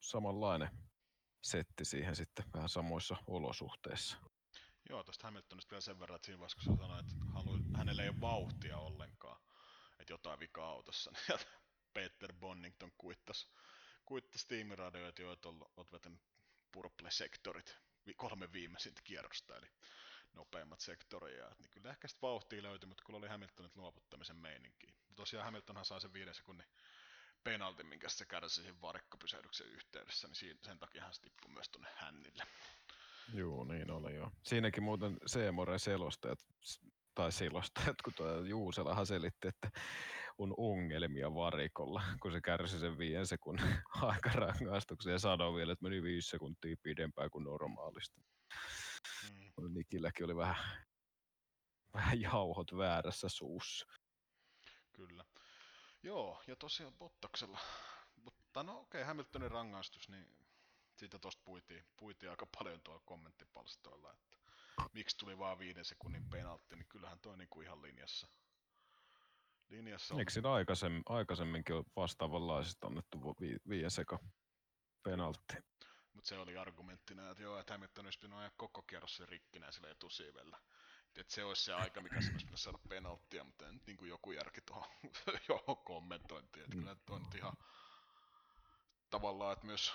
samanlainen 0.00 0.70
setti 1.42 1.84
siihen 1.84 2.16
sitten 2.16 2.44
vähän 2.54 2.68
samoissa 2.68 3.16
olosuhteissa. 3.26 4.31
Joo, 4.88 5.04
tuosta 5.04 5.26
Hamiltonista 5.26 5.70
vielä 5.70 5.80
sen 5.80 6.00
verran, 6.00 6.16
että 6.16 6.26
siinä 6.26 6.38
vaiheessa 6.38 6.64
kun 6.64 6.76
se 6.76 6.80
sanoi, 6.82 7.00
että 7.00 7.14
halu, 7.34 7.58
hänellä 7.76 8.02
ei 8.02 8.08
ole 8.08 8.20
vauhtia 8.20 8.78
ollenkaan, 8.78 9.40
että 9.98 10.12
jotain 10.12 10.40
vikaa 10.40 10.68
autossa, 10.68 11.10
niin 11.10 11.38
Peter 11.94 12.32
Bonnington 12.32 12.92
kuittasi, 12.98 13.48
kuittasi 14.04 14.48
tiimiradioita, 14.48 15.32
että 15.32 15.48
olet 15.76 15.92
vetänyt 15.92 16.20
purple-sektorit 16.72 17.78
kolme 18.16 18.52
viimeisintä 18.52 19.00
kierrosta, 19.04 19.56
eli 19.56 19.66
nopeimmat 20.32 20.80
sektoria. 20.80 21.48
Niin 21.58 21.70
kyllä 21.70 21.90
ehkä 21.90 22.08
sitten 22.08 22.28
vauhtia 22.28 22.62
löytyi, 22.62 22.86
mutta 22.86 23.04
kyllä 23.06 23.16
oli 23.18 23.28
Hamiltonit 23.28 23.76
luovuttamisen 23.76 24.36
meininki. 24.36 24.86
Ja 25.08 25.14
tosiaan 25.14 25.44
Hamiltonhan 25.44 25.84
sai 25.84 26.00
sen 26.00 26.12
viiden 26.12 26.34
sekunnin 26.34 26.66
penaltin, 27.44 27.86
minkä 27.86 28.08
se 28.08 28.26
kärsi 28.26 28.62
sen 28.62 28.80
varikkopysähdyksen 28.80 29.66
yhteydessä, 29.66 30.28
niin 30.28 30.58
sen 30.62 30.78
takia 30.78 31.02
hän 31.02 31.12
tippui 31.22 31.50
myös 31.50 31.68
tuonne 31.68 31.90
hännille. 31.96 32.46
Joo, 33.34 33.64
niin 33.64 33.90
oli 33.90 34.14
joo. 34.14 34.30
Siinäkin 34.42 34.82
muuten 34.82 35.16
Seemoren 35.26 35.78
selostajat, 35.78 36.38
tai 37.14 37.32
selostajat, 37.32 38.02
kun 38.04 38.12
tuo 38.16 38.40
Juuselahan 38.40 39.06
selitti, 39.06 39.48
että 39.48 39.70
on 40.38 40.54
ongelmia 40.56 41.34
varikolla, 41.34 42.02
kun 42.22 42.32
se 42.32 42.40
kärsi 42.40 42.78
sen 42.78 42.98
viiden 42.98 43.26
sekunnin 43.26 43.78
aikarangaistuksen 44.02 45.12
ja 45.12 45.18
sanoi 45.18 45.54
vielä, 45.54 45.72
että 45.72 45.82
meni 45.82 46.02
viisi 46.02 46.28
sekuntia 46.28 46.76
pidempään 46.82 47.30
kuin 47.30 47.44
normaalisti. 47.44 48.20
Mm. 49.32 49.74
Nikilläkin 49.74 50.24
oli 50.24 50.36
vähän, 50.36 50.84
vähän 51.94 52.20
jauhot 52.20 52.76
väärässä 52.76 53.28
suussa. 53.28 53.86
Kyllä. 54.92 55.24
Joo, 56.02 56.42
ja 56.46 56.56
tosiaan 56.56 56.94
Bottaksella, 56.94 57.58
mutta 58.16 58.62
no 58.62 58.80
okei, 58.80 59.00
okay, 59.00 59.06
Hamiltonin 59.06 59.50
rangaistus, 59.50 60.08
niin 60.08 60.41
siitä 60.96 61.18
tosta 61.18 61.42
puitiin, 61.44 61.84
puitiin 61.96 62.30
aika 62.30 62.46
paljon 62.58 62.80
tuolla 62.84 63.02
kommenttipalstoilla, 63.04 64.12
että 64.12 64.36
miksi 64.92 65.16
tuli 65.16 65.38
vaan 65.38 65.58
viiden 65.58 65.84
sekunnin 65.84 66.30
penaltti, 66.30 66.76
niin 66.76 66.88
kyllähän 66.88 67.20
toi 67.20 67.36
niinku 67.36 67.60
ihan 67.60 67.82
linjassa. 67.82 68.28
linjassa 69.68 70.14
on. 70.14 70.20
Eikö 70.20 70.32
siinä 70.32 70.52
aikaisemmin, 70.52 71.02
aikaisemminkin 71.06 71.76
ole 71.76 71.84
vastaavanlaisesta 71.96 72.86
annettu 72.86 73.36
vi, 73.40 73.56
viiden 73.68 73.90
seka 73.90 74.18
penaltti? 75.02 75.54
Mutta 76.12 76.28
se 76.28 76.38
oli 76.38 76.56
argumenttina, 76.56 77.30
että 77.30 77.42
joo, 77.42 77.58
että 77.58 77.74
Hamilton 77.74 78.06
olisi 78.06 78.18
pitänyt 78.18 78.38
ajaa 78.38 78.50
koko 78.56 78.82
kierros 78.82 79.20
rikkinä 79.20 79.72
sille 79.72 79.90
etusivellä. 79.90 80.58
Että 81.16 81.34
se 81.34 81.44
olisi 81.44 81.64
se 81.64 81.74
aika, 81.74 82.00
mikä 82.00 82.20
se 82.20 82.30
olisi 82.32 82.46
saada 82.54 82.78
penalttia, 82.88 83.44
mutta 83.44 83.68
en 83.68 83.80
niin 83.86 83.96
kuin 83.96 84.08
joku 84.08 84.32
järki 84.32 84.60
tuohon 84.60 84.90
johon 85.48 85.76
kommentointiin. 85.76 86.64
Että 86.64 86.76
kyllä 86.76 86.96
toi 87.06 87.20
nyt 87.20 87.34
ihan 87.34 87.56
tavallaan, 89.10 89.52
että 89.52 89.66
myös... 89.66 89.94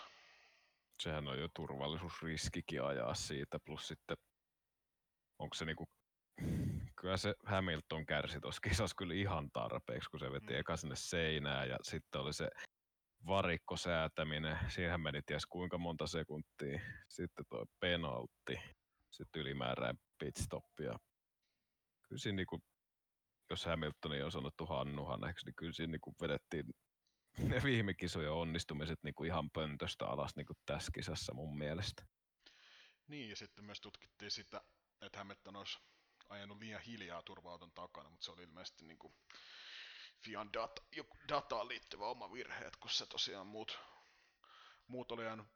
Sehän 1.00 1.28
on 1.28 1.40
jo 1.40 1.48
turvallisuusriskikin 1.56 2.84
ajaa 2.84 3.14
siitä, 3.14 3.60
plus 3.66 3.88
sitten 3.88 4.18
onko 5.40 5.54
se 5.56 5.66
niinku 5.66 5.86
kyllä 7.02 7.18
se 7.18 7.34
Hamilton 7.46 8.06
kärsi 8.06 8.40
tuossa 8.40 8.62
kisassa 8.62 8.96
kyllä 8.98 9.14
ihan 9.14 9.50
tarpeeksi, 9.52 10.10
kun 10.10 10.20
se 10.20 10.32
veti 10.32 10.54
mm. 10.54 10.60
eka 10.60 10.78
sinne 10.78 10.96
seinään 10.96 11.70
ja 11.70 11.78
sitten 11.82 12.22
oli 12.22 12.34
se 12.34 12.50
varikkosäätäminen, 13.28 14.58
siihen 14.68 15.02
meni 15.02 15.22
ties 15.26 15.46
kuinka 15.46 15.78
monta 15.78 16.08
sekuntia, 16.08 16.80
sitten 17.10 17.46
tuo 17.50 17.66
penaltti, 17.80 18.60
sitten 19.12 19.42
ylimääräinen 19.42 20.00
pitstop 20.20 20.66
ja 20.80 21.00
kyllä 22.08 22.20
siinä 22.20 22.36
niinku, 22.36 22.60
jos 23.50 23.66
Hamiltonin 23.66 24.26
on 24.26 24.32
sanottu 24.32 24.66
hannuhaneksi, 24.66 25.46
niin 25.46 25.56
kyllä 25.56 25.74
siinä 25.74 25.92
niinku 25.92 26.16
vedettiin 26.22 26.66
ne 27.52 27.64
viime 27.64 27.94
kisojen 27.94 28.32
onnistumiset 28.32 29.00
niinku 29.04 29.24
ihan 29.24 29.52
pöntöstä 29.52 30.06
alas 30.06 30.36
niinku 30.36 30.54
tässä 30.66 30.92
kisassa 30.96 31.34
mun 31.34 31.58
mielestä. 31.58 32.06
Niin, 33.08 33.30
ja 33.30 33.36
sitten 33.36 33.66
myös 33.66 33.82
tutkittiin 33.82 34.32
sitä, 34.32 34.62
että 35.02 35.18
Hamilton 35.18 35.56
olisi 35.56 35.80
ajanut 36.30 36.60
liian 36.60 36.82
hiljaa 36.82 37.24
turvauton 37.24 37.72
takana, 37.72 38.10
mutta 38.10 38.26
se 38.26 38.32
oli 38.32 38.44
ilmeisesti 38.44 38.86
niin 38.86 39.00
kuin 39.00 39.14
Fian 40.24 40.54
data, 40.54 40.82
joku 40.96 41.18
dataan 41.30 41.68
liittyvä 41.68 42.06
oma 42.06 42.34
virhe, 42.34 42.66
että 42.66 42.80
kun 42.80 42.90
se 42.90 43.06
tosiaan 43.06 43.48
muut, 43.48 43.80
muut 44.88 45.12
oli 45.12 45.24
jäänyt 45.24 45.48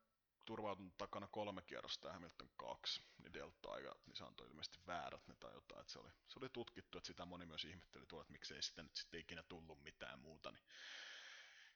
turvautunut 0.46 0.98
takana 0.98 1.28
kolme 1.28 1.62
kierrosta 1.62 2.08
ja 2.08 2.14
Hamilton 2.14 2.50
kaksi, 2.58 3.04
niin 3.18 3.34
delta-ajat, 3.34 4.08
niin 4.08 4.16
se 4.16 4.24
antoi 4.24 4.48
ilmeisesti 4.48 4.80
väärät 4.88 5.28
ne 5.28 5.36
tai 5.40 5.54
jotain. 5.54 5.82
Että 5.82 5.94
se, 5.94 6.00
oli, 6.00 6.10
se 6.28 6.40
oli 6.40 6.50
tutkittu, 6.50 6.98
että 6.98 7.08
sitä 7.08 7.26
moni 7.26 7.46
myös 7.46 7.66
ihmetteli 7.66 8.06
tuolla, 8.06 8.22
että 8.22 8.32
miksei 8.32 8.62
sitä 8.62 8.84
nyt 8.84 8.96
sitten 8.96 9.20
ikinä 9.20 9.44
tullut 9.44 9.84
mitään 9.84 10.20
muuta, 10.20 10.52
niin 10.52 10.64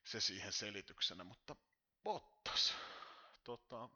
se 0.06 0.22
siihen 0.22 0.53
selityksenä, 0.53 1.24
mutta 1.24 1.56
Bottas, 2.03 2.76
tota, 3.43 3.89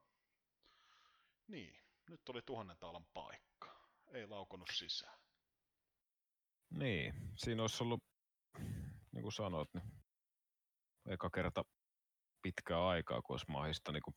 niin, 1.47 1.79
nyt 2.09 2.29
oli 2.29 2.41
tuhannen 2.41 2.77
taalan 2.77 3.05
paikka. 3.13 3.89
Ei 4.13 4.27
laukonut 4.27 4.69
sisään. 4.73 5.19
Niin, 6.69 7.13
siinä 7.35 7.61
olisi 7.61 7.83
ollut, 7.83 8.03
niin 9.11 9.21
kuin 9.21 9.33
sanoit, 9.33 9.69
niin 9.73 9.83
eka 11.05 11.29
kerta 11.29 11.63
pitkää 12.41 12.87
aikaa, 12.87 13.21
kun 13.21 13.33
olisi 13.33 13.45
mahista 13.49 13.91
niin 13.91 14.15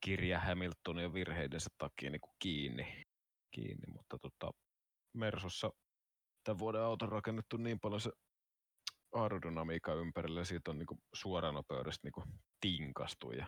kirja 0.00 0.40
Hamiltonin 0.40 1.12
virheidensä 1.14 1.70
takia 1.78 2.10
niin 2.10 2.20
kuin 2.20 2.34
kiinni, 2.38 3.04
kiinni. 3.50 3.86
Mutta 3.92 4.18
tota, 4.18 4.50
Mersossa 5.12 5.70
tämän 6.44 6.58
vuoden 6.58 6.82
auto 6.82 7.04
on 7.04 7.12
rakennettu 7.12 7.56
niin 7.56 7.80
paljon 7.80 8.00
se 8.00 8.10
aerodynamiikka 9.12 9.94
ympärille, 9.94 10.40
ja 10.40 10.44
siitä 10.44 10.70
on 10.70 10.78
niin 10.78 10.86
kuin 10.86 11.00
suoranopeudesta 11.14 12.06
niin 12.06 12.12
kuin 12.12 12.26
tinkastu. 12.60 13.32
Ja 13.32 13.46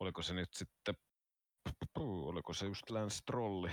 oliko 0.00 0.22
se 0.22 0.34
nyt 0.34 0.48
sitten 0.54 0.94
oliko 1.96 2.52
se 2.54 2.66
just 2.66 2.90
Lance 2.90 3.18
Trolli, 3.26 3.70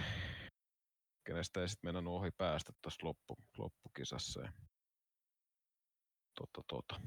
kenestä 1.28 1.62
ei 1.62 1.70
sitten 1.70 1.96
mennä 1.96 2.10
ohi 2.12 2.32
päästä 2.38 2.74
tuossa 2.82 3.08
loppu, 3.08 3.38
loppukisassa. 3.58 4.42
Ja, 4.42 4.52
tota, 6.36 6.62
tota. 6.68 7.02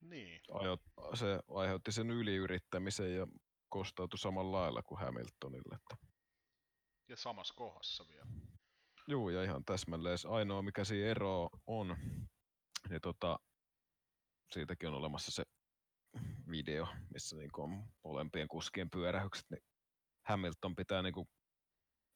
Niin. 0.00 0.40
Ajo, 0.52 0.78
se 1.14 1.40
aiheutti 1.48 1.92
sen 1.92 2.10
yliyrittämisen 2.10 3.14
ja 3.14 3.26
kostautui 3.68 4.18
samalla 4.18 4.56
lailla 4.60 4.82
kuin 4.82 5.00
Hamiltonille. 5.00 5.74
Että. 5.74 6.06
Ja 7.08 7.16
samassa 7.16 7.54
kohdassa 7.56 8.08
vielä. 8.08 8.26
Joo, 9.08 9.30
ja 9.30 9.44
ihan 9.44 9.64
täsmälleen. 9.64 10.18
Ainoa 10.28 10.62
mikä 10.62 10.84
siinä 10.84 11.08
ero 11.08 11.48
on, 11.66 11.96
niin 12.90 13.00
tota, 13.00 13.38
siitäkin 14.52 14.88
on 14.88 14.94
olemassa 14.94 15.30
se 15.30 15.44
video, 16.50 16.86
missä 17.12 17.36
niin 17.36 17.50
on 17.56 17.84
molempien 18.04 18.48
kuskien 18.48 18.90
pyörähykset, 18.90 19.46
niin 19.50 19.62
Hamilton 20.28 20.76
pitää 20.76 21.02
niinku 21.02 21.28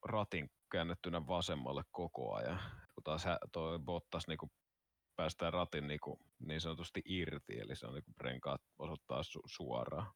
ratin 0.04 0.50
käännettynä 0.72 1.26
vasemmalle 1.26 1.82
koko 1.90 2.34
ajan, 2.34 2.60
kun 2.94 3.02
taas 3.04 3.24
toi 3.52 3.78
Bottas 3.78 4.28
niinku 4.28 4.50
päästään 5.16 5.52
ratin 5.52 5.86
niinku 5.86 6.20
niin 6.38 6.60
sanotusti 6.60 7.02
irti, 7.04 7.58
eli 7.58 7.76
se 7.76 7.86
on 7.86 7.94
niinku 7.94 8.12
renkaat 8.20 8.60
osoittaa 8.78 9.22
su- 9.22 9.42
suoraan. 9.46 10.12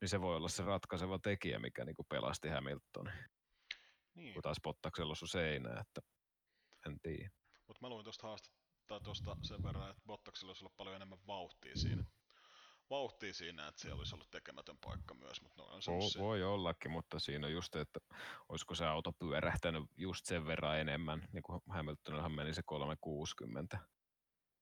Niin 0.00 0.08
se 0.08 0.20
voi 0.20 0.36
olla 0.36 0.48
se 0.48 0.62
ratkaiseva 0.62 1.18
tekijä, 1.18 1.58
mikä 1.58 1.84
niinku 1.84 2.04
pelasti 2.04 2.48
Hamiltonin. 2.48 3.14
Niin. 4.14 4.34
Kun 4.34 4.42
taas 4.42 4.60
Bottaksella 4.62 5.12
osui 5.12 5.28
seinään, 5.28 5.80
että 5.80 6.00
en 6.86 7.00
tiedä. 7.02 7.30
Mutta 7.66 7.78
mä 7.80 7.88
luin 7.88 8.04
tuosta 8.04 8.26
haastetta 8.90 9.04
tuosta 9.04 9.36
sen 9.42 9.62
verran, 9.62 9.90
että 9.90 10.02
Bottaksella 10.06 10.50
olisi 10.50 10.64
ollut 10.64 10.76
paljon 10.76 10.96
enemmän 10.96 11.18
vauhtia 11.26 11.76
siinä. 11.76 12.04
Vauhtia 12.90 13.34
siinä, 13.34 13.68
että 13.68 13.80
siellä 13.80 13.98
olisi 13.98 14.14
ollut 14.14 14.30
tekemätön 14.30 14.78
paikka 14.84 15.14
myös, 15.14 15.42
mutta 15.42 15.62
no 15.62 15.68
on 15.68 15.82
semmosia. 15.82 16.22
voi 16.22 16.42
ollakin, 16.42 16.90
mutta 16.90 17.18
siinä 17.18 17.46
on 17.46 17.52
just, 17.52 17.76
että 17.76 18.00
olisiko 18.48 18.74
se 18.74 18.86
auto 18.86 19.12
pyörähtänyt 19.12 19.84
just 19.96 20.26
sen 20.26 20.46
verran 20.46 20.78
enemmän, 20.80 21.28
niin 21.32 21.42
kuin 21.42 21.60
Hamiltonillahan 21.68 22.32
meni 22.32 22.54
se 22.54 22.62
360, 22.66 23.78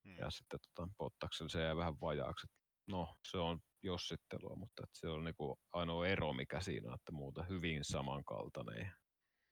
Hmm. 0.04 0.16
ja 0.18 0.30
sitten 0.30 0.60
tota, 0.60 0.88
Bottaksella 0.98 1.48
se 1.48 1.62
jäi 1.62 1.76
vähän 1.76 2.00
vajaaksi. 2.00 2.46
No, 2.86 3.16
se 3.30 3.38
on 3.38 3.60
jossittelua, 3.82 4.56
mutta 4.56 4.82
se 4.92 5.08
on 5.08 5.24
niinku 5.24 5.60
ainoa 5.72 6.06
ero, 6.06 6.32
mikä 6.32 6.60
siinä 6.60 6.88
on, 6.88 6.94
että 6.94 7.12
muuta 7.12 7.42
hyvin 7.42 7.84
samankaltainen. 7.84 8.92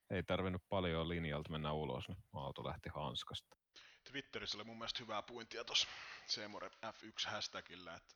Ei 0.09 0.23
tarvinnut 0.23 0.61
paljon 0.69 1.09
linjalta 1.09 1.49
mennä 1.51 1.73
ulos, 1.73 2.07
niin 2.07 2.17
auto 2.33 2.63
lähti 2.63 2.89
hanskasta. 2.95 3.57
Twitterissä 4.03 4.57
oli 4.57 4.63
mun 4.63 4.77
mielestä 4.77 4.99
hyvää 4.99 5.21
puintia 5.21 5.63
tuossa 5.63 5.87
Seemore 6.25 6.67
F1 6.67 7.29
hashtagillä, 7.29 7.95
että 7.95 8.15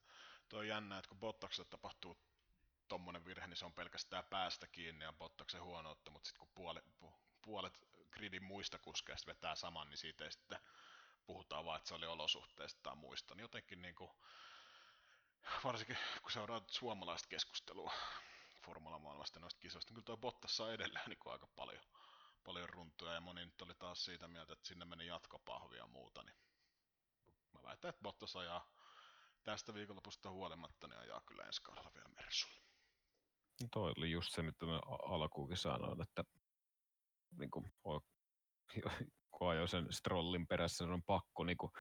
toi 0.49 0.59
on 0.59 0.67
jännä, 0.67 0.97
että 0.97 1.09
kun 1.09 1.19
Bottakselle 1.19 1.69
tapahtuu 1.69 2.17
tommonen 2.87 3.25
virhe, 3.25 3.47
niin 3.47 3.57
se 3.57 3.65
on 3.65 3.73
pelkästään 3.73 4.23
päästä 4.23 4.67
kiinni 4.67 5.05
ja 5.05 5.13
Bottaksen 5.13 5.63
huonoutta, 5.63 6.11
mutta 6.11 6.27
sitten 6.27 6.39
kun 6.39 6.55
puolet, 6.55 6.85
pu- 7.03 7.19
puolet 7.41 7.79
gridin 8.11 8.43
muista 8.43 8.79
kuskeista 8.79 9.27
vetää 9.27 9.55
saman, 9.55 9.89
niin 9.89 9.97
siitä 9.97 10.23
ei 10.23 10.31
sitten 10.31 10.59
puhutaan 11.25 11.65
vaan, 11.65 11.77
että 11.77 11.87
se 11.87 11.95
oli 11.95 12.05
olosuhteista 12.05 12.79
tai 12.83 12.95
muista. 12.95 13.35
Niin 13.35 13.41
jotenkin 13.41 13.81
niinku, 13.81 14.15
varsinkin 15.63 15.97
kun 16.21 16.31
seuraa 16.31 16.61
suomalaista 16.67 17.27
keskustelua 17.29 17.93
formulamaailmasta 18.65 19.39
noista 19.39 19.61
kisoista, 19.61 19.89
niin 19.89 19.95
kyllä 19.95 20.05
toi 20.05 20.17
Bottas 20.17 20.57
saa 20.57 20.73
edelleen 20.73 21.09
niin 21.09 21.19
aika 21.25 21.47
paljon, 21.47 21.83
paljon 22.45 22.69
runtuja 22.69 23.13
ja 23.13 23.21
moni 23.21 23.45
nyt 23.45 23.61
oli 23.61 23.73
taas 23.75 24.05
siitä 24.05 24.27
mieltä, 24.27 24.53
että 24.53 24.67
sinne 24.67 24.85
meni 24.85 25.07
jatkopahvia 25.07 25.77
ja 25.77 25.87
muuta, 25.87 26.23
niin 26.23 26.35
mä 27.53 27.63
väitän, 27.63 27.89
että 27.89 28.01
Bottas 28.01 28.35
ajaa 28.35 28.71
tästä 29.43 29.73
viikonlopusta 29.73 30.31
huolimatta, 30.31 30.87
niin 30.87 30.99
ajaa 30.99 31.21
kyllä 31.21 31.43
ensi 31.43 31.61
kaudella 31.61 31.91
vielä 31.93 32.09
Mersulla. 32.09 32.61
No 33.61 33.67
Toi 33.71 33.93
oli 33.97 34.11
just 34.11 34.33
se, 34.33 34.41
mitä 34.41 34.65
mä 34.65 34.75
a- 34.75 35.15
alkuunkin 35.15 35.57
sanoin, 35.57 36.01
että 36.01 36.23
niin 37.39 37.51
kuin, 37.51 37.73
kun 39.31 39.49
ajoi 39.49 39.67
sen 39.67 39.93
strollin 39.93 40.47
perässä, 40.47 40.85
niin 40.85 40.93
on 40.93 41.03
pakko 41.03 41.43
niin 41.43 41.57
kuin, 41.57 41.71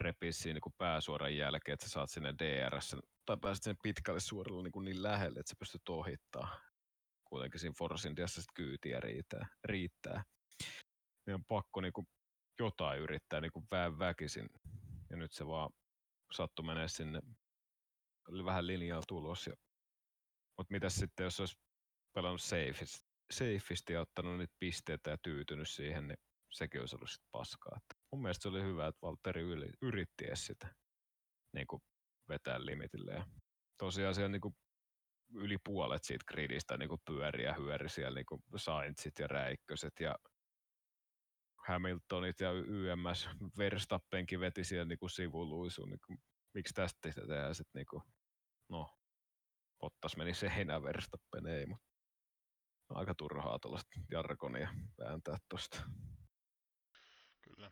repiä 0.00 0.32
siinä 0.32 0.60
niin 0.64 0.74
pääsuoran 0.78 1.36
jälkeen, 1.36 1.74
että 1.74 1.86
sä 1.86 1.92
saat 1.92 2.10
sinne 2.10 2.34
DRS, 2.38 2.96
tai 3.26 3.36
pääset 3.40 3.64
sen 3.64 3.76
pitkälle 3.82 4.20
suoralle 4.20 4.62
niin, 4.62 4.84
niin 4.84 5.02
lähelle, 5.02 5.40
että 5.40 5.50
sä 5.50 5.56
pystyt 5.58 5.88
ohittaa. 5.88 6.60
Kuitenkin 7.34 7.60
siinä 7.60 7.74
Force 7.78 8.08
Indiassa 8.08 8.42
sit 8.42 8.50
kyytiä 8.54 9.00
riittää. 9.00 9.46
riittää. 9.64 10.24
Niin 11.26 11.34
on 11.34 11.44
pakko 11.44 11.80
niin 11.80 11.92
kuin, 11.92 12.06
jotain 12.58 13.00
yrittää 13.00 13.40
niin 13.40 13.52
kuin 13.52 13.66
väen 13.70 13.98
väkisin. 13.98 14.48
Ja 15.10 15.16
nyt 15.16 15.32
se 15.32 15.46
vaan 15.46 15.70
sattui 16.32 16.64
menee 16.64 16.88
sinne 16.88 17.20
vähän 18.44 18.66
linjalla 18.66 19.04
tulos. 19.08 19.46
Ja... 19.46 19.54
Mutta 20.58 20.72
mitäs 20.72 20.94
sitten, 20.94 21.24
jos 21.24 21.40
olisi 21.40 21.56
pelannut 22.12 22.42
safeist, 22.42 23.04
safeisti 23.32 23.92
ja 23.92 24.00
ottanut 24.00 24.38
niitä 24.38 24.54
pisteitä 24.58 25.10
ja 25.10 25.18
tyytynyt 25.22 25.68
siihen, 25.68 26.08
niin 26.08 26.18
sekin 26.52 26.80
olisi 26.80 26.96
ollut 26.96 27.10
sit 27.10 27.24
paskaa. 27.32 27.76
Et 27.76 27.98
mun 28.12 28.22
mielestä 28.22 28.42
se 28.42 28.48
oli 28.48 28.62
hyvä, 28.62 28.86
että 28.86 28.98
Valtteri 29.02 29.42
yritti 29.82 30.26
edes 30.26 30.46
sitä 30.46 30.74
niin 31.54 31.66
kuin 31.66 31.82
vetää 32.28 32.66
limitille. 32.66 33.12
Ja 33.12 33.26
tosiaan 33.78 34.14
siellä 34.14 34.28
niin 34.28 34.40
kuin 34.40 34.56
yli 35.34 35.58
puolet 35.64 36.04
siitä 36.04 36.24
gridistä 36.28 36.76
niin 36.76 36.88
kuin 36.88 37.00
pyöri 37.04 37.44
ja 37.44 37.54
hyöri 37.54 37.88
siellä 37.88 38.16
niin 38.16 38.60
Sainzit 38.60 39.18
ja 39.18 39.26
Räikköset 39.26 40.00
ja 40.00 40.14
Hamiltonit 41.66 42.40
ja 42.40 42.52
YMS 42.52 43.28
Verstappenkin 43.58 44.40
veti 44.40 44.64
siellä 44.64 44.84
niin 44.84 45.10
sivuluisuun. 45.10 45.90
Niin 45.90 46.18
miksi 46.54 46.74
tästä 46.74 46.98
tehdään 47.02 47.54
sitten 47.54 47.84
niin 47.92 48.02
no, 48.68 48.98
Bottas 49.80 50.16
meni 50.16 50.34
seinään 50.34 50.82
Verstappen 50.82 51.46
ei, 51.46 51.66
mutta 51.66 51.84
aika 52.90 53.14
turhaa 53.14 53.58
tuollaista 53.58 54.00
jargonia 54.10 54.74
vääntää 54.98 55.38
tuosta. 55.48 55.82
Kyllä. 57.42 57.70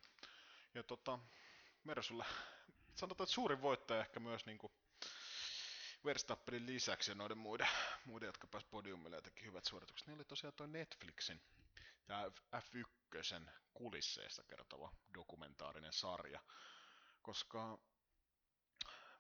Ja 0.74 0.82
tota, 0.82 1.18
Mersulla, 1.84 2.24
sanotaan, 2.94 3.24
että 3.24 3.34
suurin 3.34 3.62
voittaja 3.62 4.00
ehkä 4.00 4.20
myös 4.20 4.46
niin 4.46 4.58
kuin 4.58 4.72
Verstappenin 6.04 6.66
lisäksi 6.66 7.10
ja 7.10 7.14
noiden 7.14 7.38
muiden, 7.38 7.68
muiden 8.04 8.26
jotka 8.26 8.46
pääsivät 8.46 8.70
podiumille 8.70 9.16
ja 9.16 9.22
teki 9.22 9.44
hyvät 9.44 9.64
suoritukset, 9.64 10.06
niin 10.06 10.14
oli 10.14 10.24
tosiaan 10.24 10.54
toi 10.56 10.68
Netflixin 10.68 11.40
tämä 12.06 12.30
F1 12.56 13.50
kulisseista 13.74 14.42
kertova 14.42 14.92
dokumentaarinen 15.14 15.92
sarja, 15.92 16.40
koska 17.22 17.78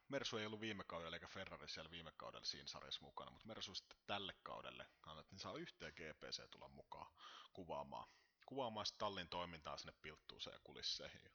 Mersu 0.08 0.36
ei 0.36 0.46
ollut 0.46 0.60
viime 0.60 0.84
kaudella 0.84 1.16
eikä 1.16 1.26
Ferrari 1.28 1.68
siellä 1.68 1.90
viime 1.90 2.12
kaudella 2.16 2.44
siinä 2.44 2.66
sarjassa 2.66 3.00
mukana, 3.02 3.30
mutta 3.30 3.46
Mersu 3.46 3.74
sitten 3.74 3.98
tälle 4.06 4.34
kaudelle 4.42 4.86
annettiin 5.06 5.38
saa 5.38 5.54
yhteen 5.54 5.92
GPC 5.92 6.50
tulla 6.50 6.68
mukaan 6.68 7.12
kuvaamaan, 7.52 8.08
kuvaamaan 8.46 8.86
tallin 8.98 9.28
toimintaa 9.28 9.76
sinne 9.76 9.94
pilttuuseen 10.02 10.54
ja 10.54 10.60
kulisseihin. 10.64 11.32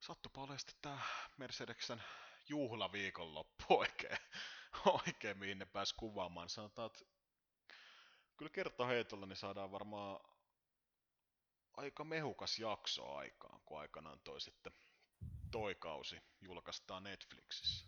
Sattupa 0.00 0.40
olemaan 0.40 0.58
sitten 0.58 0.76
tämä 0.82 0.98
Mercedeksen 1.36 2.02
juhlaviikonloppu 2.48 3.64
oikein, 3.78 4.18
oikein, 4.86 5.38
mihin 5.38 5.58
ne 5.58 5.64
pääsi 5.64 5.94
kuvaamaan. 5.94 6.48
Sanotaan, 6.48 6.86
että 6.86 7.04
kyllä 8.36 8.50
kertaheitolla 8.50 9.26
niin 9.26 9.36
saadaan 9.36 9.72
varmaan 9.72 10.20
aika 11.76 12.04
mehukas 12.04 12.58
jakso 12.58 13.14
aikaan, 13.14 13.60
kun 13.64 13.80
aikanaan 13.80 14.20
toi 14.24 14.40
sitten 14.40 14.72
toi 15.50 15.74
kausi 15.74 16.22
julkaistaan 16.40 17.02
Netflixissä. 17.02 17.86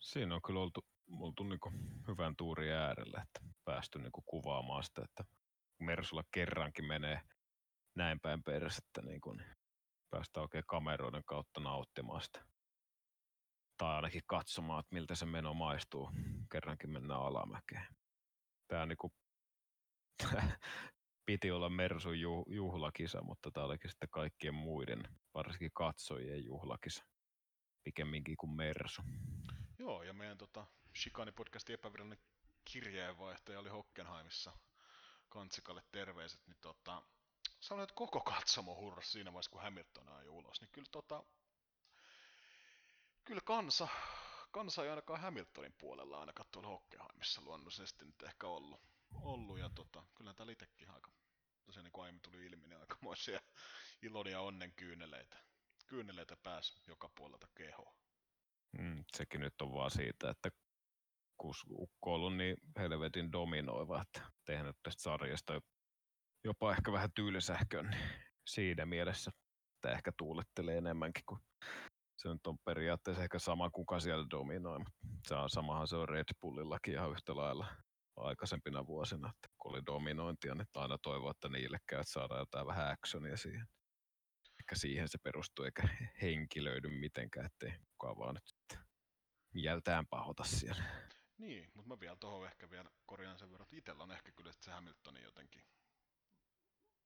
Siinä 0.00 0.34
on 0.34 0.42
kyllä 0.42 0.60
oltu, 0.60 0.86
oltu 1.20 1.44
niinku 1.44 1.72
hyvän 2.08 2.36
tuurin 2.36 2.72
äärellä, 2.72 3.22
että 3.22 3.40
päästy 3.64 3.98
niinku 3.98 4.22
kuvaamaan 4.26 4.84
sitä, 4.84 5.02
että 5.04 5.24
Mersulla 5.78 6.24
kerrankin 6.30 6.84
menee 6.84 7.20
näin 7.94 8.20
päin 8.20 8.42
persettä, 8.42 9.02
niin 9.02 9.20
kun 9.20 9.42
päästään 10.10 10.42
oikein 10.42 10.64
kameroiden 10.66 11.24
kautta 11.24 11.60
nauttimaan 11.60 12.22
sitä. 12.22 12.51
Tai 13.82 13.94
ainakin 13.94 14.22
katsomaan, 14.26 14.80
että 14.80 14.94
miltä 14.94 15.14
se 15.14 15.26
meno 15.26 15.54
maistuu. 15.54 16.10
Kerrankin 16.52 16.90
mennään 16.90 17.20
alamäkeen. 17.20 17.86
Tämä 18.68 18.86
niinku, 18.86 19.12
piti 21.26 21.50
olla 21.50 21.68
Mersun 21.68 22.20
ju, 22.20 22.44
juhlakisa, 22.48 23.22
mutta 23.22 23.50
tämä 23.50 23.66
olikin 23.66 23.90
sitten 23.90 24.08
kaikkien 24.10 24.54
muiden, 24.54 25.02
varsinkin 25.34 25.70
katsojien 25.74 26.44
juhlakisa. 26.44 27.04
Pikemminkin 27.84 28.36
kuin 28.36 28.50
Mersu. 28.50 29.02
Joo, 29.78 30.02
ja 30.02 30.12
meidän 30.12 30.38
tota, 30.38 30.66
Shikani-podcastin 30.98 31.74
epävirallinen 31.74 32.24
kirjeenvaihtaja 32.64 33.58
oli 33.58 33.68
Hockenheimissa 33.68 34.52
Kantsikalle 35.28 35.82
terveiset, 35.92 36.40
niin 36.46 36.58
tota, 36.60 37.02
sanoin, 37.60 37.84
että 37.84 37.94
koko 37.94 38.20
katsomo 38.20 38.76
hurras 38.76 39.12
siinä 39.12 39.32
vaiheessa, 39.32 39.50
kun 39.50 39.62
Hamilton 39.62 40.08
ajoi 40.08 40.28
ulos, 40.28 40.60
niin 40.60 40.70
kyllä 40.72 40.88
tota, 40.92 41.24
kyllä 43.24 43.40
kansa, 43.44 43.88
kansa 44.50 44.84
ei 44.84 44.90
ainakaan 44.90 45.20
Hamiltonin 45.20 45.74
puolella 45.78 46.20
ainakaan 46.20 46.48
tuolla 46.52 46.68
Hockenheimissa 46.68 47.42
luonnollisesti 47.44 48.04
nyt 48.04 48.22
ehkä 48.22 48.46
ollut, 48.46 48.80
ollut 49.14 49.58
ja 49.58 49.70
tota, 49.74 50.02
kyllä 50.14 50.34
täällä 50.34 50.52
itsekin 50.52 50.90
aika, 50.90 51.12
tosiaan 51.66 51.84
niin 51.84 51.92
kuin 51.92 52.02
aiemmin 52.02 52.22
tuli 52.22 52.46
ilmi, 52.46 52.66
niin 52.66 52.80
aikamoisia 52.80 53.40
ilon 54.02 54.30
ja 54.30 54.40
onnen 54.40 54.72
kyyneleitä, 54.72 55.36
kyyneleitä 55.86 56.36
pääsi 56.42 56.82
joka 56.86 57.10
puolelta 57.14 57.48
kehoa. 57.54 57.94
Mm, 58.78 59.04
sekin 59.16 59.40
nyt 59.40 59.62
on 59.62 59.74
vaan 59.74 59.90
siitä, 59.90 60.30
että 60.30 60.50
kun 61.38 61.54
ukko 61.70 62.14
on 62.14 62.14
ollut 62.14 62.36
niin 62.36 62.56
helvetin 62.78 63.32
dominoiva, 63.32 64.02
että 64.02 64.30
tehnyt 64.44 64.76
tästä 64.82 65.02
sarjasta 65.02 65.60
jopa 66.44 66.72
ehkä 66.72 66.92
vähän 66.92 67.12
tyylisähkön, 67.12 67.90
niin 67.90 68.10
siinä 68.46 68.86
mielessä 68.86 69.30
että 69.84 69.96
ehkä 69.96 70.12
tuulettelee 70.16 70.78
enemmänkin 70.78 71.24
kuin 71.26 71.40
se 72.22 72.28
nyt 72.28 72.46
on 72.46 72.58
periaatteessa 72.64 73.22
ehkä 73.22 73.38
sama 73.38 73.70
kuka 73.70 74.00
siellä 74.00 74.26
dominoi, 74.30 74.78
mutta 74.78 74.92
se 75.28 75.34
on, 75.34 75.50
samahan 75.50 75.88
se 75.88 75.96
on 75.96 76.08
Red 76.08 76.34
Bullillakin 76.40 76.94
ihan 76.94 77.10
yhtä 77.10 77.36
lailla 77.36 77.66
aikaisempina 78.16 78.86
vuosina, 78.86 79.28
että 79.28 79.48
kun 79.58 79.72
oli 79.72 79.86
dominointia, 79.86 80.54
niin 80.54 80.66
aina 80.74 80.98
toivoa, 80.98 81.30
että 81.30 81.48
niille 81.48 81.78
käy, 81.86 82.02
saadaan 82.04 82.40
jotain 82.40 82.66
vähän 82.66 82.92
actionia 82.92 83.36
siihen. 83.36 83.66
Ehkä 84.60 84.74
siihen 84.74 85.08
se 85.08 85.18
perustuu, 85.18 85.64
eikä 85.64 85.88
henki 86.22 86.64
löydy 86.64 86.88
mitenkään, 86.88 87.46
ettei 87.46 87.72
kukaan 87.88 88.18
vaan 88.18 88.34
nyt 88.34 88.80
mieltään 89.54 90.06
pahota 90.10 90.44
siellä. 90.44 90.84
Niin, 91.38 91.70
mutta 91.74 91.88
mä 91.88 92.00
vielä 92.00 92.16
tuohon 92.16 92.46
ehkä 92.46 92.70
vielä 92.70 92.90
korjaan 93.06 93.38
sen 93.38 93.50
verran, 93.50 93.64
että 93.64 93.76
itsellä 93.76 94.02
on 94.02 94.12
ehkä 94.12 94.32
kyllä 94.36 94.52
se 94.60 94.70
Hamiltonin 94.70 95.22
jotenkin. 95.22 95.62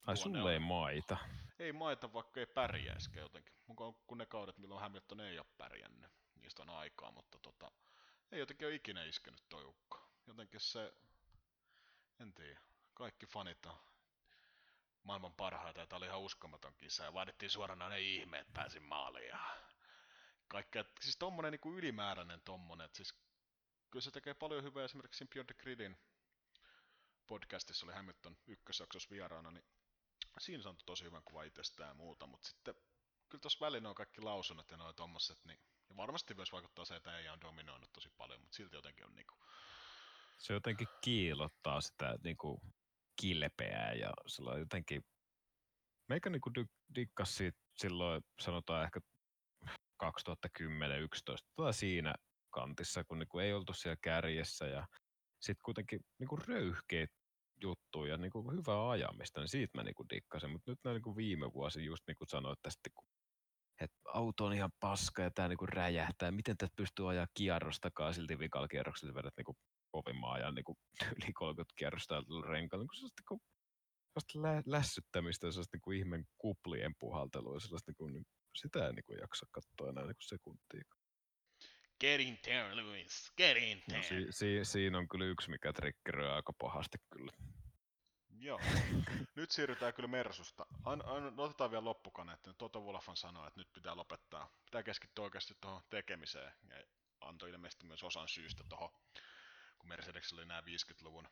Ai 0.07 0.17
sulle 0.17 0.53
ei 0.53 0.59
maita. 0.59 1.17
Ei 1.59 1.73
maita, 1.73 2.13
vaikka 2.13 2.41
ei 2.41 2.47
pärjäisikään 2.47 3.23
jotenkin. 3.23 3.55
Mukaan 3.67 3.95
kun 4.07 4.19
ne 4.19 4.27
kaudet, 4.27 4.59
milloin 4.59 4.81
Hamilton 4.81 5.21
ei 5.21 5.39
ole 5.39 5.47
pärjännyt, 5.59 6.11
niistä 6.35 6.63
on 6.63 6.71
aikaa, 6.71 7.13
mutta 7.13 7.39
tota, 7.39 7.73
ei 8.33 8.39
jotenkin 8.39 8.69
ole 8.69 8.75
ikinä 8.75 9.05
iskenyt 9.05 9.49
toi 9.49 9.65
ukko. 9.65 10.09
Jotenkin 10.27 10.61
se, 10.61 10.95
en 12.21 12.35
tiedä, 12.35 12.61
kaikki 12.95 13.27
fanit 13.27 13.67
on 13.67 13.77
maailman 15.03 15.35
parhaita, 15.35 15.81
ja 15.81 15.87
tämä 15.87 15.99
oli 15.99 16.07
ihan 16.07 16.21
uskomaton 16.21 16.75
kisa, 16.75 17.05
ja 17.05 17.13
vaadittiin 17.13 17.51
suoraan 17.51 17.91
ne 17.91 18.01
ihme, 18.01 18.39
että 18.39 18.53
pääsin 18.53 18.83
maaliin, 18.83 19.29
ja 19.29 19.39
kaikkea, 20.49 20.85
siis 21.01 21.17
tommonen 21.17 21.53
niin 21.53 21.75
ylimääräinen 21.75 22.41
tommonen, 22.41 22.85
että 22.85 22.97
siis 22.97 23.15
kyllä 23.91 24.03
se 24.03 24.11
tekee 24.11 24.35
paljon 24.35 24.65
hyvää 24.65 24.85
esimerkiksi 24.85 25.25
Beyond 25.25 25.47
the 25.47 25.63
Gridin 25.63 25.97
podcastissa 27.27 27.87
oli 27.87 27.95
Hamilton 27.95 28.37
ykkösjaksossa 28.47 29.11
vieraana, 29.11 29.51
niin 29.51 29.65
siinä 30.41 30.62
se 30.62 30.68
on 30.68 30.76
tosi 30.87 31.05
hyvän 31.05 31.22
kuva 31.24 31.43
itsestään 31.43 31.89
ja 31.89 31.95
muuta, 31.95 32.26
mutta 32.26 32.49
sitten 32.49 32.74
kyllä 33.28 33.43
tuossa 33.43 33.66
välillä 33.66 33.89
on 33.89 33.95
kaikki 33.95 34.20
lausunnot 34.20 34.70
ja 34.70 34.76
noin 34.76 34.97
tommoset, 34.97 35.45
niin 35.45 35.61
ja 35.89 35.97
varmasti 35.97 36.34
myös 36.34 36.53
vaikuttaa 36.53 36.84
se, 36.84 36.97
että 36.97 37.18
ei 37.18 37.28
on 37.28 37.41
dominoinut 37.41 37.93
tosi 37.93 38.09
paljon, 38.16 38.41
mutta 38.41 38.57
silti 38.57 38.76
jotenkin 38.76 39.07
on 39.07 39.14
niinku... 39.14 39.34
Se 40.39 40.53
jotenkin 40.53 40.89
kiilottaa 41.01 41.80
sitä 41.80 42.18
niinku 42.24 42.61
kilpeää 43.20 43.93
ja 43.93 44.12
sillä 44.26 44.59
jotenkin... 44.59 45.05
Meikä 46.09 46.30
niinku 46.30 46.51
dikkas 46.95 47.37
siitä 47.37 47.59
silloin, 47.76 48.22
sanotaan 48.41 48.84
ehkä 48.84 49.01
2010-2011, 50.05 50.09
tai 51.57 51.74
siinä 51.74 52.14
kantissa, 52.51 53.05
kun 53.05 53.18
niinku 53.18 53.39
ei 53.39 53.53
oltu 53.53 53.72
siellä 53.72 53.97
kärjessä 54.03 54.66
ja 54.66 54.87
sitten 55.41 55.62
kuitenkin 55.64 56.01
niinku 56.18 56.37
röyhkeät 56.37 57.11
juttuja 57.63 58.13
ja 58.13 58.17
niinku 58.17 58.51
hyvää 58.53 58.91
ajamista, 58.91 59.41
niin 59.41 59.49
siitä 59.49 59.79
mä 59.79 59.83
niinku 59.83 60.07
dikkasin. 60.11 60.51
Mutta 60.51 60.71
nyt 60.71 60.79
niinku 60.85 61.17
viime 61.17 61.53
vuosi 61.53 61.85
just 61.85 62.03
niin 62.07 62.17
kuin 62.17 62.29
sanoit 62.29 62.59
tästä, 62.63 62.91
kun 62.95 63.09
että 63.81 63.97
auto 64.15 64.45
on 64.45 64.53
ihan 64.53 64.71
paska 64.81 65.23
ja 65.23 65.31
tämä 65.31 65.49
niinku 65.49 65.67
räjähtää. 65.67 66.31
Miten 66.31 66.57
tätä 66.57 66.73
pystyy 66.77 67.11
ajaa 67.11 67.27
kierrostakaan 67.35 68.15
silti 68.15 68.39
vikalla 68.39 68.69
kierroksella 68.69 69.15
vedät 69.15 69.35
niinku 69.37 69.57
kovimman 69.91 70.33
ajan 70.33 70.55
niinku 70.55 70.77
yli 71.23 71.33
30 71.33 71.73
kierrosta 71.77 72.23
renkaalla. 72.49 72.83
Niinku 72.83 72.95
sellaista, 72.95 73.21
niinku, 73.21 73.43
sellaista 74.09 74.43
lä- 74.43 74.79
lässyttämistä, 74.79 75.51
sellaista 75.51 75.77
niinku 75.77 75.91
ihmen 75.93 76.25
kuplien 76.39 76.95
puhaltelua. 76.99 77.61
Sellaista, 77.61 77.91
niinku, 77.91 78.31
sitä 78.57 78.87
ei 78.87 78.93
niinku 78.93 79.13
jaksa 79.13 79.47
katsoa 79.51 79.89
enää 79.89 80.05
niinku 80.05 80.23
sekuntia. 80.23 80.83
Get 82.01 82.21
in 82.21 82.39
there, 82.43 82.77
Lewis, 82.77 83.33
get 83.37 83.57
in 83.57 83.79
No, 83.79 83.83
there. 83.89 84.03
si- 84.03 84.27
si- 84.33 84.65
siinä 84.65 84.99
on 84.99 85.09
kyllä 85.09 85.25
yksi, 85.25 85.51
mikä 85.51 85.73
triggeröi 85.73 86.31
aika 86.31 86.53
pahasti 86.53 86.99
kyllä. 87.11 87.33
Joo. 88.39 88.61
Nyt 89.35 89.51
siirrytään 89.51 89.95
kyllä 89.95 90.09
Mersusta. 90.09 90.67
An, 90.85 91.03
an, 91.07 91.41
otetaan 91.41 91.71
vielä 91.71 91.85
loppukaneetti. 91.85 92.51
Toto 92.59 92.81
Wolfan 92.81 93.17
sanoi, 93.17 93.49
että 93.49 93.61
nyt 93.61 93.73
pitää 93.73 93.97
lopettaa. 93.97 94.49
Pitää 94.65 94.83
keskittyä 94.83 95.25
oikeasti 95.25 95.55
tuohon 95.61 95.83
tekemiseen. 95.91 96.53
Ja 96.69 96.77
antoi 97.21 97.51
ilmeisesti 97.51 97.87
myös 97.87 98.03
osan 98.05 98.29
syystä 98.29 98.65
tuohon, 98.69 98.91
kun 99.79 99.89
Mercedes 99.89 100.33
oli 100.33 100.47
nämä 100.47 100.61
50-luvun 100.61 101.29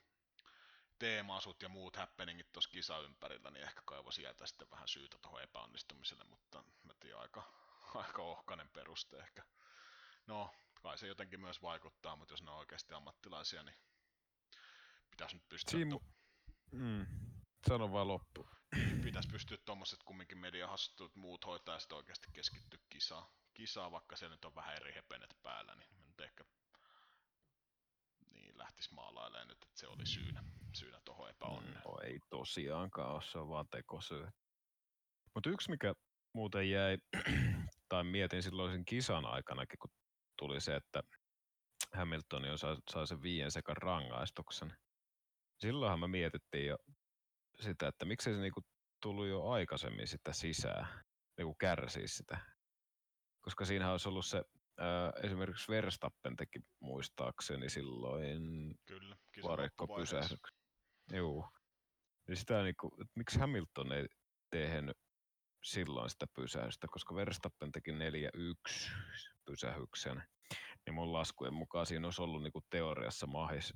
teemaasut 0.98 1.62
ja 1.62 1.68
muut 1.68 1.96
happeningit 1.96 2.52
tuossa 2.52 2.70
kisa 2.70 2.98
ympärillä, 2.98 3.50
niin 3.50 3.64
ehkä 3.64 3.82
kaivoi 3.84 4.12
sieltä 4.12 4.46
sitten 4.46 4.70
vähän 4.70 4.88
syytä 4.88 5.18
tuohon 5.22 5.42
epäonnistumiselle, 5.42 6.24
mutta 6.24 6.64
mä 6.82 6.94
tiedän, 7.00 7.20
aika, 7.20 7.42
aika 7.94 8.22
ohkainen 8.22 8.68
peruste 8.68 9.16
ehkä. 9.18 9.42
No, 10.26 10.50
kai 10.82 10.98
se 10.98 11.06
jotenkin 11.06 11.40
myös 11.40 11.62
vaikuttaa, 11.62 12.16
mutta 12.16 12.32
jos 12.32 12.42
ne 12.42 12.50
on 12.50 12.58
oikeasti 12.58 12.94
ammattilaisia, 12.94 13.62
niin 13.62 13.76
pitäisi 15.10 15.36
nyt 15.36 15.48
pystyä 15.48 15.70
Siinä, 15.70 15.96
mm, 16.72 17.06
sano 17.68 17.92
vaan 17.92 18.08
loppu. 18.08 18.48
pitäisi 19.04 19.28
pystyä 19.28 19.58
tuommoiset 19.64 20.02
kumminkin 20.04 20.38
mediahassutut 20.38 21.16
muut 21.16 21.46
hoitaa 21.46 21.74
ja 21.74 21.78
sitten 21.78 21.96
oikeasti 21.96 22.26
keskittyä 22.32 22.80
kisaa. 22.90 23.30
kisaa, 23.54 23.90
vaikka 23.90 24.16
se 24.16 24.28
nyt 24.28 24.44
on 24.44 24.54
vähän 24.54 24.76
eri 24.76 24.94
hepenet 24.94 25.36
päällä, 25.42 25.74
niin 25.74 25.90
nyt 26.06 26.20
ehkä 26.20 26.44
niin 28.30 28.58
lähtis 28.58 28.90
maalailemaan 28.90 29.48
nyt, 29.48 29.62
että 29.62 29.80
se 29.80 29.86
oli 29.86 30.06
syynä, 30.06 30.44
syynä 30.74 31.00
tuohon 31.04 31.30
epäonneen. 31.30 31.82
No 31.84 31.98
ei 32.04 32.18
tosiaankaan 32.30 33.12
ole, 33.14 33.22
se 33.22 33.38
on 33.38 33.48
vaan 33.48 33.68
tekosyy. 33.70 34.28
Mutta 35.34 35.50
yksi, 35.50 35.70
mikä 35.70 35.94
muuten 36.32 36.70
jäi, 36.70 36.98
tai 37.88 38.04
mietin 38.04 38.42
silloin 38.42 38.72
sen 38.72 38.84
kisan 38.84 39.26
aikanakin, 39.26 39.78
kun 39.78 39.90
tuli 40.44 40.60
se, 40.60 40.76
että 40.76 41.02
Hamilton 41.92 42.44
jo 42.44 42.56
sai, 42.56 42.76
sai 42.90 43.06
sen 43.06 43.22
viien 43.22 43.50
sekan 43.50 43.76
rangaistuksen. 43.76 44.76
Silloinhan 45.58 46.00
me 46.00 46.08
mietittiin 46.08 46.66
jo 46.66 46.78
sitä, 47.60 47.88
että 47.88 48.04
miksei 48.04 48.34
se 48.34 48.40
niinku 48.40 48.60
tullut 49.02 49.26
jo 49.26 49.48
aikaisemmin 49.48 50.06
sitä 50.06 50.32
sisään, 50.32 51.04
niinku 51.38 51.54
kärsii 51.54 52.08
sitä. 52.08 52.38
Koska 53.40 53.64
siinä 53.64 53.92
olisi 53.92 54.08
ollut 54.08 54.26
se, 54.26 54.44
ää, 54.78 55.12
esimerkiksi 55.22 55.72
Verstappen 55.72 56.36
teki 56.36 56.58
muistaakseni 56.80 57.68
silloin 57.68 58.74
Kyllä, 58.86 59.16
varikko 59.42 59.86
pysähdyksen. 59.86 60.58
Joo. 61.12 61.50
Niin 62.28 62.36
sitä 62.36 62.62
niinku, 62.62 62.96
että 63.00 63.12
miksi 63.16 63.38
Hamilton 63.38 63.92
ei 63.92 64.06
tehnyt 64.50 64.96
silloin 65.64 66.10
sitä 66.10 66.26
pysähystä, 66.34 66.86
koska 66.90 67.14
Verstappen 67.14 67.72
teki 67.72 67.90
4-1 67.90 67.94
pysähyksen, 69.44 70.22
niin 70.86 70.94
mun 70.94 71.12
laskujen 71.12 71.54
mukaan 71.54 71.86
siinä 71.86 72.06
olisi 72.06 72.22
ollut 72.22 72.42
niinku 72.42 72.60
teoriassa 72.70 73.26
mahis 73.26 73.74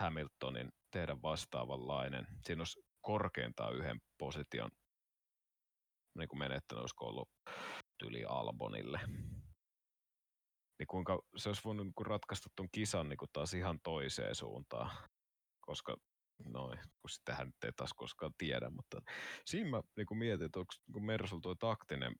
Hamiltonin 0.00 0.72
tehdä 0.90 1.16
vastaavanlainen. 1.22 2.26
Siinä 2.46 2.60
olisi 2.60 2.80
korkeintaan 3.00 3.76
yhden 3.76 4.00
position 4.18 4.70
niin 6.18 6.28
kuin 6.28 6.38
menettänyt, 6.38 6.80
olisiko 6.80 7.06
ollut 7.06 7.28
tyli 7.98 8.24
Albonille. 8.24 9.00
Niin 10.78 10.86
kuinka 10.88 11.22
se 11.36 11.48
olisi 11.48 11.62
voinut 11.64 11.86
niin 11.86 11.94
kuin 11.94 12.06
ratkaista 12.06 12.48
tuon 12.56 12.68
kisan 12.72 13.08
niin 13.08 13.16
kuin 13.16 13.28
taas 13.32 13.54
ihan 13.54 13.80
toiseen 13.82 14.34
suuntaan, 14.34 14.90
koska 15.60 15.96
noin, 16.44 16.78
kun 16.78 17.10
sitähän 17.10 17.46
nyt 17.46 17.64
ei 17.64 17.72
taas 17.76 17.92
koskaan 17.94 18.32
tiedä, 18.38 18.70
mutta 18.70 19.02
siinä 19.44 19.70
mä 19.70 19.82
niin 19.96 20.06
kuin 20.06 20.18
mietin, 20.18 20.46
että 20.46 20.58
onko 20.58 20.74
niin 20.94 21.04
Mersul 21.04 21.40
tuo 21.40 21.54
taktinen, 21.54 22.14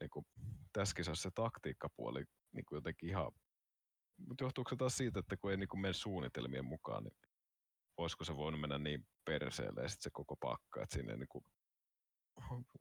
niin 0.00 0.10
kuin, 0.10 0.26
tässä 0.72 0.94
kisassa 0.94 1.22
se 1.22 1.30
taktiikkapuoli 1.34 2.24
niin 2.52 2.64
kuin 2.64 2.76
jotenkin 2.76 3.08
ihan, 3.08 3.32
mutta 4.28 4.44
johtuuko 4.44 4.70
se 4.70 4.76
taas 4.76 4.96
siitä, 4.96 5.20
että 5.20 5.36
kun 5.36 5.50
ei 5.50 5.56
niin 5.56 5.68
kuin 5.68 5.80
mene 5.80 5.92
suunnitelmien 5.92 6.64
mukaan, 6.64 7.04
niin 7.04 7.16
olisiko 7.96 8.24
se 8.24 8.36
voinut 8.36 8.60
mennä 8.60 8.78
niin 8.78 9.06
perseelle 9.24 9.82
ja 9.82 9.88
sitten 9.88 10.02
se 10.02 10.10
koko 10.12 10.36
pakka, 10.36 10.82
että 10.82 10.94
siinä 10.94 11.12
ei 11.12 11.18
niin 11.18 11.28
kuin 11.28 11.44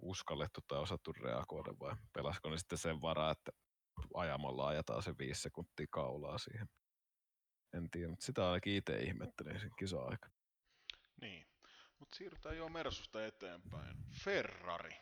uskallettu 0.01 0.59
tai 0.67 0.79
osattu 0.79 1.13
reagoida 1.13 1.73
vai 1.79 1.95
pelasiko 2.13 2.49
ne 2.49 2.57
sitten 2.57 2.77
sen 2.77 3.01
varaa, 3.01 3.31
että 3.31 3.51
ajamalla 4.13 4.67
ajetaan 4.67 5.03
se 5.03 5.13
viisi 5.17 5.41
sekuntia 5.41 5.85
kaulaa 5.89 6.37
siihen. 6.37 6.67
En 7.73 7.89
tiedä, 7.89 8.07
mutta 8.07 8.25
sitä 8.25 8.47
ainakin 8.47 8.75
itse 8.75 8.97
ihmettelin 8.97 9.59
sen 9.59 9.71
kisa-aika. 9.79 10.29
Niin, 11.21 11.47
mutta 11.99 12.15
siirrytään 12.15 12.57
jo 12.57 12.69
Mersusta 12.69 13.25
eteenpäin. 13.25 13.97
Ferrari. 14.23 14.97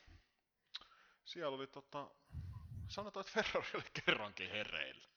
Siellä 1.26 1.56
oli 1.56 1.68
tota, 1.68 2.12
sanotaan, 2.88 3.26
että 3.26 3.44
Ferrari 3.44 3.70
oli 3.74 4.04
kerrankin 4.06 4.50
hereillä. 4.50 5.08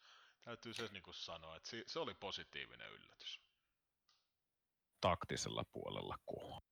Täytyy 0.42 0.74
se 0.74 0.88
niinku 0.92 1.12
sanoa, 1.12 1.56
että 1.56 1.70
se 1.86 1.98
oli 1.98 2.14
positiivinen 2.14 2.90
yllätys. 2.90 3.40
Taktisella 5.00 5.64
puolella 5.64 6.18
ko. 6.26 6.62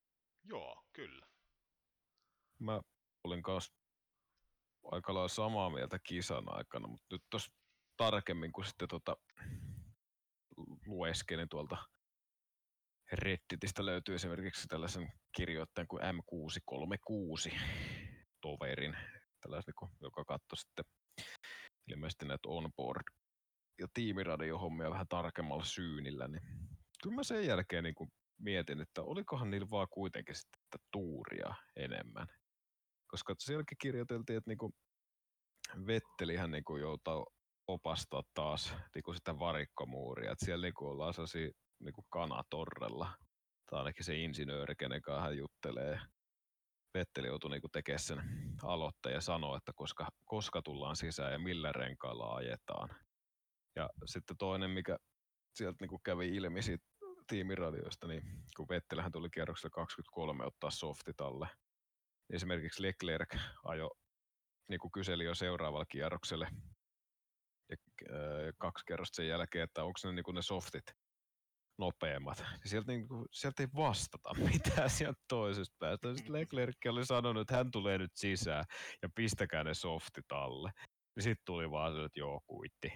Joo, 0.44 0.84
kyllä. 0.92 1.26
Mä 2.58 2.80
olin 3.24 3.42
kanssa 3.42 3.74
aika 4.84 5.14
lailla 5.14 5.28
samaa 5.28 5.70
mieltä 5.70 5.98
kisan 5.98 6.56
aikana, 6.56 6.88
mutta 6.88 7.06
nyt 7.10 7.22
tuossa 7.30 7.52
tarkemmin, 7.96 8.52
kun 8.52 8.64
sitten 8.64 8.88
tota, 8.88 9.16
lueskelin 10.86 11.48
tuolta 11.48 11.76
Redditistä 13.12 13.86
löytyy 13.86 14.14
esimerkiksi 14.14 14.68
tällaisen 14.68 15.12
kirjoittajan 15.36 15.88
kuin 15.88 16.02
M636 16.02 17.60
toverin, 18.40 18.96
tällaisen, 19.40 19.74
niin 19.80 19.98
joka 20.00 20.24
katsoi 20.24 20.56
sitten 20.56 20.84
ilmeisesti 21.86 22.26
näitä 22.26 22.48
onboard 22.48 23.02
ja 23.78 23.86
tiimiradiohommia 23.94 24.90
vähän 24.90 25.08
tarkemmalla 25.08 25.64
syynillä, 25.64 26.28
niin 26.28 26.42
kyllä 27.02 27.16
mä 27.16 27.22
sen 27.22 27.46
jälkeen 27.46 27.84
niin 27.84 27.94
kuin 27.94 28.10
mietin, 28.38 28.80
että 28.80 29.02
olikohan 29.02 29.50
niillä 29.50 29.70
vaan 29.70 29.88
kuitenkin 29.90 30.34
sitten 30.34 30.60
tätä 30.70 30.84
tuuria 30.92 31.54
enemmän. 31.76 32.26
Koska 33.06 33.34
sielläkin 33.38 33.78
kirjoiteltiin, 33.78 34.36
että 34.36 34.50
niinku 34.50 34.70
Vettelihän 35.86 36.50
niinku 36.50 36.76
joutaa 36.76 37.26
opastaa 37.72 38.22
taas 38.34 38.74
niinku 38.94 39.14
sitä 39.14 39.38
varikkomuuria. 39.38 40.32
Että 40.32 40.44
siellä 40.44 40.66
niinku 40.66 40.86
ollaan 40.86 41.14
sellaisia 41.14 41.50
niinku 41.78 42.02
kanatorrella. 42.08 43.10
Tai 43.70 43.78
ainakin 43.78 44.04
se 44.04 44.16
insinööri, 44.16 44.74
kenen 44.76 45.02
kanssa 45.02 45.22
hän 45.22 45.36
juttelee. 45.36 46.00
Vetteli 46.94 47.26
joutui 47.26 47.50
niinku 47.50 47.68
tekemään 47.68 47.98
sen 47.98 48.22
aloitteen 48.62 49.14
ja 49.14 49.20
sanoa, 49.20 49.56
että 49.56 49.72
koska, 49.74 50.08
koska 50.24 50.62
tullaan 50.62 50.96
sisään 50.96 51.32
ja 51.32 51.38
millä 51.38 51.72
renkailla 51.72 52.34
ajetaan. 52.34 52.88
Ja 53.76 53.88
sitten 54.06 54.36
toinen, 54.36 54.70
mikä 54.70 54.98
sieltä 55.54 55.76
niinku 55.80 55.98
kävi 55.98 56.28
ilmi 56.28 56.62
siitä 56.62 56.84
tiimiradioista, 57.26 58.06
niin 58.06 58.22
kun 58.56 58.68
Vettelähän 58.68 59.12
tuli 59.12 59.30
kierroksella 59.30 59.70
23 59.70 60.44
ottaa 60.44 60.70
softit 60.70 61.20
alle. 61.20 61.46
niin 61.46 62.36
Esimerkiksi 62.36 62.82
Leclerc 62.82 63.36
ajo, 63.64 63.90
niin 64.68 64.80
kuin 64.80 64.92
kyseli 64.92 65.24
jo 65.24 65.34
seuraavalla 65.34 65.86
kierrokselle 65.86 66.48
ja, 67.70 67.76
äh, 68.14 68.52
kaksi 68.58 68.84
kerrosta 68.86 69.16
sen 69.16 69.28
jälkeen, 69.28 69.64
että 69.64 69.84
onko 69.84 69.98
ne, 70.04 70.12
niin 70.12 70.24
kuin 70.24 70.34
ne 70.34 70.42
softit 70.42 70.84
nopeammat, 71.78 72.38
niin 72.50 72.70
sieltä, 72.70 72.92
niin 72.92 73.08
kuin, 73.08 73.26
sieltä 73.32 73.62
ei 73.62 73.68
vastata 73.76 74.34
mitään 74.52 74.90
sieltä 74.90 75.20
toisesta 75.28 75.76
päästä. 75.78 76.14
Sitten 76.14 76.32
Leclerc 76.32 76.76
oli 76.88 77.06
sanonut, 77.06 77.40
että 77.40 77.56
hän 77.56 77.70
tulee 77.70 77.98
nyt 77.98 78.12
sisään 78.14 78.64
ja 79.02 79.08
pistäkää 79.14 79.64
ne 79.64 79.74
softit 79.74 80.32
alle. 80.32 80.70
Niin 81.16 81.22
sitten 81.22 81.44
tuli 81.44 81.70
vaan 81.70 81.94
se, 81.94 82.04
että 82.04 82.20
joo, 82.20 82.40
kuitti. 82.46 82.92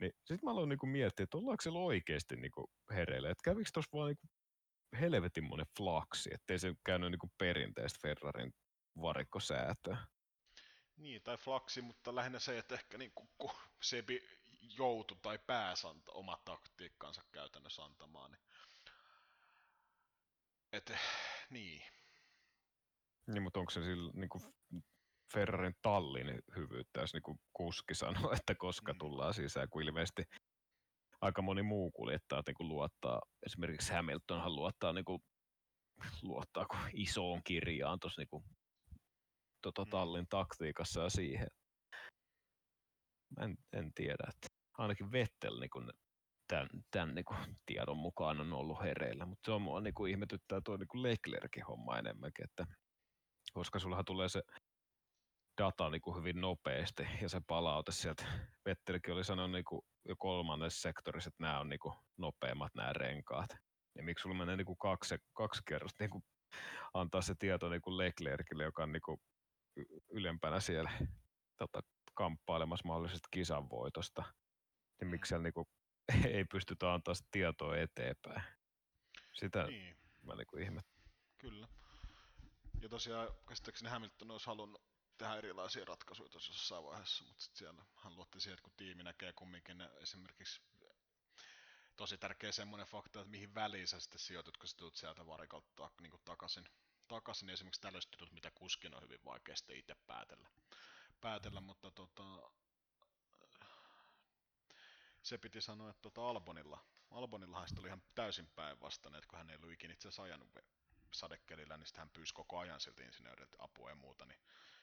Niin 0.00 0.12
sitten 0.16 0.38
mä 0.42 0.50
aloin 0.50 0.68
niinku 0.68 0.86
miettiä, 0.86 1.24
että 1.24 1.38
ollaanko 1.38 1.62
siellä 1.62 1.78
oikeasti 1.78 2.36
niinku 2.36 2.70
hereillä. 2.90 3.30
Että 3.30 3.50
kävikö 3.50 3.70
tuossa 3.74 3.96
vaan 3.96 4.06
niinku 4.06 4.26
helvetin 5.00 5.44
monen 5.44 5.66
flaksi, 5.78 6.30
ettei 6.32 6.58
se 6.58 6.74
käynyt 6.86 7.10
niinku 7.10 7.30
perinteistä 7.38 7.98
Ferrarin 8.02 8.52
varikkosäätöä. 9.02 9.96
Niin, 10.96 11.22
tai 11.22 11.36
flaksi, 11.36 11.82
mutta 11.82 12.14
lähinnä 12.14 12.38
se, 12.38 12.58
että 12.58 12.74
ehkä 12.74 12.98
niin 12.98 13.12
kun 13.38 13.50
Sebi 13.82 14.22
joutui 14.78 15.18
tai 15.22 15.38
pääsi 15.38 15.86
anta, 15.86 16.12
omat 16.12 16.44
taktiikkansa 16.44 17.22
käytännössä 17.32 17.84
antamaan. 17.84 18.30
Niin... 18.30 18.42
Et, 20.72 20.92
niin. 21.50 21.82
Niin, 23.26 23.42
mutta 23.42 23.60
onko 23.60 23.70
se 23.70 23.82
sillä 23.82 24.12
niin 24.14 24.28
kuin 24.28 24.54
Ferrarin 25.32 25.74
tallin 25.82 26.42
hyvyyttä, 26.56 27.00
jos 27.00 27.12
niin 27.12 27.38
kuski 27.52 27.94
sanoo, 27.94 28.32
että 28.40 28.54
koska 28.54 28.92
mm. 28.92 28.98
tullaan 28.98 29.34
sisään, 29.34 29.68
kun 29.70 29.82
ilmeisesti 29.82 30.22
aika 31.20 31.42
moni 31.42 31.62
muu 31.62 31.90
kuljettaja 31.90 32.42
niin 32.46 32.54
kuin 32.54 32.68
luottaa, 32.68 33.20
esimerkiksi 33.46 33.92
Hamiltonhan 33.92 34.54
luottaa, 34.54 34.92
niin 34.92 35.04
kuin, 35.04 35.22
luottaa 36.22 36.66
kuin 36.66 36.80
isoon 36.92 37.40
kirjaan 37.44 38.00
tuossa 38.00 38.20
niin 38.20 38.28
kuin, 38.28 38.44
tota, 39.62 39.84
mm. 39.84 39.90
tallin 39.90 40.26
taktiikassa 40.30 41.00
ja 41.00 41.10
siihen. 41.10 41.48
En, 43.40 43.58
en 43.72 43.92
tiedä, 43.94 44.24
että 44.28 44.48
ainakin 44.78 45.12
Vettel 45.12 45.60
niin 45.60 45.70
kuin, 45.70 45.90
tämän, 46.48 46.68
tämän 46.90 47.14
niin 47.14 47.24
kuin, 47.24 47.38
tiedon 47.66 47.96
mukaan 47.96 48.40
on 48.40 48.52
ollut 48.52 48.82
hereillä, 48.82 49.26
mutta 49.26 49.46
se 49.46 49.52
on 49.52 49.62
mua 49.62 49.80
niin 49.80 50.08
ihmetyttää 50.10 50.60
tuo 50.64 50.76
niin 50.76 51.02
Leclerkin 51.02 51.64
homma 51.64 51.98
enemmänkin, 51.98 52.44
että 52.44 52.66
koska 53.52 53.78
sullahan 53.78 54.04
tulee 54.04 54.28
se 54.28 54.42
data 55.62 55.90
niin 55.90 56.00
kuin 56.00 56.16
hyvin 56.16 56.40
nopeasti 56.40 57.08
ja 57.22 57.28
se 57.28 57.40
palaute 57.46 57.92
sieltä. 57.92 58.24
Vettelikin 58.64 59.14
oli 59.14 59.24
sanonut 59.24 59.50
niin 59.50 59.64
kuin 59.64 59.82
jo 60.08 60.14
kolmannessa 60.18 60.80
sektorissa, 60.80 61.28
että 61.28 61.42
nämä 61.42 61.60
on 61.60 61.68
niin 61.68 61.78
kuin 61.78 61.94
nopeimmat 62.18 62.74
nämä 62.74 62.92
renkaat. 62.92 63.50
Ja 63.94 64.02
miksi 64.02 64.22
sulla 64.22 64.36
menee 64.36 64.56
niin 64.56 64.66
kuin 64.66 64.78
kaksi, 64.78 65.14
kaksi 65.32 65.62
kerrosta 65.68 66.04
niin 66.04 66.10
kuin 66.10 66.24
antaa 66.94 67.22
se 67.22 67.34
tieto 67.38 67.68
niin 67.68 67.82
kuin 67.82 67.96
Leclercille, 67.96 68.64
joka 68.64 68.82
on 68.82 68.92
niin 68.92 69.02
kuin 69.02 69.20
ylempänä 70.08 70.60
siellä 70.60 70.90
tota, 71.56 71.80
kamppailemassa 72.14 72.88
mahdollisesta 72.88 73.28
kisan 73.30 73.70
voitosta. 73.70 74.24
Niin 75.00 75.08
miksi 75.08 75.28
siellä 75.28 75.42
niin 75.42 75.54
kuin, 75.54 75.68
ei 76.34 76.44
pystytä 76.44 76.94
antaa 76.94 77.14
sitä 77.14 77.28
tietoa 77.30 77.76
eteenpäin. 77.76 78.42
Sitä 79.32 79.66
niin. 79.66 79.96
mä 80.22 80.34
niin 80.34 80.46
kuin 80.46 80.62
ihmet. 80.62 80.86
Kyllä. 81.38 81.68
Ja 82.80 82.88
tosiaan 82.88 83.28
käsittääkseni 83.48 83.90
Hamilton 83.90 84.30
olisi 84.30 84.46
halunnut 84.46 84.82
tehdä 85.18 85.36
erilaisia 85.36 85.84
ratkaisuja 85.84 86.28
tuossa 86.28 86.52
jossain 86.52 86.84
vaiheessa, 86.84 87.24
mutta 87.24 87.42
sitten 87.42 87.58
siellä 87.58 87.84
hän 87.96 88.16
luotti 88.16 88.40
siihen, 88.40 88.54
että 88.54 88.62
kun 88.62 88.72
tiimi 88.76 89.02
näkee 89.02 89.32
kumminkin 89.32 89.80
esimerkiksi 89.80 90.62
tosi 91.96 92.18
tärkeä 92.18 92.52
semmoinen 92.52 92.86
fakta, 92.86 93.20
että 93.20 93.30
mihin 93.30 93.54
väliin 93.54 93.88
sä 93.88 94.00
sitten 94.00 94.20
sijoitut, 94.20 94.56
kun 94.56 94.68
sä 94.68 94.76
tulet 94.76 94.96
sieltä 94.96 95.26
varikalta 95.26 95.90
niin 96.00 96.12
takaisin, 96.24 96.64
takaisin, 97.08 97.46
niin 97.46 97.54
esimerkiksi 97.54 97.80
tällaiset 97.80 98.12
jutut, 98.12 98.32
mitä 98.32 98.50
kuskin 98.50 98.94
on 98.94 99.02
hyvin 99.02 99.24
vaikea 99.24 99.56
sitten 99.56 99.76
itse 99.76 99.94
päätellä, 100.06 100.48
päätellä 101.20 101.60
mutta 101.60 101.90
tota, 101.90 102.50
se 105.22 105.38
piti 105.38 105.60
sanoa, 105.60 105.90
että 105.90 106.02
tota 106.02 106.28
Albonilla, 106.28 106.84
Albonillahan 107.10 107.68
oli 107.78 107.86
ihan 107.86 108.02
täysin 108.14 108.48
päinvastainen, 108.54 109.18
että 109.18 109.28
kun 109.28 109.38
hän 109.38 109.50
ei 109.50 109.56
ollut 109.56 109.72
ikinä 109.72 109.92
itse 109.92 110.08
asiassa 110.08 110.22
ajanut 110.22 110.48
sadekelillä, 111.12 111.76
niin 111.76 111.86
sitten 111.86 112.00
hän 112.00 112.10
pyysi 112.10 112.34
koko 112.34 112.58
ajan 112.58 112.80
siltä 112.80 113.04
insinööriltä 113.04 113.56
apua 113.58 113.90
ja 113.90 113.96
muuta, 113.96 114.26
niin 114.26 114.40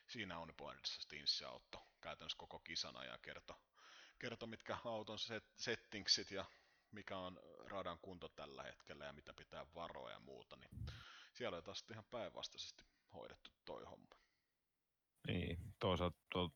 siinä 0.07 0.39
on 0.39 0.53
boardissa 0.57 1.01
Stinsia 1.01 1.49
auto 1.49 1.87
käytännössä 2.01 2.37
koko 2.37 2.59
kisana 2.59 3.05
ja 3.05 3.17
kertoi, 3.17 3.55
kerto, 4.19 4.47
mitkä 4.47 4.77
auton 4.85 5.19
set, 5.19 5.43
settingsit 5.55 6.31
ja 6.31 6.45
mikä 6.91 7.17
on 7.17 7.39
radan 7.65 7.99
kunto 7.99 8.29
tällä 8.29 8.63
hetkellä 8.63 9.05
ja 9.05 9.13
mitä 9.13 9.33
pitää 9.33 9.65
varoa 9.75 10.11
ja 10.11 10.19
muuta, 10.19 10.55
niin 10.55 10.85
siellä 11.33 11.57
on 11.57 11.63
taas 11.63 11.85
ihan 11.91 12.05
päinvastaisesti 12.11 12.83
hoidettu 13.13 13.51
toi 13.65 13.83
homma. 13.83 14.07
Niin, 15.27 15.57
toisaalta 15.79 16.17
to, 16.33 16.49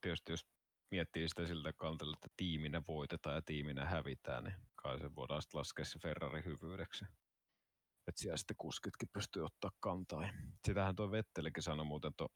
tietysti 0.00 0.32
jos 0.32 0.46
miettii 0.90 1.28
sitä 1.28 1.46
siltä 1.46 1.72
kantelta, 1.72 2.16
että 2.16 2.34
tiiminä 2.36 2.82
voitetaan 2.88 3.34
ja 3.34 3.42
tiiminä 3.42 3.84
hävitään, 3.84 4.44
niin 4.44 4.56
kai 4.82 4.98
se 4.98 5.14
voidaan 5.14 5.42
sitten 5.42 5.58
laskea 5.58 5.84
se 5.84 5.98
Ferrari 5.98 6.44
hyvyydeksi. 6.44 7.04
Että 8.06 8.20
siellä 8.20 8.36
sitten 8.36 8.56
kuskitkin 8.58 9.08
pystyy 9.12 9.44
ottaa 9.44 9.70
kantaa. 9.80 10.30
Sitähän 10.66 10.96
tuo 10.96 11.10
Vettelikin 11.10 11.62
sanoi 11.62 11.86
muuten 11.86 12.12
tuo 12.16 12.28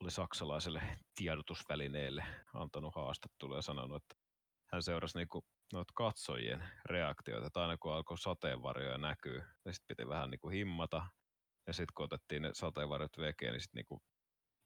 oli 0.00 0.10
saksalaiselle 0.10 0.98
tiedotusvälineelle 1.14 2.24
antanut 2.54 2.94
haastattelua 2.94 3.56
ja 3.56 3.62
sanonut, 3.62 4.02
että 4.02 4.14
hän 4.72 4.82
seurasi 4.82 5.18
niinku 5.18 5.44
noita 5.72 5.92
katsojien 5.94 6.68
reaktioita, 6.84 7.46
että 7.46 7.60
aina 7.60 7.76
kun 7.76 7.92
alkoi 7.92 8.18
sateenvarjoja 8.18 8.98
näkyy, 8.98 9.38
niin 9.64 9.74
sitten 9.74 9.96
piti 9.96 10.08
vähän 10.08 10.30
niinku 10.30 10.48
himmata, 10.48 11.06
ja 11.66 11.72
sitten 11.72 11.94
kun 11.94 12.04
otettiin 12.04 12.42
ne 12.42 12.50
sateenvarjot 12.52 13.18
vekeen, 13.18 13.52
niin 13.52 13.60
sitten 13.60 13.78
niinku 13.78 14.02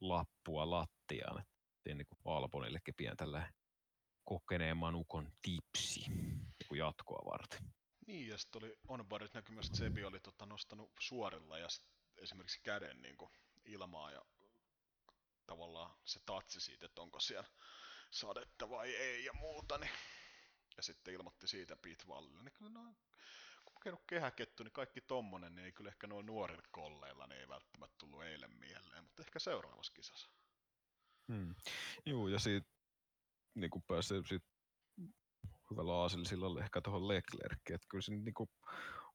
lappua 0.00 0.70
lattiaan, 0.70 1.40
että 1.40 1.94
niinku 1.94 2.16
Albonillekin 2.24 2.94
pientä 2.96 3.24
kokeneemman 4.24 4.94
ukon 4.94 5.32
tipsi 5.42 6.00
niinku 6.10 6.74
jatkoa 6.74 7.30
varten. 7.30 7.60
Niin, 8.06 8.28
ja 8.28 8.38
sitten 8.38 8.64
oli 8.64 8.76
onboardit 8.88 9.34
näkymässä, 9.34 9.70
että 9.70 9.78
Sebi 9.78 10.04
oli 10.04 10.20
tota 10.20 10.46
nostanut 10.46 10.92
suorilla 11.00 11.58
ja 11.58 11.66
esimerkiksi 12.16 12.60
käden 12.62 13.02
niin 13.02 13.16
kuin 13.16 13.30
ilmaa 13.64 14.10
ja 14.10 14.22
tavallaan 15.46 15.98
se 16.04 16.20
tatsi 16.26 16.60
siitä, 16.60 16.86
että 16.86 17.02
onko 17.02 17.20
siellä 17.20 17.48
sadetta 18.10 18.70
vai 18.70 18.96
ei 18.96 19.24
ja 19.24 19.32
muuta, 19.32 19.78
niin 19.78 19.90
ja 20.80 20.84
sitten 20.84 21.14
ilmoitti 21.14 21.48
siitä 21.48 21.76
Pitvallille, 21.76 22.42
niin 22.42 22.52
kyllä 22.52 22.70
noin 22.70 22.96
kokenut 23.64 24.00
kehäkettu, 24.06 24.62
niin 24.62 24.72
kaikki 24.72 25.00
tommonen, 25.00 25.54
niin 25.54 25.64
ei 25.64 25.72
kyllä 25.72 25.90
ehkä 25.90 26.06
noin 26.06 26.26
nuorilla 26.26 26.62
kolleilla, 26.70 27.26
niin 27.26 27.40
ei 27.40 27.48
välttämättä 27.48 27.96
tullut 27.98 28.22
eilen 28.22 28.52
mieleen, 28.58 29.04
mutta 29.04 29.22
ehkä 29.22 29.38
seuraavassa 29.38 29.92
kisassa. 29.92 30.30
Hmm. 31.32 31.54
Joo, 32.06 32.28
ja 32.28 32.38
siitä 32.38 32.68
niin 33.54 33.70
kuin 33.70 33.82
pääsee 33.82 34.22
siitä 34.28 34.46
hyvällä 35.70 35.94
aasillisillalle 35.94 36.60
ehkä 36.60 36.80
tuohon 36.80 37.08
Leclerckiin, 37.08 37.74
että 37.74 37.86
kyllä 37.88 38.02
siinä 38.02 38.22
niin 38.22 38.34
kuin 38.34 38.50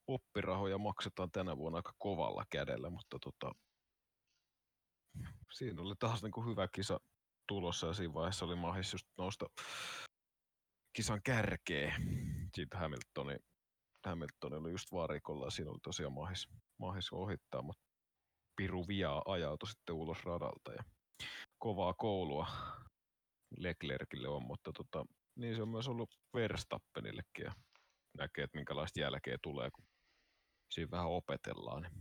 oppirahoja 0.08 0.78
maksetaan 0.78 1.32
tänä 1.32 1.58
vuonna 1.58 1.78
aika 1.78 1.94
kovalla 1.98 2.46
kädellä, 2.50 2.90
mutta 2.90 3.18
tota, 3.20 3.56
siinä 5.52 5.82
oli 5.82 5.96
taas 6.00 6.24
niin 6.24 6.32
kuin 6.32 6.48
hyvä 6.48 6.68
kisa 6.68 7.00
tulossa 7.48 7.88
ja 7.88 7.94
siinä 7.94 8.14
vaiheessa 8.14 8.46
oli 8.46 8.56
mahis 8.56 8.94
just 8.94 9.08
nousta 9.18 9.46
kisan 10.96 11.22
kärkeä. 11.24 11.96
Siitä 12.56 12.78
Hamiltoni, 12.78 13.36
Hamiltoni 14.06 14.56
oli 14.56 14.72
just 14.72 14.92
varikolla 14.92 15.46
ja 15.46 15.52
siinä 15.52 15.72
oli 15.72 15.80
tosiaan 15.84 16.14
mahis, 16.14 16.48
mahis 16.80 17.12
ohittaa, 17.12 17.62
mutta 17.62 17.84
Piru 18.56 18.88
Via 18.88 19.22
ajautui 19.26 19.70
sitten 19.70 19.96
ulos 19.96 20.24
radalta 20.24 20.74
ja 20.74 20.84
kovaa 21.58 21.94
koulua 21.94 22.48
Leclercille 23.58 24.28
on, 24.28 24.44
mutta 24.44 24.72
tota, 24.74 25.06
niin 25.36 25.56
se 25.56 25.62
on 25.62 25.70
myös 25.70 25.88
ollut 25.88 26.16
Verstappenillekin 26.34 27.46
ja 27.46 27.54
näkee, 28.18 28.44
että 28.44 28.58
minkälaista 28.58 29.00
jälkeä 29.00 29.38
tulee, 29.44 29.72
kun 29.72 29.86
siinä 30.72 30.92
vähän 30.92 31.08
opetellaan. 31.08 31.92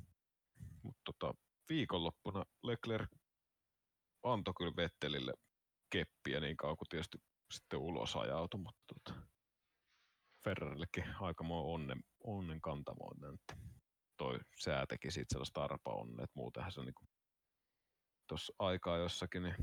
Mutta 0.83 1.01
tota, 1.05 1.35
viikonloppuna 1.69 2.45
Leclerc 2.62 3.09
antoi 4.23 4.55
kyllä 4.57 4.77
Vettelille 4.77 5.33
keppiä 5.91 6.41
niin 6.41 6.57
kauan 6.57 6.77
kuin 6.77 6.89
tietysti 6.89 7.19
sitten 7.51 7.79
ulos 7.79 8.16
ajautui, 8.16 8.61
mutta 8.61 8.83
tota, 8.95 9.21
Ferrarillekin 10.45 11.15
aikamoinen 11.21 11.73
onnen, 11.73 12.01
onnen 12.25 12.61
kantamoinen. 12.61 13.39
Toi 14.16 14.39
sää 14.61 14.87
teki 14.87 15.11
siitä 15.11 15.33
sellaista 15.33 15.65
arpa 15.65 15.95
onne, 15.95 16.23
että 16.23 16.39
muutenhan 16.39 16.73
se 16.73 16.81
niin 16.81 16.95
tuossa 18.29 18.53
aikaa 18.59 18.99
jossakin, 18.99 19.43
niin 19.43 19.57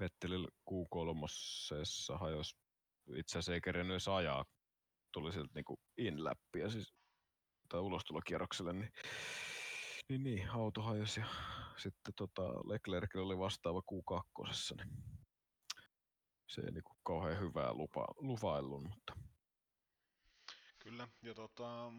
Vettelillä 0.00 0.48
Q3 0.70 2.18
hajos 2.20 2.56
itse 3.16 3.38
asiassa 3.38 3.54
ei 3.54 3.60
kerennyt 3.60 3.94
edes 3.94 4.08
ajaa, 4.08 4.44
tuli 5.12 5.32
sieltä 5.32 5.50
niinku 5.54 5.76
in 5.98 6.24
läppiä 6.24 6.70
siis 6.70 6.94
tai 7.68 7.80
ulostulokierrokselle, 7.80 8.72
niin 8.72 8.90
niin, 10.08 10.24
niin, 10.24 10.50
auto 10.50 10.82
hajosi 10.82 11.20
ja 11.20 11.26
sitten 11.76 12.14
tota, 12.16 12.42
Leclerc 12.42 13.16
oli 13.16 13.38
vastaava 13.38 13.82
Q2, 13.92 14.76
niin 14.76 14.90
se 16.48 16.60
ei 16.60 16.70
niinku 16.70 16.96
kauhean 17.02 17.40
hyvää 17.40 17.72
lupa, 17.72 18.06
luvaillut, 18.16 18.82
mutta... 18.82 19.12
Kyllä, 20.78 21.08
ja 21.22 21.34
tota... 21.34 21.92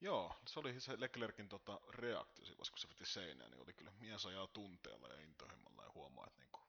Joo, 0.00 0.34
se 0.46 0.60
oli 0.60 0.80
se 0.80 1.00
Leclerkin 1.00 1.48
tota 1.48 1.80
reaktio 1.88 2.44
siinä 2.44 2.56
kun 2.56 2.78
se 2.78 2.88
veti 2.88 3.06
seinään, 3.06 3.50
niin 3.50 3.62
oli 3.62 3.72
kyllä 3.72 3.90
mies 3.90 4.26
ajaa 4.26 4.46
tunteella 4.46 5.08
ja 5.08 5.20
intohimolla 5.20 5.84
ja 5.84 5.90
huomaa, 5.94 6.26
että 6.26 6.38
niinku, 6.38 6.60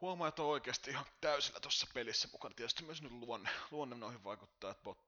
huomaa, 0.00 0.28
että 0.28 0.42
on 0.42 0.48
oikeasti 0.48 0.90
ihan 0.90 1.06
täysillä 1.20 1.60
tuossa 1.60 1.86
pelissä 1.94 2.28
mukana. 2.32 2.54
Tietysti 2.54 2.84
myös 2.84 3.02
nyt 3.02 3.12
luonne, 3.12 3.50
luonne 3.70 3.96
noihin 3.96 4.24
vaikuttaa, 4.24 4.70
että 4.70 4.82
bot, 4.82 4.98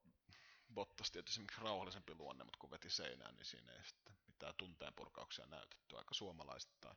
Bottas 0.75 1.11
tietysti 1.11 1.45
rauhallisempi 1.59 2.15
luonne, 2.15 2.45
mutta 2.45 2.59
kun 2.59 2.71
veti 2.71 2.91
seinään, 2.91 3.35
niin 3.35 3.45
siinä 3.45 3.73
ei 3.73 3.85
sitten 3.85 4.17
mitään 4.27 4.55
tunteenpurkauksia 4.57 5.47
näytetty 5.47 5.97
aika 5.97 6.15
suomalaisittain. 6.15 6.97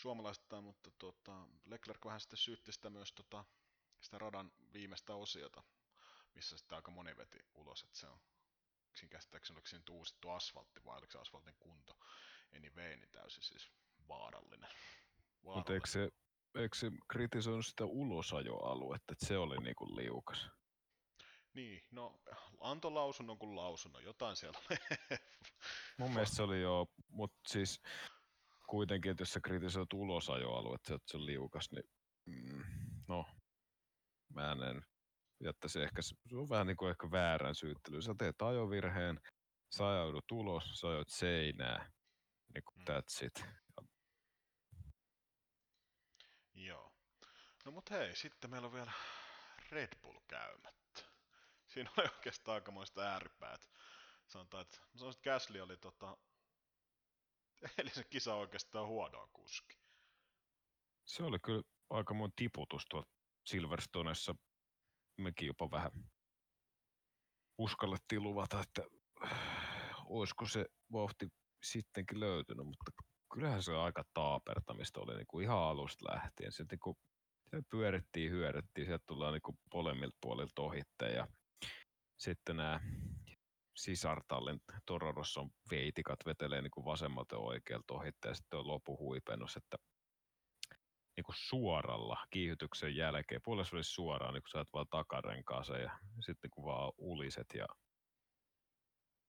Suomalaisittain 0.00 0.64
mutta 0.64 0.90
tota, 0.98 1.46
Leclerc 1.64 2.04
vähän 2.04 2.20
sitten 2.20 2.36
syytti 2.36 2.72
sitä 2.72 2.90
myös 2.90 3.12
tota, 3.12 3.44
sitä 4.00 4.18
radan 4.18 4.52
viimeistä 4.72 5.14
osiota, 5.14 5.62
missä 6.34 6.58
sitten 6.58 6.76
aika 6.76 6.90
moni 6.90 7.16
veti 7.16 7.38
ulos, 7.54 7.82
että 7.82 7.98
se 7.98 8.06
on 8.06 8.20
siinä 8.96 9.10
käsittääkseni 9.10 9.56
oliko 9.56 9.66
siinä 9.66 9.84
uusittu 9.90 10.30
asfaltti 10.30 10.84
vai 10.84 10.98
oliko 10.98 11.12
se 11.12 11.18
asfaltin 11.18 11.56
kunto 11.58 11.98
anyway, 12.56 12.96
niin 12.96 13.10
täysin 13.10 13.42
siis 13.42 13.70
vaarallinen. 14.08 14.70
Mutta 15.42 15.74
eikö 15.74 15.86
se, 15.88 16.10
eikö 16.54 16.76
se 16.76 16.90
kritisoinut 17.08 17.66
sitä 17.66 17.84
ulosajoaluetta, 17.84 19.12
että 19.12 19.26
se 19.26 19.38
oli 19.38 19.56
niinku 19.56 19.96
liukas? 19.96 20.50
Niin, 21.54 21.84
no 21.90 22.20
antoi 22.60 22.92
lausunnon 22.92 23.38
kuin 23.38 23.56
lausunnon, 23.56 24.04
jotain 24.04 24.36
siellä 24.36 24.58
oli. 24.58 24.78
Mun 25.98 26.10
mielestä 26.10 26.36
se 26.36 26.42
oli 26.42 26.62
jo, 26.62 26.86
mutta 27.08 27.40
siis 27.48 27.80
kuitenkin, 28.70 29.10
että 29.10 29.22
jos 29.22 29.32
sä 29.32 29.40
kritisoit 29.40 29.92
ulosajoaluetta, 29.92 30.94
että 30.94 31.10
se 31.10 31.16
on 31.16 31.26
liukas, 31.26 31.68
niin 31.72 31.84
mm, 32.26 32.64
no, 33.08 33.26
mä 34.34 34.52
en 34.52 34.82
jättäisi 35.44 35.82
ehkä, 35.82 36.02
se 36.02 36.14
on 36.32 36.48
vähän 36.48 36.66
niin 36.66 36.76
kuin 36.76 36.90
ehkä 36.90 37.10
väärän 37.10 37.54
syyttely. 37.54 38.02
Sä 38.02 38.14
teet 38.18 38.42
ajovirheen, 38.42 39.20
sä 39.76 39.88
ajaudut 39.88 40.32
ulos, 40.32 40.64
sä 40.80 40.88
ajoit 40.88 41.08
seinää, 41.08 41.90
niin 42.54 42.64
kuin 42.64 42.76
Mm. 42.78 42.84
that's 42.94 43.26
it. 43.26 43.44
Joo. 46.54 46.92
No 47.64 47.72
mut 47.72 47.90
hei, 47.90 48.16
sitten 48.16 48.50
meillä 48.50 48.66
on 48.66 48.72
vielä 48.72 48.92
Red 49.70 50.00
Bull 50.02 50.18
käymättä. 50.28 51.02
Siinä 51.66 51.90
oli 51.96 52.08
oikeastaan 52.16 52.54
aikamoista 52.54 53.02
ääripäät. 53.02 53.70
Sanotaan, 54.26 54.62
että, 54.62 54.76
mä 54.76 54.98
sanoisin, 54.98 55.18
että 55.18 55.30
Gasly 55.30 55.60
oli 55.60 55.76
tota, 55.76 56.16
eli 57.78 57.90
se 57.90 58.04
kisa 58.10 58.34
oikeastaan 58.34 58.86
huonoa 58.86 59.28
kuski. 59.32 59.78
Se 61.06 61.22
oli 61.22 61.38
kyllä 61.38 61.62
aikamoinen 61.90 62.32
tiputus 62.36 62.86
tuolla 62.90 63.06
Silverstonessa. 63.46 64.34
Mekin 65.16 65.46
jopa 65.46 65.70
vähän 65.70 65.92
uskallettiin 67.58 68.22
luvata, 68.22 68.60
että 68.60 68.82
olisiko 70.04 70.46
se 70.46 70.66
vauhti 70.92 71.28
sittenkin 71.62 72.20
löytynyt, 72.20 72.66
mutta 72.66 72.92
kyllähän 73.34 73.62
se 73.62 73.76
aika 73.76 74.04
taapertamista 74.14 75.00
oli 75.00 75.16
niin 75.16 75.26
kuin 75.26 75.44
ihan 75.44 75.58
alusta 75.58 76.12
lähtien. 76.12 76.52
Sieltä 76.52 76.72
niin 76.72 76.80
kuin, 76.80 76.96
pyörittiin, 77.70 78.30
hyödyttiin, 78.30 78.86
sieltä 78.86 79.04
tullaan 79.06 79.32
niin 79.32 79.58
molemmilta 79.74 80.16
puolilta 80.20 80.62
ohitte 80.62 81.06
ja 81.06 81.28
sitten 82.18 82.56
nämä 82.56 82.80
sisartallin 83.80 84.60
Toro 84.86 85.12
Rosson 85.12 85.50
veitikat 85.70 86.18
vetelee 86.26 86.62
niin 86.62 86.70
kuin 86.70 86.84
vasemmalta 86.84 87.34
ja 87.34 87.38
oikealta 87.38 87.94
ohitte 87.94 88.28
ja 88.28 88.34
sitten 88.34 88.58
on 88.58 88.66
lopuhuipennus, 88.66 89.56
että 89.56 89.76
niin 91.16 91.24
kuin 91.24 91.36
suoralla 91.38 92.26
kiihytyksen 92.30 92.96
jälkeen, 92.96 93.40
puolessa 93.44 93.76
olisi 93.76 93.90
suoraan, 93.90 94.34
niin 94.34 94.42
kun 94.42 94.58
oot 94.58 94.68
vaan 94.72 94.86
takarenkaansa 94.90 95.78
ja 95.78 95.98
sitten 96.26 96.50
kun 96.50 96.64
vaan 96.64 96.92
uliset 96.98 97.46
ja 97.54 97.66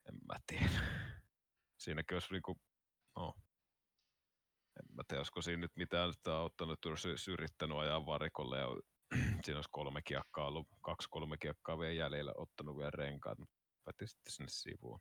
en 0.09 0.15
mä 0.27 0.39
tiedä. 0.47 0.81
Siinäkin 1.77 2.15
olisi 2.15 2.31
niinku, 2.31 2.57
no, 3.15 3.33
en 4.79 4.95
mä 4.95 5.03
tiedä, 5.07 5.19
olisiko 5.19 5.41
siinä 5.41 5.61
nyt 5.61 5.75
mitään 5.75 6.13
sitä 6.13 6.35
auttanut, 6.37 6.85
olisi 6.85 7.31
yrittänyt 7.31 7.77
ajaa 7.77 8.05
varikolle 8.05 8.59
ja 8.59 8.67
siinä 9.43 9.57
olisi 9.57 9.69
kolme 9.71 10.01
kiekkaa 10.01 10.47
ollut, 10.47 10.67
kaksi 10.81 11.07
kolme 11.11 11.37
kiekkaa 11.37 11.79
vielä 11.79 11.93
jäljellä, 11.93 12.33
ottanut 12.35 12.77
vielä 12.77 12.91
renkaat, 12.91 13.37
päätin 13.83 14.07
sitten 14.07 14.33
sinne 14.33 14.49
sivuun. 14.49 14.99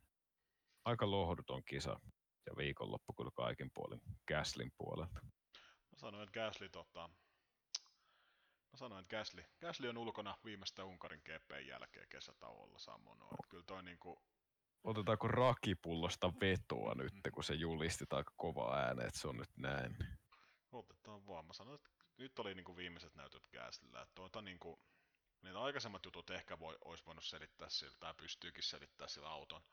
Aika 0.85 1.11
lohduton 1.11 1.63
kisa 1.63 1.99
ja 2.45 2.57
viikonloppu 2.57 3.13
kyllä 3.13 3.31
kaikin 3.35 3.71
puolin 3.73 4.01
Gaslin 4.27 4.71
puolelta. 4.77 5.19
Mä 5.91 5.97
sanoin, 5.97 6.23
että 6.23 6.39
Gasly 6.39 6.69
tota... 6.69 7.09
Mä 8.71 8.77
sanoin, 8.77 9.01
että 9.01 9.17
Gasly, 9.17 9.43
Gasly 9.61 9.89
on 9.89 9.97
ulkona 9.97 10.37
viimeistä 10.45 10.85
Unkarin 10.85 11.21
GPn 11.25 11.67
jälkeen 11.67 12.09
kesätauolla 12.09 12.77
samoin. 12.77 13.21
Että 13.21 13.47
kyllä 13.49 13.63
toi 13.67 13.83
niinku... 13.83 14.21
Otetaanko 14.83 15.27
rakipullosta 15.27 16.33
vetoa 16.41 16.95
nyt, 16.95 17.13
kun 17.33 17.43
se 17.43 17.53
julisti 17.53 18.05
aika 18.09 18.33
kova 18.37 18.75
ääne, 18.77 19.03
että 19.03 19.19
se 19.19 19.27
on 19.27 19.37
nyt 19.37 19.57
näin. 19.57 19.97
Otetaan 20.71 21.27
vaan. 21.27 21.45
Mä 21.45 21.53
sanoin, 21.53 21.75
että 21.75 21.89
nyt 22.17 22.39
oli 22.39 22.55
niinku 22.55 22.77
viimeiset 22.77 23.15
näytöt 23.15 23.43
Gaslyllä. 23.53 24.07
Tuota 24.15 24.41
niinku... 24.41 24.79
Niitä 25.41 25.61
aikaisemmat 25.61 26.05
jutut 26.05 26.29
ehkä 26.29 26.59
voi, 26.59 26.77
olisi 26.85 27.05
voinut 27.05 27.23
selittää 27.25 27.69
sillä, 27.69 27.97
tai 27.99 28.13
pystyykin 28.13 28.63
selittää 28.63 29.07
sillä 29.07 29.29
auton. 29.29 29.63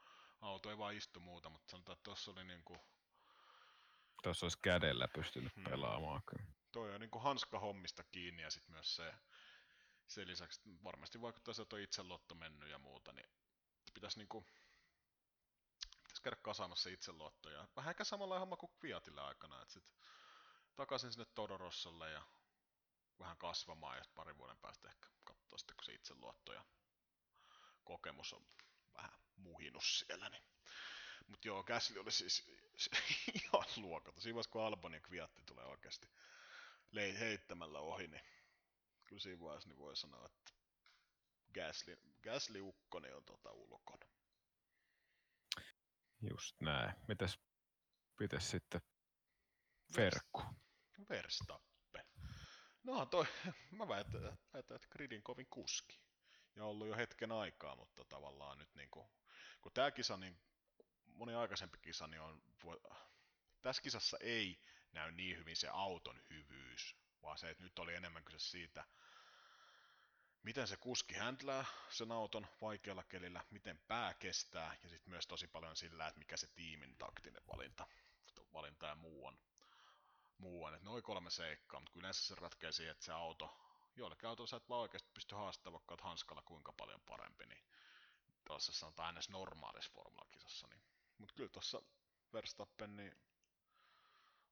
Auto 0.40 0.70
ei 0.70 0.78
vaan 0.78 0.94
istu 0.94 1.20
muuta, 1.20 1.50
mutta 1.50 1.70
sanotaan, 1.70 1.94
että 1.94 2.04
tuossa 2.04 2.30
oli 2.30 2.44
niinku... 2.44 2.78
Tuossa 4.22 4.46
olisi 4.46 4.58
kädellä 4.62 5.08
pystynyt 5.08 5.56
Hmm. 5.56 5.64
pelaamaan 5.64 6.22
kyllä. 6.26 6.44
toi 6.72 6.94
on 6.94 7.00
niinku 7.00 7.18
hanska 7.18 7.58
hommista 7.58 8.04
kiinni 8.04 8.42
ja 8.42 8.50
sitten 8.50 8.74
myös 8.74 8.96
se, 8.96 9.14
sen 10.06 10.28
lisäksi 10.28 10.60
varmasti 10.84 11.20
vaikuttaa 11.20 11.54
se, 11.54 11.62
että 11.62 11.76
on 11.76 11.82
itselotto 11.82 12.34
mennyt 12.34 12.70
ja 12.70 12.78
muuta, 12.78 13.12
niin 13.12 13.28
pitäisi 13.94 14.18
niinku 14.18 14.46
pitäisi 16.02 16.22
käydä 16.22 16.36
kasaamassa 16.36 16.90
itselotto 16.90 17.50
ja 17.50 17.68
vähän 17.76 17.90
ehkä 17.90 18.04
samalla 18.04 18.38
homma 18.38 18.56
kuin 18.56 18.72
Fiatille 18.80 19.20
aikana, 19.20 19.62
että 19.62 19.74
sit 19.74 19.84
takaisin 20.76 21.12
sinne 21.12 21.26
Todorossolle 21.34 22.10
ja 22.10 22.22
vähän 23.18 23.38
kasvamaan 23.38 23.96
ja 23.96 24.04
parin 24.14 24.38
vuoden 24.38 24.58
päästä 24.58 24.88
ehkä 24.88 25.08
katsoa 25.24 25.58
sitten, 25.58 25.76
kun 25.76 25.84
se 25.84 25.92
itseluotto 25.94 26.52
ja 26.52 26.64
kokemus 27.84 28.32
on 28.32 28.46
vähän 28.94 29.12
muhinut 29.36 29.84
siellä, 29.84 30.28
niin 30.28 30.42
mutta 31.26 31.48
joo, 31.48 31.64
Gasly 31.64 32.00
oli 32.00 32.10
siis 32.10 32.46
ihan 33.44 33.64
luokaton. 33.76 34.22
Siinä 34.22 34.34
vaiheessa, 34.34 34.50
kun 34.50 34.62
Albon 34.62 34.94
ja 34.94 35.00
Kviatti 35.00 35.42
tulee 35.46 35.64
oikeasti 35.64 36.08
lei- 36.90 37.18
heittämällä 37.18 37.80
ohi, 37.80 38.06
niin 38.08 38.22
kyllä 39.04 39.20
siinä 39.20 39.40
vaiheessa 39.40 39.68
niin 39.68 39.78
voi 39.78 39.96
sanoa, 39.96 40.26
että 40.26 40.52
Gasly, 41.54 41.98
Gasly 42.22 42.60
Ukkonen 42.60 43.16
on 43.16 43.24
tota 43.24 43.52
ulkona. 43.52 44.06
Just 46.30 46.60
näin. 46.60 46.94
Mites, 47.08 47.38
mites 48.20 48.50
sitten 48.50 48.80
Ferkku? 49.94 50.42
Verstappen. 51.08 51.77
No 52.84 53.06
toi, 53.06 53.26
mä 53.78 53.88
väitän, 53.88 54.38
väitän, 54.52 54.76
että 54.76 54.88
Gridin 54.90 55.22
kovin 55.22 55.46
kuski. 55.50 56.00
Ja 56.56 56.64
ollut 56.64 56.88
jo 56.88 56.96
hetken 56.96 57.32
aikaa, 57.32 57.76
mutta 57.76 58.04
tavallaan 58.04 58.58
nyt 58.58 58.74
niinku, 58.74 59.10
kun 59.62 59.72
tää 59.72 59.90
kisa, 59.90 60.16
niin 60.16 60.40
moni 61.04 61.34
aikaisempi 61.34 61.78
kisa, 61.82 62.06
niin 62.06 62.20
on, 62.20 62.42
tässä 63.62 63.82
kisassa 63.82 64.16
ei 64.20 64.62
näy 64.92 65.12
niin 65.12 65.38
hyvin 65.38 65.56
se 65.56 65.68
auton 65.68 66.22
hyvyys, 66.30 66.96
vaan 67.22 67.38
se, 67.38 67.50
että 67.50 67.64
nyt 67.64 67.78
oli 67.78 67.94
enemmän 67.94 68.24
kyse 68.24 68.38
siitä, 68.38 68.84
miten 70.42 70.68
se 70.68 70.76
kuski 70.76 71.14
händlää 71.14 71.64
sen 71.90 72.12
auton 72.12 72.46
vaikealla 72.60 73.02
kelillä, 73.02 73.44
miten 73.50 73.78
pää 73.78 74.14
kestää, 74.14 74.76
ja 74.82 74.88
sitten 74.88 75.10
myös 75.10 75.26
tosi 75.26 75.48
paljon 75.48 75.76
sillä, 75.76 76.08
että 76.08 76.18
mikä 76.18 76.36
se 76.36 76.46
tiimin 76.46 76.96
taktinen 76.98 77.42
valinta, 77.46 77.86
valinta 78.52 78.86
ja 78.86 78.94
muu 78.94 79.26
on. 79.26 79.38
Muu 80.38 80.64
on. 80.64 80.74
Että 80.74 80.84
noin 80.84 81.02
kolme 81.02 81.30
seikkaa, 81.30 81.80
mutta 81.80 81.98
yleensä 81.98 82.22
se 82.22 82.34
ratkeaa 82.34 82.72
siihen, 82.72 82.92
että 82.92 83.04
se 83.04 83.12
auto, 83.12 83.56
joillekin 83.96 84.28
autolla 84.28 84.48
sä 84.48 84.56
et 84.56 84.68
vaan 84.68 84.80
oikeasti 84.80 85.10
pysty 85.14 85.34
haastamaan, 85.34 85.72
vaikka 85.72 86.08
hanskalla 86.08 86.42
kuinka 86.42 86.72
paljon 86.72 87.00
parempi, 87.00 87.46
niin 87.46 87.64
tuossa 88.44 88.72
sanotaan 88.72 89.14
ns. 89.14 89.28
normaalissa 89.28 89.92
formulakisassa. 89.94 90.66
Niin. 90.66 90.82
Mutta 91.18 91.34
kyllä 91.34 91.48
tuossa 91.48 91.82
Verstappen, 92.32 92.96
niin 92.96 93.16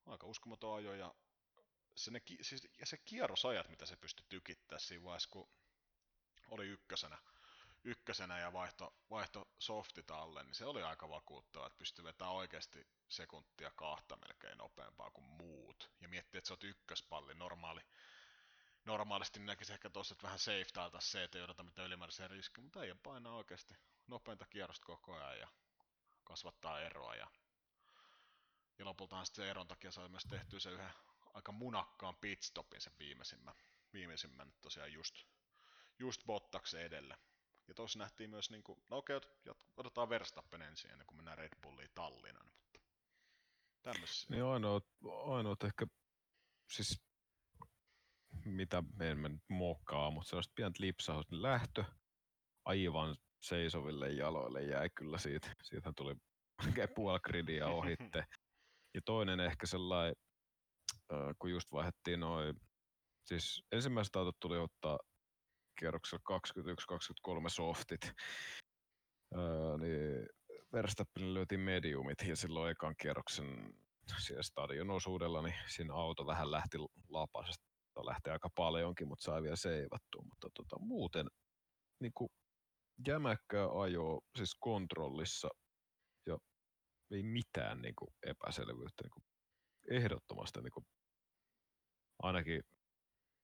aika 0.06 0.26
uskomaton 0.26 0.76
ajo 0.76 0.94
ja 0.94 1.14
se, 1.94 2.10
ne, 2.10 2.22
siis, 2.42 2.68
ja 2.78 2.86
se 2.86 2.96
kierrosajat, 2.96 3.68
mitä 3.68 3.86
se 3.86 3.96
pystyi 3.96 4.26
tykittämään 4.28 4.80
siinä 4.80 5.04
vaiheessa, 5.04 5.30
kun 5.30 5.48
oli 6.50 6.66
ykkösenä, 6.66 7.18
ykkösenä 7.84 8.38
ja 8.38 8.52
vaihto, 8.52 8.94
vaihto 9.10 9.48
softit 9.58 10.10
alle, 10.10 10.42
niin 10.42 10.54
se 10.54 10.64
oli 10.64 10.82
aika 10.82 11.08
vakuuttava, 11.08 11.66
että 11.66 11.78
pystyi 11.78 12.04
vetämään 12.04 12.34
oikeasti 12.34 12.86
sekuntia 13.08 13.70
kahta 13.70 14.16
melkein 14.16 14.58
nopeampaa 14.58 15.10
kuin 15.10 15.24
muut. 15.24 15.90
Ja 16.00 16.08
miettii, 16.08 16.38
että 16.38 16.48
sä 16.48 16.54
oot 16.54 16.64
ykköspalli, 16.64 17.34
normaali, 17.34 17.80
normaalisti 18.84 19.40
näkisi 19.40 19.72
ehkä 19.72 19.90
tuossa, 19.90 20.12
että 20.12 20.22
vähän 20.22 20.38
safe 20.38 20.66
täältä 20.72 21.00
se, 21.00 21.24
että 21.24 21.38
ei 21.38 21.44
odota 21.44 21.62
mitään 21.62 21.86
ylimääräisiä 21.86 22.28
riskejä, 22.28 22.62
mutta 22.62 22.84
ei 22.84 22.94
painaa 22.94 23.36
oikeasti 23.36 23.74
nopeinta 24.06 24.46
kierrosta 24.50 24.86
koko 24.86 25.14
ajan 25.14 25.38
ja 25.38 25.48
kasvattaa 26.24 26.80
eroa. 26.80 27.14
Ja, 27.14 27.30
ja 28.78 28.84
lopultahan 28.84 29.26
sitten 29.26 29.46
eron 29.46 29.68
takia 29.68 29.90
sai 29.90 30.08
myös 30.08 30.24
tehtyä 30.30 30.60
se 30.60 30.70
yhden 30.70 30.90
aika 31.34 31.52
munakkaan 31.52 32.16
pitstopin 32.16 32.80
sen 32.80 32.92
viimeisimmän, 32.98 33.54
viimeisimmän 33.92 34.52
tosiaan 34.62 34.92
just, 34.92 35.24
just 35.98 36.24
Bottaksen 36.26 36.80
edelle. 36.80 37.18
Ja 37.68 37.74
tuossa 37.74 37.98
nähtiin 37.98 38.30
myös, 38.30 38.50
niin 38.50 38.62
kuin, 38.62 38.78
no 38.88 38.96
okei, 38.96 39.20
odotetaan 39.76 40.08
Verstappen 40.08 40.62
ensin 40.62 40.90
ennen 40.90 41.06
kuin 41.06 41.16
mennään 41.16 41.38
Red 41.38 41.52
Bulliin 41.62 41.90
Tallinnan, 41.94 42.46
mutta 42.46 42.80
tämmöisiä. 43.82 44.26
Niin 44.30 44.44
ainoat, 44.44 44.84
ainoat 45.24 45.64
ehkä, 45.64 45.86
siis 46.72 47.02
mitä 48.44 48.82
en 49.00 49.18
mä 49.18 49.28
nyt 49.28 49.42
mutta 49.48 50.28
sellaista 50.28 50.52
pientä 50.54 50.82
lipsaus, 50.82 51.30
niin 51.30 51.42
lähtö 51.42 51.84
aivan 52.64 53.16
seisoville 53.42 54.10
jaloille 54.10 54.62
jäi 54.62 54.90
kyllä 54.90 55.18
siitä. 55.18 55.54
Siitä 55.62 55.92
tuli 55.96 56.14
oikein 56.66 56.88
puoli 56.94 57.20
gridia 57.20 57.66
ohitte. 57.66 58.24
Ja 58.94 59.00
toinen 59.04 59.40
ehkä 59.40 59.66
sellainen, 59.66 60.14
kun 61.38 61.50
just 61.50 61.72
vaihdettiin 61.72 62.20
noin, 62.20 62.60
siis 63.24 63.64
ensimmäiset 63.72 64.16
autot 64.16 64.36
tuli 64.40 64.58
ottaa 64.58 64.98
kierroksella 65.78 66.40
21-23 67.46 67.48
softit, 67.48 68.12
öö, 69.34 69.78
niin 69.78 70.28
Verstappenille 70.72 71.34
löytiin 71.34 71.60
mediumit 71.60 72.22
ja 72.28 72.36
silloin 72.36 72.70
ekan 72.70 72.94
kierroksen 73.00 73.74
siellä 74.18 74.42
stadion 74.42 74.90
osuudella, 74.90 75.42
niin 75.42 75.54
siinä 75.66 75.94
auto 75.94 76.26
vähän 76.26 76.50
lähti 76.50 76.78
lapasesta. 77.08 77.66
Lähti 78.04 78.30
aika 78.30 78.48
paljonkin, 78.54 79.08
mutta 79.08 79.24
sai 79.24 79.42
vielä 79.42 79.56
seivattua. 79.56 80.22
Mutta 80.22 80.48
tota, 80.54 80.78
muuten 80.78 81.26
niin 82.00 82.12
kuin 82.14 82.30
jämäkkää 83.06 83.68
ajoa 83.80 84.20
siis 84.36 84.56
kontrollissa 84.60 85.48
ja 86.26 86.38
ei 87.10 87.22
mitään 87.22 87.82
niin 87.82 87.94
kuin 87.98 88.10
epäselvyyttä. 88.22 89.02
Niin 89.02 89.10
kuin 89.10 89.24
ehdottomasti 89.90 90.60
niin 90.60 90.72
kuin 90.72 90.86
ainakin 92.22 92.62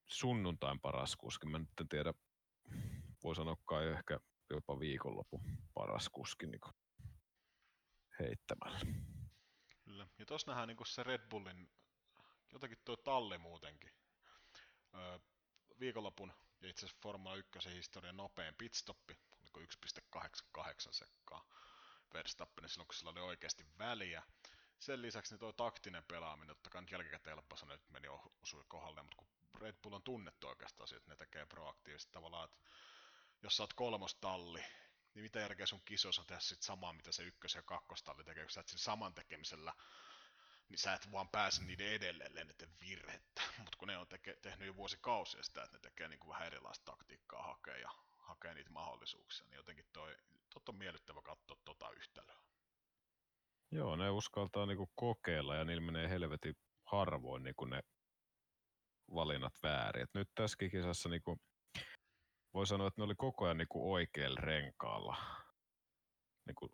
sunnuntain 0.06 0.80
paras 0.80 1.16
kuski. 1.16 1.46
Mä 1.46 1.58
nyt 1.58 1.80
en 1.80 1.88
tiedä, 1.88 2.14
voi 3.22 3.36
sanoa 3.36 3.56
kai 3.64 3.88
ehkä 3.88 4.20
jopa 4.50 4.78
viikonloppu 4.80 5.40
paras 5.74 6.08
kuski 6.08 6.46
niin 6.46 6.60
kuin 6.60 6.74
heittämällä. 8.20 8.80
Kyllä. 9.84 10.06
Ja 10.18 10.26
tuossa 10.26 10.50
nähdään 10.50 10.68
niin 10.68 10.86
se 10.86 11.02
Red 11.02 11.28
Bullin, 11.28 11.70
jotenkin 12.52 12.78
tuo 12.84 12.96
talli 12.96 13.38
muutenkin. 13.38 13.92
Öö, 14.94 15.18
viikonlopun 15.80 16.32
ja 16.60 16.68
itse 16.68 16.86
asiassa 16.86 17.02
Formula 17.02 17.36
1 17.36 17.74
historian 17.74 18.16
nopein 18.16 18.54
pitstoppi, 18.54 19.18
oliko 19.40 19.60
1,88 19.60 20.64
sekkaa 20.90 21.44
Verstappen 22.14 22.68
silloin, 22.68 22.86
kun 22.86 22.94
sillä 22.94 23.10
oli 23.10 23.20
oikeasti 23.20 23.66
väliä. 23.78 24.22
Sen 24.78 25.02
lisäksi 25.02 25.32
niin 25.32 25.40
tuo 25.40 25.52
taktinen 25.52 26.04
pelaaminen, 26.08 26.48
totta 26.48 26.70
kai 26.70 26.82
nyt 26.82 26.90
jälkikäteen 26.90 27.36
helppo 27.36 27.56
sanoa, 27.56 27.74
että 27.74 27.92
meni 27.92 28.08
osui 28.42 28.64
kohdalle, 28.68 29.02
mutta 29.02 29.16
kun 29.16 29.26
Red 29.60 29.76
Bull 29.82 29.94
on 29.94 30.02
tunnettu 30.02 30.48
oikeastaan 30.48 30.88
siitä, 30.88 30.98
että 30.98 31.10
ne 31.10 31.16
tekee 31.16 31.46
proaktiivisesti 31.46 32.12
tavallaan, 32.12 32.44
että 32.44 32.56
jos 33.42 33.56
sä 33.56 33.62
oot 33.62 33.72
kolmostalli, 33.72 34.64
niin 35.14 35.22
mitä 35.22 35.40
järkeä 35.40 35.66
sun 35.66 35.82
kisoissa 35.84 36.22
on 36.22 36.26
tehdä 36.26 36.40
sit 36.40 36.62
samaa, 36.62 36.92
mitä 36.92 37.12
se 37.12 37.22
ykkös- 37.22 37.54
ja 37.54 37.62
kakkostalli 37.62 38.24
tekee, 38.24 38.44
kun 38.44 38.50
sä 38.50 38.60
et 38.60 38.68
sen 38.68 38.78
saman 38.78 39.14
tekemisellä, 39.14 39.72
niin 40.68 40.78
sä 40.78 40.94
et 40.94 41.12
vaan 41.12 41.28
pääse 41.28 41.64
niiden 41.64 41.92
edelleen 41.92 42.34
lenneten 42.34 42.70
virhettä. 42.80 43.42
Mutta 43.64 43.78
kun 43.78 43.88
ne 43.88 43.98
on 43.98 44.08
teke, 44.08 44.36
tehnyt 44.42 44.66
jo 44.66 44.76
vuosikausia 44.76 45.42
sitä, 45.42 45.62
että 45.62 45.76
ne 45.76 45.80
tekee 45.80 46.08
niinku 46.08 46.28
vähän 46.28 46.46
erilaista 46.46 46.84
taktiikkaa 46.84 47.42
hakea 47.42 47.76
ja 47.76 47.90
hakee 48.18 48.54
niitä 48.54 48.70
mahdollisuuksia, 48.70 49.46
niin 49.46 49.56
jotenkin 49.56 49.86
toi, 49.92 50.16
tot 50.54 50.68
on 50.68 50.76
miellyttävä 50.76 51.22
katsoa 51.22 51.56
tota 51.64 51.90
yhtälöä. 51.90 52.42
Joo, 53.70 53.96
ne 53.96 54.10
uskaltaa 54.10 54.66
niinku 54.66 54.90
kokeilla 54.94 55.56
ja 55.56 55.64
niillä 55.64 55.82
menee 55.82 56.08
helvetin 56.08 56.56
harvoin 56.84 57.42
niinku 57.42 57.64
ne 57.64 57.82
valinnat 59.14 59.54
väärin. 59.62 60.02
Et 60.02 60.10
nyt 60.14 60.28
tässä 60.34 60.56
kisassa 60.70 61.08
niinku, 61.08 61.36
voi 62.54 62.66
sanoa, 62.66 62.86
että 62.86 63.00
ne 63.00 63.04
oli 63.04 63.14
koko 63.14 63.44
ajan 63.44 63.56
niinku 63.56 63.92
oikealla 63.92 64.40
renkaalla. 64.40 65.16
Niinku, 66.46 66.68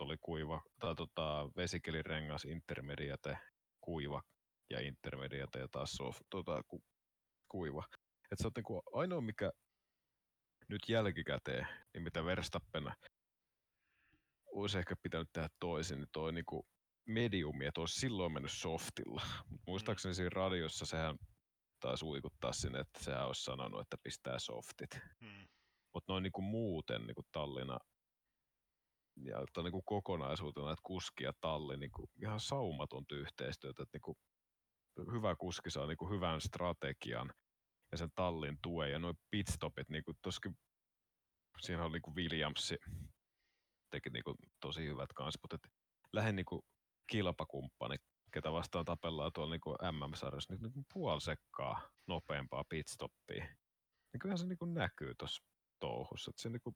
oli 0.00 0.16
kuiva, 0.20 0.62
tai 0.80 0.94
tota, 0.94 1.50
vesikelirengas, 1.56 2.44
intermediate, 2.44 3.38
kuiva 3.80 4.22
ja 4.70 4.80
intermediate 4.80 5.58
ja 5.58 5.68
taas 5.68 5.92
soft, 5.92 6.20
tota, 6.30 6.62
ku, 6.68 6.84
kuiva. 7.48 7.84
Et 8.32 8.38
se 8.38 8.46
on 8.46 8.52
niinku 8.56 8.82
ainoa, 8.92 9.20
mikä 9.20 9.52
nyt 10.68 10.88
jälkikäteen, 10.88 11.66
niin 11.94 12.02
mitä 12.02 12.24
Verstappen 12.24 12.92
olisi 14.46 14.78
ehkä 14.78 14.94
pitänyt 15.02 15.28
tehdä 15.32 15.48
toisin, 15.60 15.98
niin 15.98 16.08
toi 16.12 16.32
niinku 16.32 16.66
mediumi, 17.06 17.66
että 17.66 17.80
olisi 17.80 18.00
silloin 18.00 18.32
mennyt 18.32 18.52
softilla. 18.52 19.22
Muistaakseni 19.66 20.14
siinä 20.14 20.30
radiossa 20.32 20.86
sehän 20.86 21.18
taisi 21.80 22.04
uikuttaa 22.04 22.52
sinne, 22.52 22.80
että 22.80 23.04
sehän 23.04 23.26
olisi 23.26 23.44
sanonut, 23.44 23.80
että 23.80 23.96
pistää 24.02 24.38
softit. 24.38 24.90
Hmm. 25.20 25.48
Mutta 25.94 26.12
noin 26.12 26.22
niinku 26.22 26.42
muuten 26.42 27.06
niinku 27.06 27.22
Tallinna 27.32 27.78
ja 29.16 29.40
että 29.40 29.62
niinku 29.62 29.82
kokonaisuutena, 29.82 30.72
että 30.72 30.82
kuski 30.82 31.24
ja 31.24 31.32
talli 31.40 31.76
niinku 31.76 32.10
ihan 32.22 32.40
saumatonta 32.40 33.14
yhteistyötä, 33.14 33.82
että 33.82 33.96
niinku 33.96 34.18
hyvä 35.12 35.36
kuski 35.36 35.70
saa 35.70 35.86
niinku 35.86 36.10
hyvän 36.10 36.40
strategian 36.40 37.32
ja 37.92 37.98
sen 37.98 38.10
tallin 38.14 38.58
tuen 38.62 38.92
ja 38.92 38.98
noin 38.98 39.16
pitstopit, 39.30 39.88
niinku 39.88 40.12
toskin 40.22 40.58
siinä 41.60 41.84
on 41.84 41.92
niinku 41.92 42.14
Williams 42.14 42.74
teki 43.90 44.10
niinku 44.10 44.34
tosi 44.60 44.86
hyvät 44.86 45.12
kanssa, 45.14 45.40
mutta 45.42 45.68
lähden 46.12 46.36
niinku 46.36 46.64
kilpakumppani, 47.10 47.96
ketä 48.30 48.52
vastaan 48.52 48.84
tapellaan 48.84 49.32
tuolla 49.34 49.50
niinku 49.50 49.70
MM-sarjassa, 49.70 50.52
niin 50.52 50.62
niinku 50.62 50.82
puoli 50.92 51.20
sekkaa 51.20 51.88
nopeampaa 52.06 52.64
pitstoppia. 52.68 53.44
Niin 54.12 54.18
kyllähän 54.20 54.38
se 54.38 54.46
niinku 54.46 54.64
näkyy 54.64 55.14
tuossa 55.18 55.42
touhussa, 55.80 56.30
että 56.30 56.42
se 56.42 56.48
niinku 56.48 56.74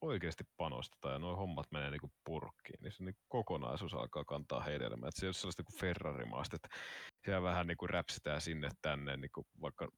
oikeasti 0.00 0.44
panostetaan 0.56 1.12
ja 1.12 1.18
nuo 1.18 1.36
hommat 1.36 1.66
menee 1.70 1.90
niinku 1.90 2.12
purkkiin, 2.24 2.78
niin 2.80 2.92
se 2.92 3.04
niinku 3.04 3.20
kokonaisuus 3.28 3.94
alkaa 3.94 4.24
kantaa 4.24 4.60
hedelmää. 4.60 5.08
Että 5.08 5.20
se 5.20 5.26
ole 5.26 5.32
sellaista 5.32 5.62
kuin 5.64 5.80
Ferrari-maasta, 5.80 6.56
että 6.56 6.68
siellä 7.24 7.42
vähän 7.42 7.66
niinku 7.66 7.86
räpsitään 7.86 8.40
sinne 8.40 8.68
tänne, 8.82 9.16
niinku 9.16 9.46
vaikka 9.62 9.88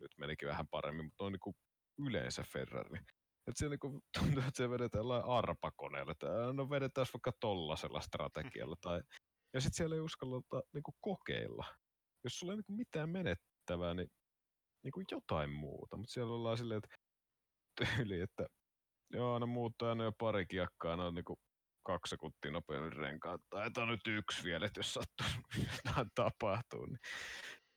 nyt 0.00 0.10
menikin 0.16 0.48
vähän 0.48 0.68
paremmin, 0.68 1.04
mutta 1.04 1.24
on 1.24 1.32
niinku 1.32 1.56
yleensä 1.98 2.42
Ferrari. 2.52 2.98
Että 3.46 3.58
siellä 3.58 3.72
niinku 3.72 4.00
tuntuu, 4.18 4.38
että 4.38 4.56
se 4.56 4.70
vedetään 4.70 5.04
arpakoneella, 5.26 6.12
että 6.12 6.26
no 6.52 6.70
vedetään 6.70 7.06
vaikka 7.14 7.32
tollasella 7.40 8.00
strategialla. 8.00 8.76
Tai... 8.80 9.02
Ja 9.54 9.60
sitten 9.60 9.76
siellä 9.76 9.94
ei 9.94 10.00
uskalleta 10.00 10.62
niinku 10.74 10.92
kokeilla. 11.00 11.66
Jos 12.24 12.38
sulla 12.38 12.52
ei 12.52 12.56
niinku 12.56 12.72
mitään 12.72 13.10
menettävää, 13.10 13.94
niin 13.94 14.08
niinku 14.84 15.02
jotain 15.10 15.50
muuta. 15.50 15.96
Mutta 15.96 16.12
siellä 16.12 16.34
ollaan 16.34 16.58
silleen, 16.58 16.80
että 16.84 16.96
tyyli, 17.76 18.20
että 18.20 18.46
joo, 19.12 19.38
ne 19.38 19.46
muuttaa 19.46 19.88
aina 19.88 20.04
jo 20.04 20.12
pari 20.18 20.46
kiekkaa, 20.46 20.96
ne 20.96 21.02
on 21.02 21.14
niinku 21.14 21.38
kaksi 21.86 22.10
sekuntia 22.10 22.50
nopeammin 22.50 22.92
renkaat. 22.92 23.40
Taitaa 23.50 23.86
nyt 23.86 24.06
yksi 24.06 24.44
vielä, 24.44 24.66
että 24.66 24.80
jos 24.80 24.94
sattuu 24.94 25.26
jotain 25.84 26.10
tapahtuu. 26.14 26.86
Niin 26.86 26.98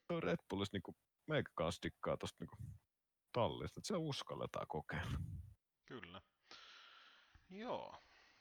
tuo 0.08 0.20
Red 0.20 0.40
Bullissa 0.50 0.76
niinku, 0.76 0.96
meikä 1.28 1.52
kanssa 1.56 1.84
dikkaa 1.84 2.18
tosta 2.18 2.38
niinku 2.40 2.56
tallista, 3.32 3.80
että 3.80 3.88
se 3.88 3.96
uskalletaan 3.96 4.66
kokeilla. 4.68 5.18
Kyllä. 5.86 6.22
Joo. 7.50 7.96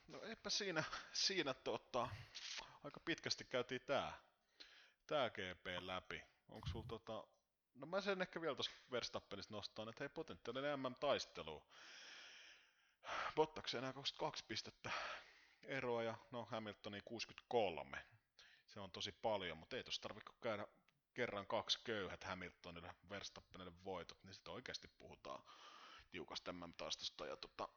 No 0.07 0.21
eipä 0.21 0.49
siinä, 0.49 0.83
siinä 1.25 1.53
tota, 1.53 2.09
aika 2.83 2.99
pitkästi 2.99 3.43
käytiin 3.43 3.81
tää, 3.85 4.13
tää 5.07 5.29
GP 5.29 5.65
läpi. 5.79 6.23
Onko 6.49 6.67
sulla 6.67 6.85
tota, 6.87 7.27
no 7.75 7.87
mä 7.87 8.01
sen 8.01 8.21
ehkä 8.21 8.41
vielä 8.41 8.55
tuossa 8.55 8.71
Verstappenista 8.91 9.53
nostan, 9.53 9.89
että 9.89 10.03
hei 10.03 10.09
potentiaalinen 10.09 10.79
MM-taistelu. 10.79 11.63
Bottakseen 13.35 13.83
enää 13.83 13.93
22 13.93 14.45
pistettä 14.47 14.91
eroa 15.63 16.03
ja 16.03 16.15
no 16.31 16.45
Hamiltoni 16.45 17.01
63. 17.05 18.05
Se 18.67 18.79
on 18.79 18.91
tosi 18.91 19.11
paljon, 19.11 19.57
mutta 19.57 19.75
ei 19.75 19.83
tuossa 19.83 20.01
tarvitse 20.01 20.31
käydä 20.41 20.67
kerran 21.13 21.47
kaksi 21.47 21.79
köyhät 21.83 22.23
Hamiltonille, 22.23 22.93
Verstappenille 23.09 23.73
voitot, 23.85 24.23
niin 24.23 24.33
sitten 24.33 24.53
oikeasti 24.53 24.87
puhutaan 24.87 25.43
tiukasta 26.11 26.53
MM-taistosta. 26.53 27.25
Ja 27.25 27.37
tota, 27.37 27.69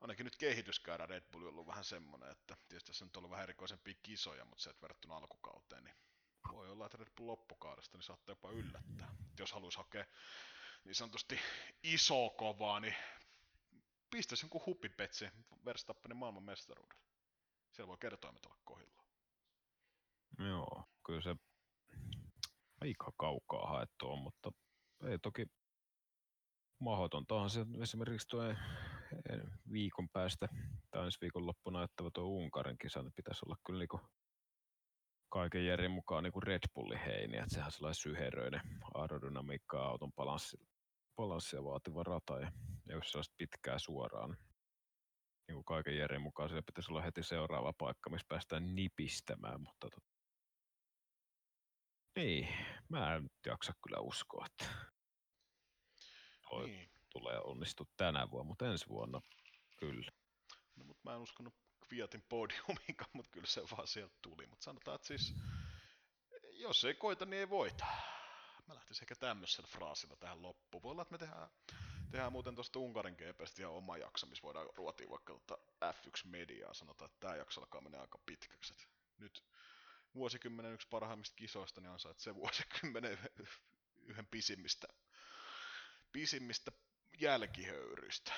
ainakin 0.00 0.24
nyt 0.24 0.36
kehityskäyrä 0.36 1.06
Red 1.06 1.24
Bull 1.32 1.42
on 1.42 1.48
ollut 1.48 1.66
vähän 1.66 1.84
semmoinen, 1.84 2.30
että 2.30 2.56
tietysti 2.68 2.86
tässä 2.86 3.04
on 3.04 3.10
ollut 3.16 3.30
vähän 3.30 3.42
erikoisempia 3.42 3.94
kisoja, 4.02 4.44
mutta 4.44 4.62
se, 4.62 4.70
että 4.70 4.82
verrattuna 4.82 5.16
alkukauteen, 5.16 5.84
niin 5.84 5.96
voi 6.52 6.70
olla, 6.70 6.86
että 6.86 6.98
Red 6.98 7.12
Bull 7.16 7.26
loppukaudesta 7.28 7.96
niin 7.96 8.04
saattaa 8.04 8.32
jopa 8.32 8.50
yllättää. 8.50 9.14
Jos 9.38 9.52
haluaisi 9.52 9.78
hakea 9.78 10.04
niin 10.84 10.94
sanotusti 10.94 11.40
iso 11.82 12.30
kovaa, 12.30 12.80
niin 12.80 12.94
pistäisi 14.10 14.44
jonkun 14.44 14.66
huppipetsi 14.66 15.28
Verstappenin 15.64 16.16
maailman 16.16 16.42
mestaruudelle. 16.42 17.02
Siellä 17.72 17.88
voi 17.88 17.98
kertoimet 18.00 18.46
olla 18.46 18.58
kohdillaan. 18.64 19.08
Joo, 20.38 20.84
kyllä 21.06 21.20
se 21.20 21.36
aika 22.80 23.12
kaukaa 23.16 23.68
haettu 23.68 24.10
on, 24.10 24.18
mutta 24.18 24.52
ei 25.04 25.18
toki 25.18 25.46
mahdotonta. 26.78 27.34
Onhan 27.34 27.50
se 27.50 27.66
esimerkiksi 27.82 28.28
tuo 28.28 28.42
viikon 29.72 30.08
päästä 30.08 30.48
tai 30.90 31.04
ensi 31.04 31.18
viikon 31.20 31.46
loppu 31.46 31.70
näyttävä 31.70 32.10
tuo 32.14 32.24
Unkarin 32.24 32.78
kisa, 32.78 33.02
niin 33.02 33.12
pitäisi 33.16 33.40
olla 33.46 33.56
kyllä 33.66 33.78
niinku 33.78 34.00
kaiken 35.28 35.66
järjen 35.66 35.90
mukaan 35.90 36.24
niinku 36.24 36.40
Red 36.40 36.62
Bullin 36.74 36.98
heini, 36.98 37.36
että 37.36 37.54
sehän 37.54 37.66
on 37.66 37.72
sellainen 37.72 37.94
syheröinen 37.94 38.60
aerodynamiikkaa 38.94 39.88
auton 39.88 40.12
balanssi, 40.12 40.56
balanssia 41.16 41.64
vaativa 41.64 42.02
rata 42.02 42.40
ja, 42.40 42.52
ja 42.88 42.94
jos 42.94 43.10
sellaista 43.10 43.34
pitkää 43.38 43.78
suoraan, 43.78 44.36
niin 45.48 45.54
kuin 45.54 45.64
kaiken 45.64 45.96
järjen 45.96 46.22
mukaan 46.22 46.48
siellä 46.48 46.62
pitäisi 46.66 46.92
olla 46.92 47.02
heti 47.02 47.22
seuraava 47.22 47.72
paikka, 47.78 48.10
missä 48.10 48.26
päästään 48.28 48.74
nipistämään, 48.74 49.60
mutta 49.60 49.76
tot... 49.90 50.04
niin, 52.16 52.48
mä 52.88 53.14
en 53.14 53.22
nyt 53.22 53.32
jaksa 53.46 53.72
kyllä 53.82 54.00
uskoa, 54.00 54.46
että 54.46 54.74
toi 56.50 56.66
Niin. 56.66 56.97
Tulee 57.10 57.40
onnistu 57.40 57.88
tänä 57.96 58.30
vuonna, 58.30 58.48
mutta 58.48 58.70
ensi 58.70 58.88
vuonna 58.88 59.20
kyllä. 59.76 60.12
No, 60.76 60.84
mutta 60.84 61.00
mä 61.04 61.14
en 61.14 61.20
uskonut 61.20 61.54
Kviatin 61.88 62.22
podiumiinkaan, 62.28 63.10
mutta 63.12 63.30
kyllä 63.30 63.46
se 63.46 63.62
vaan 63.76 63.88
sieltä 63.88 64.14
tuli. 64.22 64.46
Mutta 64.46 64.64
sanotaan, 64.64 64.94
että 64.94 65.06
siis, 65.08 65.34
jos 66.52 66.84
ei 66.84 66.94
koita, 66.94 67.24
niin 67.24 67.40
ei 67.40 67.50
voita. 67.50 67.86
Mä 68.68 68.74
lähtisin 68.74 69.04
ehkä 69.04 69.14
tämmöisellä 69.14 69.68
fraasilla 69.68 70.16
tähän 70.16 70.42
loppuun. 70.42 70.82
Voi 70.82 70.90
olla, 70.90 71.02
että 71.02 71.12
me 71.12 71.18
tehdään, 71.18 71.48
tehdään 72.10 72.32
muuten 72.32 72.54
tuosta 72.54 72.78
Unkarin 72.78 73.14
GPstä 73.14 73.62
ihan 73.62 73.72
oma 73.72 73.96
jakso, 73.96 74.26
missä 74.26 74.42
voidaan 74.42 74.68
ruotia 74.76 75.10
vaikka 75.10 75.32
tota 75.32 75.58
F1-mediaa. 75.84 76.74
Sanotaan, 76.74 77.10
että 77.10 77.20
tämä 77.20 77.36
jakso 77.36 77.60
alkaa 77.60 77.80
mennä 77.80 78.00
aika 78.00 78.18
pitkäksi. 78.26 78.74
Et 78.74 78.88
nyt 79.18 79.44
vuosikymmenen 80.14 80.72
yksi 80.72 80.88
parhaimmista 80.88 81.36
kisoista, 81.36 81.80
niin 81.80 81.90
ansait 81.90 82.18
se 82.18 82.34
vuosikymmenen 82.34 83.18
yhden 83.96 84.26
pisimmistä, 84.26 84.88
pisimmistä 86.12 86.72
jälkihöyryistä. 87.20 88.32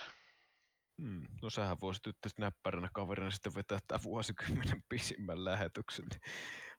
Mm. 0.96 1.26
No 1.42 1.50
sähän 1.50 1.80
voisit 1.80 2.06
nyt 2.06 2.38
näppäränä 2.38 2.88
kaverina 2.94 3.30
sitten 3.30 3.54
vetää 3.54 3.78
tämän 3.86 4.02
vuosikymmenen 4.02 4.84
pisimmän 4.88 5.44
lähetyksen, 5.44 6.04
niin 6.10 6.20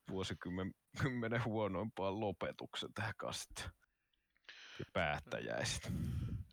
vuosikymmenen 0.10 1.46
huonoimpaan 1.46 2.20
lopetuksen 2.20 2.94
tähän 2.94 3.14
kanssa. 3.18 3.70
Ja 4.80 4.86
päättäjäiset. 4.94 5.92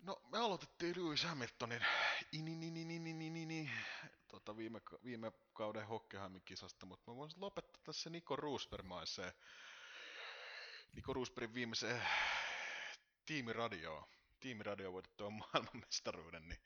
No, 0.03 0.23
me 0.33 0.39
aloitettiin 0.39 0.95
Lewis 0.97 1.25
Hamiltonin 1.25 1.81
ini, 2.33 3.71
tota 4.29 4.57
viime, 4.57 4.81
viime 5.05 5.33
kauden 5.53 5.87
Hockeyheimin 5.87 6.43
kisasta, 6.45 6.87
mutta 6.87 7.11
mä 7.11 7.17
voisin 7.17 7.41
lopettaa 7.41 7.83
tässä 7.85 8.11
Niko 8.11 8.37
Roosbergmaiseen, 8.37 9.33
Niko 10.93 11.13
Roosbergin 11.13 11.55
viimeiseen 11.55 12.03
tiimiradioon, 13.27 14.05
tiimiradio 14.41 14.93
voitettua 14.93 15.31
maailmanmestaruuden, 15.31 16.49
niin 16.49 16.61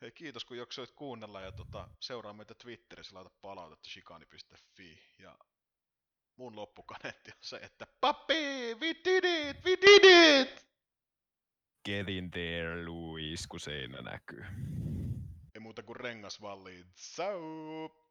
hei, 0.00 0.12
kiitos 0.12 0.44
kun 0.44 0.56
jaksoit 0.56 0.90
kuunnella 0.90 1.40
ja 1.40 1.52
tota, 1.52 1.88
seuraa 2.00 2.32
meitä 2.32 2.54
Twitterissä, 2.54 3.14
laita 3.14 3.30
palautetta 3.40 3.88
shikani.fi 3.88 5.02
ja 5.18 5.38
mun 6.36 6.56
loppukaneetti 6.56 7.30
on 7.30 7.38
se, 7.40 7.56
että 7.56 7.86
Papi, 8.00 8.74
we 8.80 8.94
did 9.04 9.24
it, 9.24 9.64
we 9.64 9.70
did 9.70 10.04
it! 10.40 10.66
Get 11.84 12.08
in 12.08 12.30
there, 12.30 12.84
Louis, 12.86 13.46
kun 13.46 13.60
seinä 13.60 14.02
näkyy. 14.02 14.44
Ei 15.54 15.60
muuta 15.60 15.82
kuin 15.82 15.96
rengasvalliin. 15.96 16.86
Sau! 16.94 18.01